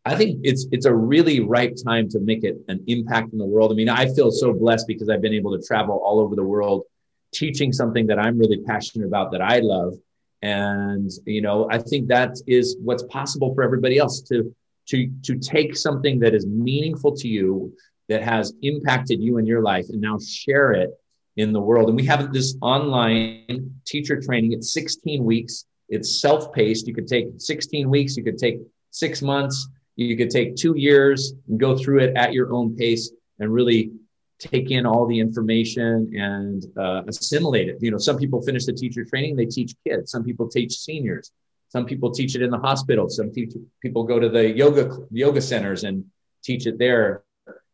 I 0.05 0.14
think 0.14 0.41
it's 0.45 0.66
it's 0.72 0.87
a 0.87 0.95
really 0.95 1.41
ripe 1.41 1.74
time 1.85 2.09
to 2.11 2.20
make 2.20 2.45
it 2.45 2.57
an 2.68 2.85
impact 2.87 3.33
in 3.33 3.39
the 3.39 3.45
world. 3.45 3.72
I 3.72 3.74
mean, 3.74 3.89
I 3.89 4.07
feel 4.14 4.31
so 4.31 4.53
blessed 4.53 4.87
because 4.87 5.09
I've 5.09 5.20
been 5.20 5.35
able 5.35 5.59
to 5.59 5.66
travel 5.66 6.01
all 6.05 6.20
over 6.20 6.37
the 6.37 6.45
world 6.45 6.85
teaching 7.33 7.72
something 7.72 8.07
that 8.07 8.18
I'm 8.18 8.39
really 8.39 8.62
passionate 8.62 9.07
about 9.07 9.33
that 9.33 9.43
I 9.43 9.59
love. 9.59 9.95
And 10.43 11.11
you 11.24 11.43
know, 11.43 11.68
I 11.70 11.79
think 11.79 12.09
that 12.09 12.37
is 12.47 12.77
what's 12.81 13.03
possible 13.05 13.55
for 13.55 13.62
everybody 13.62 13.99
else 13.99 14.20
to 14.22 14.55
to 14.89 15.11
to 15.22 15.39
take 15.39 15.76
something 15.76 16.18
that 16.20 16.34
is 16.34 16.47
meaningful 16.47 17.14
to 17.16 17.28
you 17.28 17.72
that 18.09 18.22
has 18.22 18.55
impacted 18.62 19.20
you 19.20 19.39
in 19.39 19.47
your 19.47 19.62
life 19.62 19.87
and 19.89 20.01
now 20.01 20.18
share 20.24 20.72
it 20.72 20.91
in 21.37 21.53
the 21.53 21.61
world. 21.61 21.89
And 21.89 21.97
we 21.97 22.07
have 22.07 22.32
this 22.32 22.57
online 22.62 23.80
teacher 23.84 24.20
training. 24.20 24.53
It's 24.53 24.72
16 24.72 25.24
weeks. 25.24 25.64
It's 25.89 26.20
self-paced. 26.20 26.87
You 26.87 26.95
could 26.95 27.09
take 27.09 27.26
16 27.37 27.91
weeks, 27.91 28.16
you 28.16 28.24
could 28.24 28.39
take 28.39 28.61
six 28.91 29.22
months 29.22 29.68
you 29.97 30.16
could 30.16 30.30
take 30.30 30.55
two 30.57 30.76
years 30.76 31.32
and 31.49 31.59
go 31.59 31.76
through 31.76 32.01
it 32.01 32.16
at 32.16 32.32
your 32.32 32.53
own 32.53 32.76
pace 32.76 33.11
and 33.41 33.53
really 33.53 33.93
take 34.39 34.70
in 34.70 34.84
all 34.84 35.07
the 35.07 35.18
information 35.18 36.12
and 36.14 36.66
uh, 36.78 37.03
assimilate 37.09 37.68
it. 37.68 37.78
You 37.80 37.91
know, 37.91 37.99
some 37.99 38.18
people 38.18 38.43
finish 38.43 38.66
the 38.66 38.74
teacher 38.74 39.05
training, 39.05 39.37
they 39.37 39.47
teach 39.47 39.74
kids. 39.87 40.11
Some 40.11 40.22
people 40.22 40.49
teach 40.49 40.78
seniors. 40.78 41.32
Some 41.77 41.85
people 41.85 42.11
teach 42.11 42.35
it 42.35 42.41
in 42.41 42.51
the 42.51 42.57
hospital. 42.57 43.07
Some 43.11 43.31
people 43.83 44.03
go 44.05 44.18
to 44.18 44.31
the 44.31 44.51
yoga 44.51 44.97
yoga 45.11 45.43
centers 45.43 45.85
and 45.85 46.07
teach 46.43 46.66
it 46.66 46.79
there. 46.79 47.22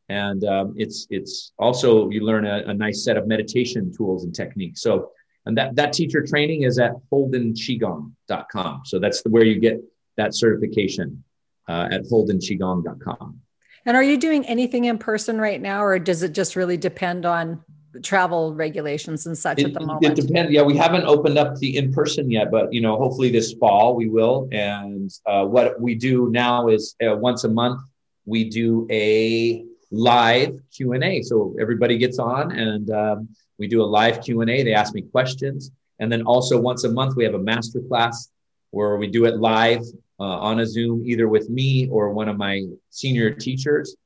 And 0.09 0.43
um, 0.43 0.75
it's 0.77 1.07
it's 1.09 1.53
also 1.57 2.11
you 2.11 2.23
learn 2.27 2.45
a, 2.45 2.65
a, 2.67 2.75
nice 2.75 3.05
set 3.05 3.17
of 3.17 3.29
meditation 3.29 3.93
tools 3.97 4.25
and 4.25 4.35
techniques. 4.35 4.83
So 4.83 5.13
and 5.47 5.57
that 5.57 5.77
that 5.77 5.93
teacher 5.93 6.21
training 6.27 6.63
is 6.65 6.81
at 6.81 6.95
holdenqigong.com. 7.13 8.83
So 8.87 8.99
that's 8.99 9.23
where 9.23 9.45
you 9.45 9.61
get 9.61 9.81
that 10.17 10.35
certification 10.35 11.23
uh, 11.69 11.87
at 11.93 12.03
holdenqigong.com. 12.03 13.41
And 13.87 13.97
are 13.97 14.03
you 14.03 14.17
doing 14.17 14.45
anything 14.47 14.87
in 14.87 14.99
person 14.99 15.41
right 15.41 15.61
now, 15.61 15.85
or 15.85 16.01
does 16.01 16.25
it 16.25 16.33
just 16.33 16.57
really 16.57 16.77
depend 16.77 17.25
on 17.25 17.63
travel 18.03 18.55
regulations 18.55 19.27
and 19.27 19.37
such 19.37 19.59
it, 19.59 19.67
at 19.67 19.75
the 19.75 19.81
moment? 19.81 20.19
It 20.19 20.27
depends. 20.27 20.53
Yeah, 20.53 20.63
we 20.63 20.77
haven't 20.77 21.05
opened 21.05 21.39
up 21.39 21.57
the 21.57 21.77
in 21.77 21.93
person 21.93 22.31
yet, 22.31 22.51
but 22.51 22.73
you 22.73 22.81
know, 22.81 22.97
hopefully 22.97 23.31
this 23.31 23.53
fall 23.55 23.95
we 23.95 24.09
will. 24.09 24.49
And 24.53 25.11
uh, 25.27 25.45
what 25.45 25.81
we 25.81 25.95
do 25.95 26.31
now 26.31 26.69
is 26.69 26.95
uh, 27.05 27.17
once 27.17 27.45
a 27.45 27.49
month 27.49 27.83
we 28.25 28.49
do 28.49 28.87
a 28.91 29.65
live 29.91 30.59
Q 30.75 30.93
and 30.93 31.05
A. 31.05 31.23
So 31.23 31.55
everybody 31.61 31.99
gets 31.99 32.19
on 32.19 32.53
and 32.53 32.91
um, 32.91 33.29
we 33.59 33.69
do 33.69 33.83
a 33.83 33.85
live 33.85 34.23
Q 34.23 34.41
and 34.41 34.51
A. 34.51 34.63
They 34.63 34.75
ask 34.75 34.95
me 34.95 35.03
questions, 35.03 35.71
and 35.99 36.11
then 36.11 36.23
also 36.23 36.61
once 36.61 36.85
a 36.85 36.91
month 36.91 37.17
we 37.17 37.25
have 37.25 37.35
a 37.35 37.39
master 37.39 37.81
class 37.81 38.31
where 38.71 38.97
we 38.97 39.07
do 39.07 39.27
it 39.27 39.37
live 39.37 39.83
uh, 40.19 40.39
on 40.39 40.61
a 40.61 40.67
Zoom, 40.67 41.03
either 41.05 41.29
with 41.29 41.51
me 41.51 41.89
or 41.89 42.13
one 42.13 42.29
of 42.29 42.37
my 42.39 42.63
senior 42.91 43.31
teachers. 43.31 43.97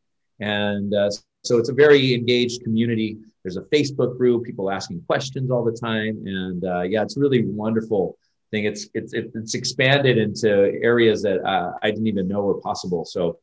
And 0.41 0.95
uh, 0.95 1.11
so 1.45 1.59
it's 1.59 1.69
a 1.69 1.73
very 1.73 2.15
engaged 2.15 2.63
community. 2.63 3.19
There's 3.43 3.57
a 3.57 3.63
Facebook 3.63 4.17
group, 4.19 4.45
people 4.45 4.71
asking 4.71 5.03
questions 5.07 5.51
all 5.51 5.65
the 5.65 5.73
time. 5.73 6.23
And 6.27 6.65
uh, 6.65 6.83
yeah, 6.83 7.03
it's 7.03 7.17
really 7.17 7.45
wonderful 7.47 8.19
thing. 8.51 8.65
It's, 8.65 8.89
it's, 8.95 9.13
it's 9.13 9.55
expanded 9.55 10.19
into 10.19 10.51
areas 10.83 11.23
that 11.23 11.45
uh, 11.45 11.73
I 11.83 11.91
didn't 11.91 12.09
even 12.09 12.29
know 12.29 12.43
were 12.43 12.61
possible. 12.61 13.05
So 13.05 13.39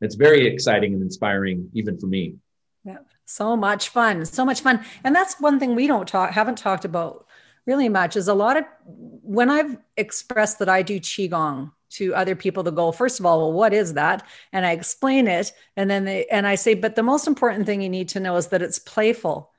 it's 0.00 0.14
very 0.14 0.46
exciting 0.46 0.94
and 0.94 1.02
inspiring, 1.02 1.68
even 1.74 1.98
for 1.98 2.06
me. 2.06 2.36
Yeah, 2.84 2.98
so 3.24 3.56
much 3.56 3.90
fun, 3.90 4.24
so 4.24 4.44
much 4.44 4.60
fun. 4.60 4.84
And 5.04 5.14
that's 5.14 5.40
one 5.40 5.58
thing 5.58 5.74
we 5.74 5.86
don't 5.86 6.08
talk, 6.08 6.30
haven't 6.30 6.56
talked 6.58 6.84
about 6.84 7.26
really 7.66 7.88
much 7.88 8.16
is 8.16 8.28
a 8.28 8.34
lot 8.34 8.56
of 8.56 8.64
when 8.86 9.50
I've 9.50 9.76
expressed 9.96 10.58
that 10.60 10.70
I 10.70 10.82
do 10.82 10.98
Qigong 10.98 11.72
to 11.90 12.14
other 12.14 12.34
people 12.34 12.62
the 12.62 12.70
goal 12.70 12.92
first 12.92 13.20
of 13.20 13.26
all 13.26 13.38
well 13.38 13.52
what 13.52 13.72
is 13.72 13.94
that? 13.94 14.26
And 14.52 14.66
i 14.66 14.72
explain 14.72 15.26
it 15.26 15.52
and 15.76 15.90
then 15.90 16.04
they 16.04 16.26
and 16.26 16.46
i 16.46 16.54
say 16.54 16.74
but 16.74 16.96
the 16.96 17.02
most 17.02 17.26
important 17.26 17.66
thing 17.66 17.82
you 17.82 17.88
need 17.88 18.10
to 18.10 18.20
know 18.20 18.36
is 18.36 18.48
that 18.48 18.62
it's 18.62 18.78
playful 18.78 19.50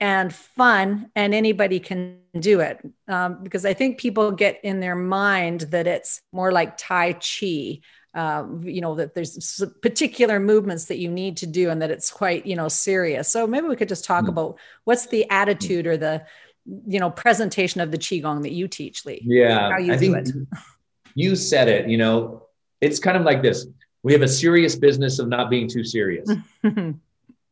and 0.00 0.34
fun 0.34 1.10
and 1.14 1.32
anybody 1.32 1.78
can 1.78 2.18
do 2.38 2.60
it. 2.60 2.80
Um, 3.08 3.42
because 3.42 3.64
i 3.64 3.74
think 3.74 3.98
people 3.98 4.30
get 4.32 4.60
in 4.64 4.80
their 4.80 4.96
mind 4.96 5.62
that 5.72 5.86
it's 5.86 6.20
more 6.32 6.52
like 6.52 6.76
tai 6.76 7.14
chi 7.14 7.80
uh, 8.14 8.46
you 8.62 8.80
know 8.80 8.94
that 8.94 9.12
there's 9.14 9.60
particular 9.82 10.38
movements 10.38 10.84
that 10.84 10.98
you 10.98 11.10
need 11.10 11.36
to 11.38 11.46
do 11.46 11.68
and 11.68 11.82
that 11.82 11.90
it's 11.90 12.12
quite 12.12 12.46
you 12.46 12.54
know 12.54 12.68
serious. 12.68 13.28
So 13.28 13.44
maybe 13.44 13.66
we 13.66 13.74
could 13.74 13.88
just 13.88 14.04
talk 14.04 14.22
mm-hmm. 14.22 14.28
about 14.28 14.58
what's 14.84 15.06
the 15.06 15.28
attitude 15.30 15.88
or 15.88 15.96
the 15.96 16.24
you 16.86 17.00
know 17.00 17.10
presentation 17.10 17.80
of 17.80 17.90
the 17.90 17.98
qigong 17.98 18.42
that 18.42 18.52
you 18.52 18.66
teach 18.66 19.04
lee 19.04 19.20
yeah 19.24 19.70
how 19.70 19.78
you 19.78 19.92
i 19.92 19.96
think 19.96 20.16
you 21.14 21.36
said 21.36 21.68
it, 21.68 21.88
you 21.88 21.96
know, 21.96 22.46
it's 22.80 22.98
kind 22.98 23.16
of 23.16 23.22
like 23.22 23.42
this. 23.42 23.66
We 24.02 24.12
have 24.12 24.22
a 24.22 24.28
serious 24.28 24.76
business 24.76 25.18
of 25.18 25.28
not 25.28 25.48
being 25.48 25.68
too 25.68 25.84
serious. 25.84 26.28
you 26.62 27.00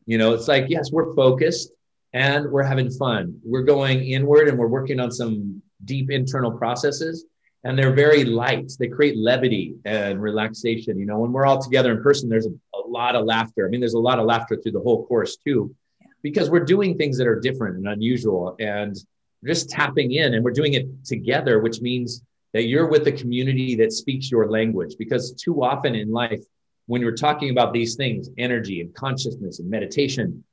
know, 0.07 0.35
it's 0.35 0.49
like, 0.49 0.67
yes, 0.69 0.91
we're 0.93 1.15
focused 1.15 1.71
and 2.13 2.51
we're 2.51 2.63
having 2.63 2.91
fun. 2.91 3.41
We're 3.45 3.63
going 3.63 4.05
inward 4.05 4.49
and 4.49 4.59
we're 4.59 4.67
working 4.67 5.01
on 5.01 5.11
some 5.11 5.63
deep 5.85 6.11
internal 6.11 6.53
processes 6.53 7.25
and 7.65 7.79
they're 7.79 7.95
very 7.95 8.25
light. 8.25 8.73
They 8.79 8.89
create 8.89 9.17
levity 9.17 9.77
and 9.85 10.21
relaxation. 10.21 10.99
You 10.99 11.07
know, 11.07 11.21
when 11.21 11.33
we're 11.33 11.47
all 11.47 11.63
together 11.63 11.93
in 11.93 12.03
person, 12.03 12.29
there's 12.29 12.47
a, 12.47 12.51
a 12.75 12.83
lot 12.87 13.15
of 13.15 13.25
laughter. 13.25 13.67
I 13.67 13.71
mean, 13.71 13.81
there's 13.81 13.95
a 13.95 13.99
lot 13.99 14.19
of 14.19 14.27
laughter 14.27 14.57
through 14.57 14.73
the 14.73 14.81
whole 14.81 15.07
course 15.07 15.37
too, 15.37 15.75
because 16.23 16.51
we're 16.51 16.65
doing 16.65 16.99
things 16.99 17.17
that 17.19 17.27
are 17.27 17.41
different 17.41 17.77
and 17.77 17.89
unusual 17.89 18.57
and 18.59 18.97
just 19.45 19.71
tapping 19.71 20.13
in 20.13 20.35
and 20.35 20.45
we're 20.45 20.53
doing 20.53 20.75
it 20.75 21.05
together, 21.05 21.61
which 21.61 21.81
means 21.81 22.23
that 22.53 22.65
you're 22.65 22.89
with 22.89 23.07
a 23.07 23.13
community 23.13 23.75
that 23.77 23.93
speaks 23.93 24.31
your 24.31 24.51
language. 24.51 24.95
Because 24.99 25.33
too 25.33 25.63
often 25.63 25.95
in 25.95 26.11
life, 26.11 26.43
when 26.87 27.01
you're 27.01 27.17
talking 27.17 27.51
about 27.51 27.73
these 27.73 27.95
things, 27.97 28.29
energy 28.39 28.81
and 28.81 28.95
consciousness 28.95 29.61
and 29.61 29.71
meditation, 29.71 30.45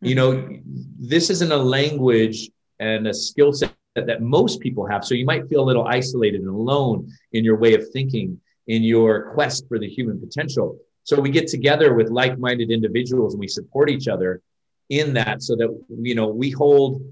you 0.00 0.14
mm-hmm. 0.14 0.52
know, 0.52 0.58
this 0.98 1.30
isn't 1.30 1.52
a 1.52 1.56
language 1.56 2.50
and 2.80 3.06
a 3.06 3.14
skill 3.14 3.52
set 3.52 3.74
that 3.94 4.22
most 4.22 4.60
people 4.60 4.86
have. 4.86 5.04
So 5.04 5.14
you 5.14 5.24
might 5.24 5.48
feel 5.48 5.60
a 5.60 5.68
little 5.68 5.86
isolated 5.86 6.40
and 6.40 6.50
alone 6.50 7.08
in 7.32 7.44
your 7.44 7.56
way 7.56 7.74
of 7.74 7.88
thinking, 7.92 8.40
in 8.66 8.82
your 8.82 9.32
quest 9.34 9.68
for 9.68 9.78
the 9.78 9.88
human 9.88 10.18
potential. 10.18 10.78
So 11.04 11.20
we 11.20 11.30
get 11.30 11.46
together 11.46 11.94
with 11.94 12.08
like-minded 12.08 12.70
individuals 12.70 13.34
and 13.34 13.40
we 13.40 13.48
support 13.48 13.90
each 13.90 14.08
other 14.08 14.42
in 14.88 15.14
that 15.14 15.42
so 15.42 15.56
that 15.56 15.68
you 15.88 16.14
know 16.14 16.26
we 16.26 16.50
hold 16.50 17.02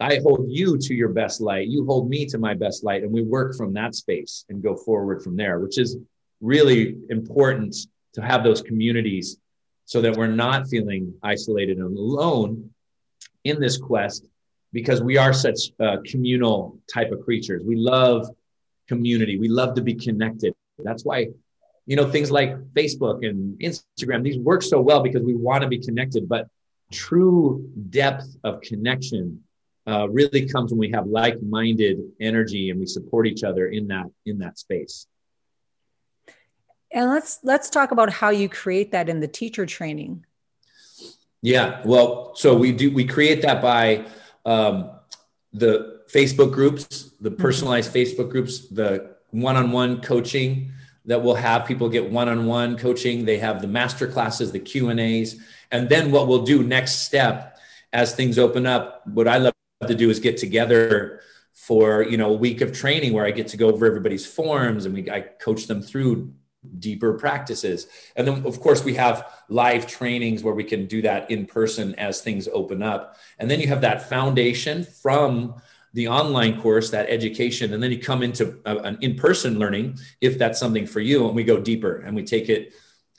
I 0.00 0.20
hold 0.22 0.46
you 0.48 0.78
to 0.78 0.94
your 0.94 1.10
best 1.10 1.40
light. 1.40 1.68
You 1.68 1.84
hold 1.84 2.08
me 2.08 2.24
to 2.26 2.38
my 2.38 2.54
best 2.54 2.84
light. 2.84 3.02
And 3.02 3.12
we 3.12 3.22
work 3.22 3.54
from 3.54 3.74
that 3.74 3.94
space 3.94 4.44
and 4.48 4.62
go 4.62 4.74
forward 4.74 5.22
from 5.22 5.36
there, 5.36 5.60
which 5.60 5.78
is 5.78 5.98
really 6.40 6.96
important 7.10 7.76
to 8.14 8.22
have 8.22 8.42
those 8.42 8.62
communities 8.62 9.36
so 9.84 10.00
that 10.00 10.16
we're 10.16 10.26
not 10.26 10.68
feeling 10.68 11.12
isolated 11.22 11.78
and 11.78 11.96
alone 11.96 12.70
in 13.44 13.60
this 13.60 13.76
quest 13.76 14.26
because 14.72 15.02
we 15.02 15.18
are 15.18 15.32
such 15.32 15.72
communal 16.06 16.78
type 16.92 17.12
of 17.12 17.20
creatures. 17.22 17.62
We 17.64 17.76
love 17.76 18.28
community. 18.88 19.38
We 19.38 19.48
love 19.48 19.74
to 19.74 19.82
be 19.82 19.94
connected. 19.94 20.54
That's 20.78 21.04
why, 21.04 21.28
you 21.86 21.96
know, 21.96 22.10
things 22.10 22.30
like 22.30 22.56
Facebook 22.72 23.28
and 23.28 23.58
Instagram, 23.60 24.22
these 24.22 24.38
work 24.38 24.62
so 24.62 24.80
well 24.80 25.02
because 25.02 25.22
we 25.22 25.34
want 25.34 25.62
to 25.62 25.68
be 25.68 25.78
connected, 25.78 26.28
but 26.28 26.48
true 26.90 27.68
depth 27.90 28.36
of 28.44 28.60
connection 28.62 29.44
uh, 29.86 30.08
really 30.08 30.48
comes 30.48 30.70
when 30.70 30.78
we 30.78 30.90
have 30.90 31.06
like-minded 31.06 32.00
energy 32.20 32.70
and 32.70 32.78
we 32.78 32.86
support 32.86 33.26
each 33.26 33.42
other 33.42 33.68
in 33.68 33.88
that 33.88 34.06
in 34.26 34.38
that 34.38 34.58
space 34.58 35.06
and 36.92 37.08
let's 37.08 37.38
let's 37.42 37.70
talk 37.70 37.90
about 37.90 38.10
how 38.10 38.30
you 38.30 38.48
create 38.48 38.92
that 38.92 39.08
in 39.08 39.20
the 39.20 39.28
teacher 39.28 39.64
training 39.66 40.24
yeah 41.42 41.80
well 41.84 42.34
so 42.34 42.56
we 42.56 42.72
do 42.72 42.92
we 42.92 43.04
create 43.04 43.42
that 43.42 43.62
by 43.62 44.04
um, 44.44 44.90
the 45.52 46.00
facebook 46.12 46.52
groups 46.52 47.12
the 47.20 47.30
mm-hmm. 47.30 47.40
personalized 47.40 47.92
mm-hmm. 47.92 48.22
facebook 48.22 48.30
groups 48.30 48.68
the 48.68 49.14
one-on-one 49.30 50.00
coaching 50.00 50.72
that 51.06 51.22
we'll 51.22 51.34
have 51.34 51.64
people 51.66 51.88
get 51.88 52.10
one-on-one 52.10 52.76
coaching 52.76 53.24
they 53.24 53.38
have 53.38 53.62
the 53.62 53.68
master 53.68 54.06
classes 54.06 54.52
the 54.52 54.58
q 54.58 54.88
and 54.90 55.00
a's 55.00 55.40
and 55.70 55.88
then 55.88 56.10
what 56.10 56.28
we'll 56.28 56.44
do 56.44 56.62
next 56.62 57.00
step 57.00 57.58
as 57.92 58.14
things 58.14 58.38
open 58.38 58.66
up 58.66 59.06
what 59.06 59.26
i 59.26 59.38
love 59.38 59.54
to 59.86 59.94
do 59.94 60.10
is 60.10 60.20
get 60.20 60.36
together 60.36 61.20
for 61.52 62.02
you 62.02 62.16
know 62.16 62.30
a 62.30 62.36
week 62.36 62.60
of 62.60 62.72
training 62.72 63.12
where 63.12 63.24
I 63.24 63.30
get 63.30 63.48
to 63.48 63.56
go 63.56 63.68
over 63.68 63.86
everybody's 63.86 64.26
forms 64.26 64.84
and 64.84 64.94
we 64.94 65.10
I 65.10 65.20
coach 65.20 65.66
them 65.66 65.82
through 65.82 66.32
deeper 66.78 67.14
practices. 67.14 67.86
And 68.16 68.28
then 68.28 68.44
of 68.44 68.60
course 68.60 68.84
we 68.84 68.94
have 68.94 69.26
live 69.48 69.86
trainings 69.86 70.42
where 70.42 70.54
we 70.54 70.64
can 70.64 70.86
do 70.86 71.00
that 71.02 71.30
in 71.30 71.46
person 71.46 71.94
as 71.94 72.20
things 72.20 72.48
open 72.52 72.82
up. 72.82 73.16
And 73.38 73.50
then 73.50 73.60
you 73.60 73.68
have 73.68 73.80
that 73.80 74.08
foundation 74.08 74.84
from 74.84 75.54
the 75.94 76.08
online 76.08 76.60
course, 76.60 76.90
that 76.90 77.08
education, 77.08 77.72
and 77.72 77.82
then 77.82 77.90
you 77.90 77.98
come 77.98 78.22
into 78.22 78.60
a, 78.66 78.76
an 78.76 78.98
in-person 79.00 79.58
learning 79.58 79.98
if 80.20 80.38
that's 80.38 80.60
something 80.60 80.86
for 80.86 81.00
you 81.00 81.26
and 81.26 81.34
we 81.34 81.42
go 81.42 81.58
deeper 81.58 81.96
and 81.96 82.14
we 82.14 82.22
take 82.22 82.50
it 82.50 82.74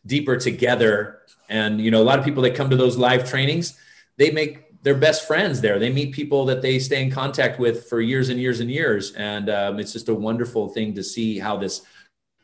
deeper 0.05 0.38
together. 0.38 1.22
And 1.49 1.82
you 1.82 1.89
know 1.89 2.01
a 2.01 2.05
lot 2.05 2.20
of 2.20 2.26
people 2.26 2.43
that 2.43 2.53
come 2.53 2.70
to 2.70 2.78
those 2.78 2.97
live 2.97 3.28
trainings, 3.28 3.78
they 4.18 4.30
make 4.30 4.70
they're 4.84 4.95
best 4.95 5.27
friends 5.27 5.61
there. 5.61 5.79
They 5.79 5.91
meet 5.91 6.11
people 6.11 6.45
that 6.45 6.61
they 6.61 6.79
stay 6.79 7.03
in 7.03 7.11
contact 7.11 7.59
with 7.59 7.88
for 7.88 8.01
years 8.01 8.29
and 8.29 8.39
years 8.39 8.59
and 8.59 8.69
years. 8.69 9.13
And 9.13 9.49
um, 9.49 9.79
it's 9.79 9.93
just 9.93 10.09
a 10.09 10.15
wonderful 10.15 10.69
thing 10.69 10.95
to 10.95 11.03
see 11.03 11.38
how 11.39 11.57
this 11.57 11.82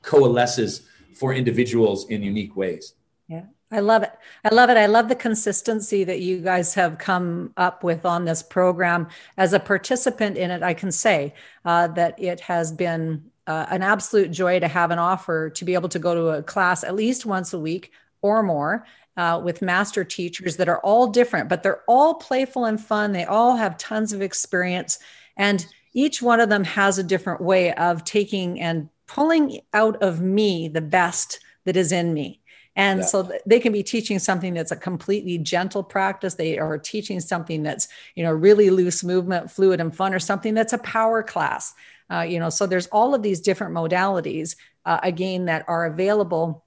coalesces 0.03 0.88
for 1.13 1.33
individuals 1.33 2.09
in 2.09 2.21
unique 2.21 2.55
ways. 2.55 2.93
Yeah, 3.27 3.45
I 3.71 3.79
love 3.79 4.03
it. 4.03 4.11
I 4.43 4.53
love 4.53 4.69
it. 4.69 4.77
I 4.77 4.85
love 4.85 5.09
the 5.09 5.15
consistency 5.15 6.03
that 6.03 6.21
you 6.21 6.39
guys 6.39 6.75
have 6.75 6.97
come 6.99 7.53
up 7.57 7.83
with 7.83 8.05
on 8.05 8.25
this 8.25 8.43
program. 8.43 9.07
As 9.38 9.53
a 9.53 9.59
participant 9.59 10.38
in 10.38 10.51
it, 10.51 10.61
I 10.61 10.75
can 10.75 10.91
say 10.91 11.33
uh, 11.65 11.88
that 11.89 12.21
it 12.21 12.39
has 12.41 12.71
been 12.71 13.31
uh, 13.47 13.65
an 13.69 13.81
absolute 13.81 14.29
joy 14.29 14.59
to 14.59 14.67
have 14.67 14.91
an 14.91 14.99
offer 14.99 15.49
to 15.49 15.65
be 15.65 15.73
able 15.73 15.89
to 15.89 15.99
go 15.99 16.13
to 16.13 16.27
a 16.38 16.43
class 16.43 16.83
at 16.83 16.95
least 16.95 17.25
once 17.25 17.53
a 17.53 17.59
week 17.59 17.91
or 18.21 18.43
more 18.43 18.85
uh, 19.18 19.41
with 19.43 19.61
master 19.61 20.03
teachers 20.03 20.55
that 20.57 20.70
are 20.70 20.80
all 20.80 21.07
different, 21.07 21.49
but 21.49 21.63
they're 21.63 21.84
all 21.88 22.13
playful 22.13 22.65
and 22.65 22.80
fun. 22.80 23.11
They 23.11 23.26
all 23.26 23.57
have 23.57 23.78
tons 23.78 24.13
of 24.13 24.22
experience, 24.22 24.99
and 25.36 25.65
each 25.93 26.22
one 26.22 26.39
of 26.39 26.49
them 26.49 26.63
has 26.63 26.97
a 26.97 27.03
different 27.03 27.41
way 27.41 27.74
of 27.74 28.03
taking 28.03 28.61
and 28.61 28.89
pulling 29.07 29.59
out 29.74 30.01
of 30.03 30.22
me 30.22 30.68
the 30.68 30.82
best 30.82 31.39
that 31.65 31.76
is 31.76 31.91
in 31.91 32.13
me. 32.13 32.39
And 32.76 32.99
yeah. 32.99 33.05
so 33.07 33.32
they 33.47 33.59
can 33.59 33.74
be 33.74 33.82
teaching 33.82 34.20
something 34.20 34.53
that's 34.53 34.72
a 34.72 34.76
completely 34.76 35.39
gentle 35.39 35.82
practice. 35.82 36.36
They 36.36 36.59
are 36.59 36.78
teaching 36.78 37.20
something 37.20 37.63
that's, 37.63 37.88
you 38.13 38.24
know, 38.24 38.32
really 38.32 38.70
loose 38.70 39.03
movement, 39.03 39.49
fluid 39.49 39.80
and 39.82 39.95
fun, 39.95 40.13
or 40.13 40.20
something 40.20 40.53
that's 40.53 40.74
a 40.74 40.78
power 40.78 41.24
class. 41.24 41.74
Uh, 42.11 42.22
you 42.22 42.39
know, 42.39 42.51
so 42.51 42.68
there's 42.68 42.86
all 42.88 43.15
of 43.15 43.24
these 43.24 43.41
different 43.41 43.74
modalities, 43.74 44.55
uh, 44.86 44.99
again, 45.01 45.45
that 45.45 45.65
are 45.68 45.86
available 45.86 46.63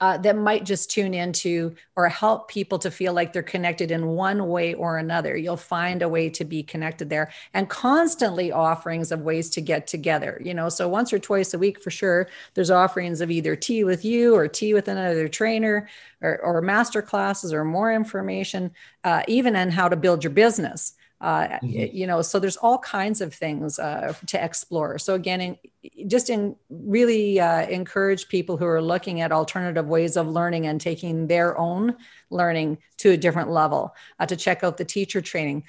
uh, 0.00 0.18
that 0.18 0.36
might 0.36 0.64
just 0.64 0.90
tune 0.90 1.14
into 1.14 1.74
or 1.96 2.08
help 2.08 2.48
people 2.48 2.78
to 2.78 2.90
feel 2.90 3.12
like 3.12 3.32
they're 3.32 3.42
connected 3.42 3.90
in 3.90 4.06
one 4.06 4.48
way 4.48 4.74
or 4.74 4.98
another. 4.98 5.36
You'll 5.36 5.56
find 5.56 6.02
a 6.02 6.08
way 6.08 6.28
to 6.30 6.44
be 6.44 6.62
connected 6.62 7.10
there 7.10 7.30
and 7.54 7.68
constantly 7.68 8.52
offerings 8.52 9.10
of 9.10 9.22
ways 9.22 9.50
to 9.50 9.60
get 9.60 9.86
together. 9.86 10.40
You 10.44 10.54
know, 10.54 10.68
so 10.68 10.88
once 10.88 11.12
or 11.12 11.18
twice 11.18 11.54
a 11.54 11.58
week 11.58 11.82
for 11.82 11.90
sure, 11.90 12.28
there's 12.54 12.70
offerings 12.70 13.20
of 13.20 13.30
either 13.30 13.56
tea 13.56 13.84
with 13.84 14.04
you 14.04 14.34
or 14.34 14.46
tea 14.46 14.74
with 14.74 14.88
another 14.88 15.28
trainer 15.28 15.88
or, 16.20 16.38
or 16.42 16.60
master 16.60 17.02
classes 17.02 17.52
or 17.52 17.64
more 17.64 17.92
information, 17.92 18.70
uh, 19.04 19.22
even 19.26 19.56
on 19.56 19.70
how 19.70 19.88
to 19.88 19.96
build 19.96 20.22
your 20.22 20.32
business 20.32 20.94
uh, 21.20 21.48
mm-hmm. 21.48 21.96
you 21.96 22.06
know 22.06 22.22
so 22.22 22.38
there's 22.38 22.56
all 22.56 22.78
kinds 22.78 23.20
of 23.20 23.34
things 23.34 23.78
uh, 23.78 24.12
to 24.26 24.42
explore. 24.42 24.98
So 24.98 25.14
again 25.14 25.40
in, 25.40 26.08
just 26.08 26.30
in 26.30 26.56
really 26.70 27.40
uh, 27.40 27.66
encourage 27.66 28.28
people 28.28 28.56
who 28.56 28.66
are 28.66 28.82
looking 28.82 29.20
at 29.20 29.32
alternative 29.32 29.86
ways 29.86 30.16
of 30.16 30.28
learning 30.28 30.66
and 30.66 30.80
taking 30.80 31.26
their 31.26 31.58
own 31.58 31.96
learning 32.30 32.78
to 32.98 33.10
a 33.10 33.16
different 33.16 33.50
level 33.50 33.94
uh, 34.18 34.26
to 34.26 34.36
check 34.36 34.62
out 34.62 34.76
the 34.76 34.84
teacher 34.84 35.20
training. 35.20 35.64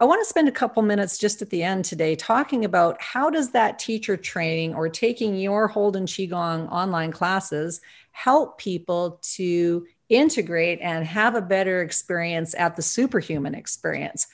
I 0.00 0.06
want 0.06 0.20
to 0.22 0.28
spend 0.28 0.48
a 0.48 0.52
couple 0.52 0.82
minutes 0.82 1.18
just 1.18 1.40
at 1.40 1.50
the 1.50 1.62
end 1.62 1.84
today 1.84 2.16
talking 2.16 2.64
about 2.64 3.00
how 3.00 3.30
does 3.30 3.50
that 3.50 3.78
teacher 3.78 4.16
training 4.16 4.74
or 4.74 4.88
taking 4.88 5.36
your 5.36 5.68
holden 5.68 6.04
qigong 6.04 6.70
online 6.70 7.12
classes 7.12 7.80
help 8.10 8.58
people 8.58 9.20
to 9.22 9.86
integrate 10.08 10.80
and 10.82 11.06
have 11.06 11.36
a 11.36 11.40
better 11.40 11.80
experience 11.80 12.54
at 12.58 12.76
the 12.76 12.82
superhuman 12.82 13.54
experience 13.54 14.26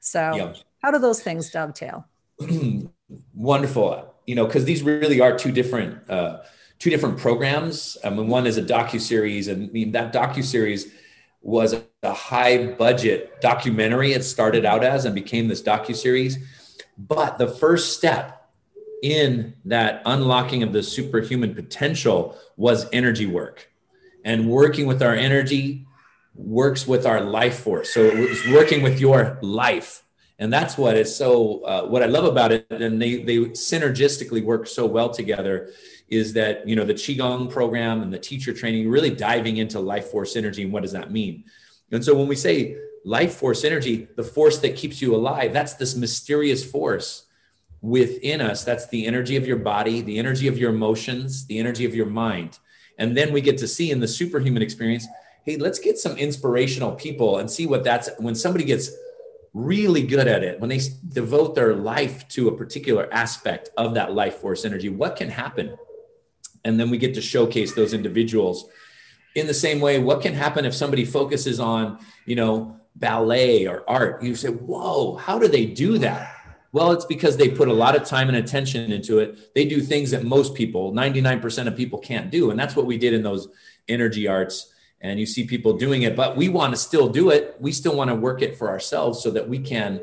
so, 0.00 0.34
yeah. 0.34 0.52
how 0.82 0.90
do 0.90 0.98
those 0.98 1.22
things 1.22 1.50
dovetail? 1.50 2.06
Wonderful. 3.34 4.14
You 4.26 4.34
know, 4.34 4.46
because 4.46 4.64
these 4.64 4.82
really 4.82 5.20
are 5.20 5.36
two 5.36 5.52
different 5.52 6.08
uh, 6.10 6.40
two 6.78 6.90
different 6.90 7.18
programs. 7.18 7.96
I 8.04 8.10
mean, 8.10 8.28
one 8.28 8.46
is 8.46 8.56
a 8.56 8.62
docu 8.62 9.00
series, 9.00 9.48
and 9.48 9.68
I 9.68 9.72
mean, 9.72 9.92
that 9.92 10.12
docu 10.12 10.44
series 10.44 10.92
was 11.40 11.76
a 12.02 12.12
high 12.12 12.66
budget 12.66 13.40
documentary. 13.40 14.12
It 14.12 14.22
started 14.22 14.64
out 14.64 14.84
as 14.84 15.04
and 15.04 15.14
became 15.14 15.48
this 15.48 15.62
docu 15.62 15.94
series. 15.94 16.38
But 16.96 17.38
the 17.38 17.48
first 17.48 17.96
step 17.96 18.50
in 19.02 19.54
that 19.64 20.02
unlocking 20.04 20.62
of 20.62 20.72
the 20.72 20.82
superhuman 20.82 21.54
potential 21.54 22.36
was 22.56 22.86
energy 22.92 23.26
work, 23.26 23.70
and 24.24 24.50
working 24.50 24.86
with 24.86 25.02
our 25.02 25.14
energy 25.14 25.86
works 26.38 26.86
with 26.86 27.04
our 27.04 27.20
life 27.20 27.58
force. 27.58 27.92
So 27.92 28.02
it's 28.02 28.46
working 28.48 28.80
with 28.82 29.00
your 29.00 29.38
life. 29.42 30.04
And 30.38 30.52
that's 30.52 30.78
what 30.78 30.96
is 30.96 31.14
so, 31.14 31.64
uh, 31.64 31.86
what 31.86 32.02
I 32.02 32.06
love 32.06 32.24
about 32.24 32.52
it. 32.52 32.66
And 32.70 33.02
they, 33.02 33.22
they 33.24 33.38
synergistically 33.38 34.42
work 34.44 34.68
so 34.68 34.86
well 34.86 35.10
together 35.10 35.70
is 36.08 36.34
that, 36.34 36.66
you 36.66 36.76
know, 36.76 36.84
the 36.84 36.94
Qigong 36.94 37.50
program 37.50 38.02
and 38.02 38.14
the 38.14 38.20
teacher 38.20 38.54
training, 38.54 38.88
really 38.88 39.10
diving 39.10 39.56
into 39.56 39.80
life 39.80 40.06
force 40.06 40.36
energy 40.36 40.62
and 40.62 40.72
what 40.72 40.82
does 40.82 40.92
that 40.92 41.10
mean? 41.10 41.44
And 41.90 42.04
so 42.04 42.14
when 42.14 42.28
we 42.28 42.36
say 42.36 42.76
life 43.04 43.34
force 43.34 43.64
energy, 43.64 44.06
the 44.16 44.22
force 44.22 44.58
that 44.58 44.76
keeps 44.76 45.02
you 45.02 45.16
alive, 45.16 45.52
that's 45.52 45.74
this 45.74 45.96
mysterious 45.96 46.64
force 46.64 47.24
within 47.80 48.40
us. 48.40 48.64
That's 48.64 48.86
the 48.88 49.06
energy 49.06 49.36
of 49.36 49.46
your 49.46 49.56
body, 49.56 50.02
the 50.02 50.18
energy 50.18 50.46
of 50.46 50.56
your 50.56 50.70
emotions, 50.70 51.46
the 51.46 51.58
energy 51.58 51.84
of 51.84 51.96
your 51.96 52.06
mind. 52.06 52.58
And 52.96 53.16
then 53.16 53.32
we 53.32 53.40
get 53.40 53.58
to 53.58 53.68
see 53.68 53.90
in 53.90 54.00
the 54.00 54.08
superhuman 54.08 54.62
experience 54.62 55.06
hey, 55.48 55.56
let's 55.56 55.78
get 55.78 55.96
some 55.96 56.14
inspirational 56.18 56.92
people 56.92 57.38
and 57.38 57.50
see 57.50 57.64
what 57.64 57.82
that's 57.82 58.10
when 58.18 58.34
somebody 58.34 58.66
gets 58.66 58.90
really 59.54 60.02
good 60.02 60.28
at 60.28 60.44
it, 60.44 60.60
when 60.60 60.68
they 60.68 60.78
devote 61.08 61.54
their 61.54 61.74
life 61.74 62.28
to 62.28 62.48
a 62.48 62.56
particular 62.56 63.08
aspect 63.14 63.70
of 63.78 63.94
that 63.94 64.12
life 64.12 64.36
force 64.36 64.66
energy, 64.66 64.90
what 64.90 65.16
can 65.16 65.30
happen? 65.30 65.74
And 66.66 66.78
then 66.78 66.90
we 66.90 66.98
get 66.98 67.14
to 67.14 67.22
showcase 67.22 67.74
those 67.74 67.94
individuals. 67.94 68.66
In 69.34 69.46
the 69.46 69.54
same 69.54 69.80
way, 69.80 69.98
what 69.98 70.20
can 70.20 70.34
happen 70.34 70.66
if 70.66 70.74
somebody 70.74 71.06
focuses 71.06 71.58
on, 71.58 71.98
you 72.26 72.36
know, 72.36 72.78
ballet 72.94 73.66
or 73.66 73.88
art? 73.88 74.22
You 74.22 74.34
say, 74.34 74.50
whoa, 74.50 75.16
how 75.16 75.38
do 75.38 75.48
they 75.48 75.64
do 75.64 75.96
that? 75.96 76.30
Well, 76.72 76.92
it's 76.92 77.06
because 77.06 77.38
they 77.38 77.48
put 77.48 77.68
a 77.68 77.72
lot 77.72 77.96
of 77.96 78.04
time 78.04 78.28
and 78.28 78.36
attention 78.36 78.92
into 78.92 79.18
it. 79.20 79.54
They 79.54 79.64
do 79.64 79.80
things 79.80 80.10
that 80.10 80.24
most 80.24 80.54
people, 80.54 80.92
99% 80.92 81.66
of 81.66 81.74
people 81.74 82.00
can't 82.00 82.30
do. 82.30 82.50
And 82.50 82.60
that's 82.60 82.76
what 82.76 82.84
we 82.84 82.98
did 82.98 83.14
in 83.14 83.22
those 83.22 83.48
energy 83.88 84.28
arts 84.28 84.74
and 85.00 85.20
you 85.20 85.26
see 85.26 85.46
people 85.46 85.76
doing 85.76 86.02
it, 86.02 86.16
but 86.16 86.36
we 86.36 86.48
want 86.48 86.72
to 86.72 86.76
still 86.76 87.08
do 87.08 87.30
it. 87.30 87.56
We 87.60 87.72
still 87.72 87.96
want 87.96 88.08
to 88.08 88.14
work 88.14 88.42
it 88.42 88.56
for 88.56 88.68
ourselves 88.68 89.22
so 89.22 89.30
that 89.30 89.48
we 89.48 89.58
can 89.58 90.00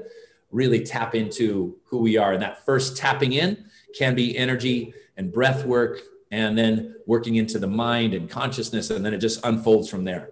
really 0.52 0.84
tap 0.84 1.16
into 1.16 1.78
who 1.86 1.98
we 2.00 2.18
are. 2.18 2.32
And 2.34 2.42
that 2.42 2.66
first 2.66 2.96
tapping 2.96 3.34
in 3.34 3.66
can 3.98 4.16
be 4.16 4.38
energy 4.38 4.94
and 5.18 5.32
breath 5.32 5.66
work, 5.66 6.02
and 6.32 6.58
then 6.58 6.96
working 7.06 7.36
into 7.36 7.60
the 7.60 7.68
mind 7.68 8.14
and 8.14 8.30
consciousness, 8.30 8.90
and 8.90 9.06
then 9.06 9.14
it 9.14 9.20
just 9.20 9.46
unfolds 9.46 9.90
from 9.90 10.04
there. 10.04 10.32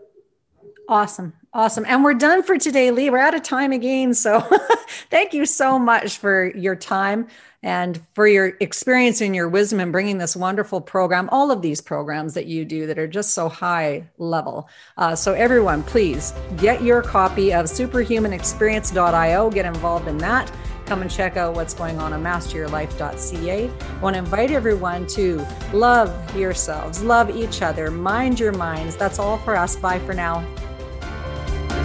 Awesome. 0.89 1.34
Awesome. 1.56 1.86
And 1.88 2.04
we're 2.04 2.16
done 2.16 2.41
for 2.41 2.58
today, 2.58 2.89
Lee. 2.89 3.12
We're 3.12 3.20
out 3.20 3.36
of 3.36 3.43
time 3.43 3.72
again. 3.72 4.16
So 4.16 4.39
thank 5.12 5.34
you 5.34 5.45
so 5.45 5.78
much 5.78 6.18
for 6.18 6.47
your 6.56 6.76
time 6.76 7.28
and 7.62 8.01
for 8.16 8.26
your 8.26 8.58
experience 8.60 9.22
and 9.22 9.36
your 9.36 9.47
wisdom 9.47 9.80
in 9.80 9.91
bringing 9.91 10.18
this 10.18 10.36
wonderful 10.36 10.82
program, 10.82 11.30
all 11.32 11.51
of 11.51 11.62
these 11.62 11.80
programs 11.80 12.34
that 12.34 12.47
you 12.47 12.66
do 12.66 12.88
that 12.88 12.97
are 12.97 13.08
just 13.08 13.36
so 13.36 13.49
high 13.49 14.04
level. 14.18 14.68
Uh, 14.97 15.16
so, 15.16 15.34
everyone, 15.34 15.84
please 15.84 16.34
get 16.58 16.82
your 16.82 17.04
copy 17.04 17.54
of 17.54 17.68
superhumanexperience.io, 17.68 19.49
get 19.51 19.66
involved 19.66 20.08
in 20.08 20.18
that. 20.18 20.51
Come 20.88 21.01
and 21.01 21.10
check 21.10 21.38
out 21.38 21.56
what's 21.56 21.74
going 21.74 21.99
on 21.99 22.12
on 22.12 22.22
masteryourlife.ca. 22.24 23.70
I 23.70 23.99
want 23.99 24.16
to 24.16 24.18
invite 24.18 24.51
everyone 24.51 25.08
to 25.08 25.45
love 25.72 26.36
yourselves, 26.36 27.01
love 27.01 27.34
each 27.34 27.62
other, 27.62 27.89
mind 27.91 28.39
your 28.39 28.51
minds. 28.51 28.97
That's 28.97 29.20
all 29.20 29.38
for 29.38 29.56
us. 29.56 29.78
Bye 29.78 29.99
for 29.99 30.14
now. 30.14 30.45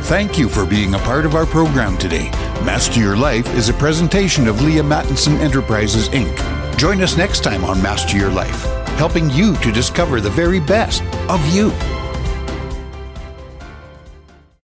Thank 0.08 0.38
you 0.38 0.48
for 0.48 0.64
being 0.64 0.94
a 0.94 0.98
part 0.98 1.26
of 1.26 1.34
our 1.34 1.46
program 1.46 1.98
today. 1.98 2.30
Master 2.64 3.00
Your 3.00 3.16
Life 3.16 3.52
is 3.54 3.68
a 3.68 3.74
presentation 3.74 4.48
of 4.48 4.62
Leah 4.62 4.82
Mattinson 4.82 5.38
Enterprises, 5.38 6.08
Inc. 6.10 6.76
Join 6.78 7.02
us 7.02 7.16
next 7.16 7.44
time 7.44 7.64
on 7.64 7.82
Master 7.82 8.16
Your 8.16 8.30
Life, 8.30 8.64
helping 8.96 9.28
you 9.30 9.56
to 9.56 9.72
discover 9.72 10.20
the 10.20 10.30
very 10.30 10.60
best 10.60 11.02
of 11.28 11.46
you. 11.54 11.70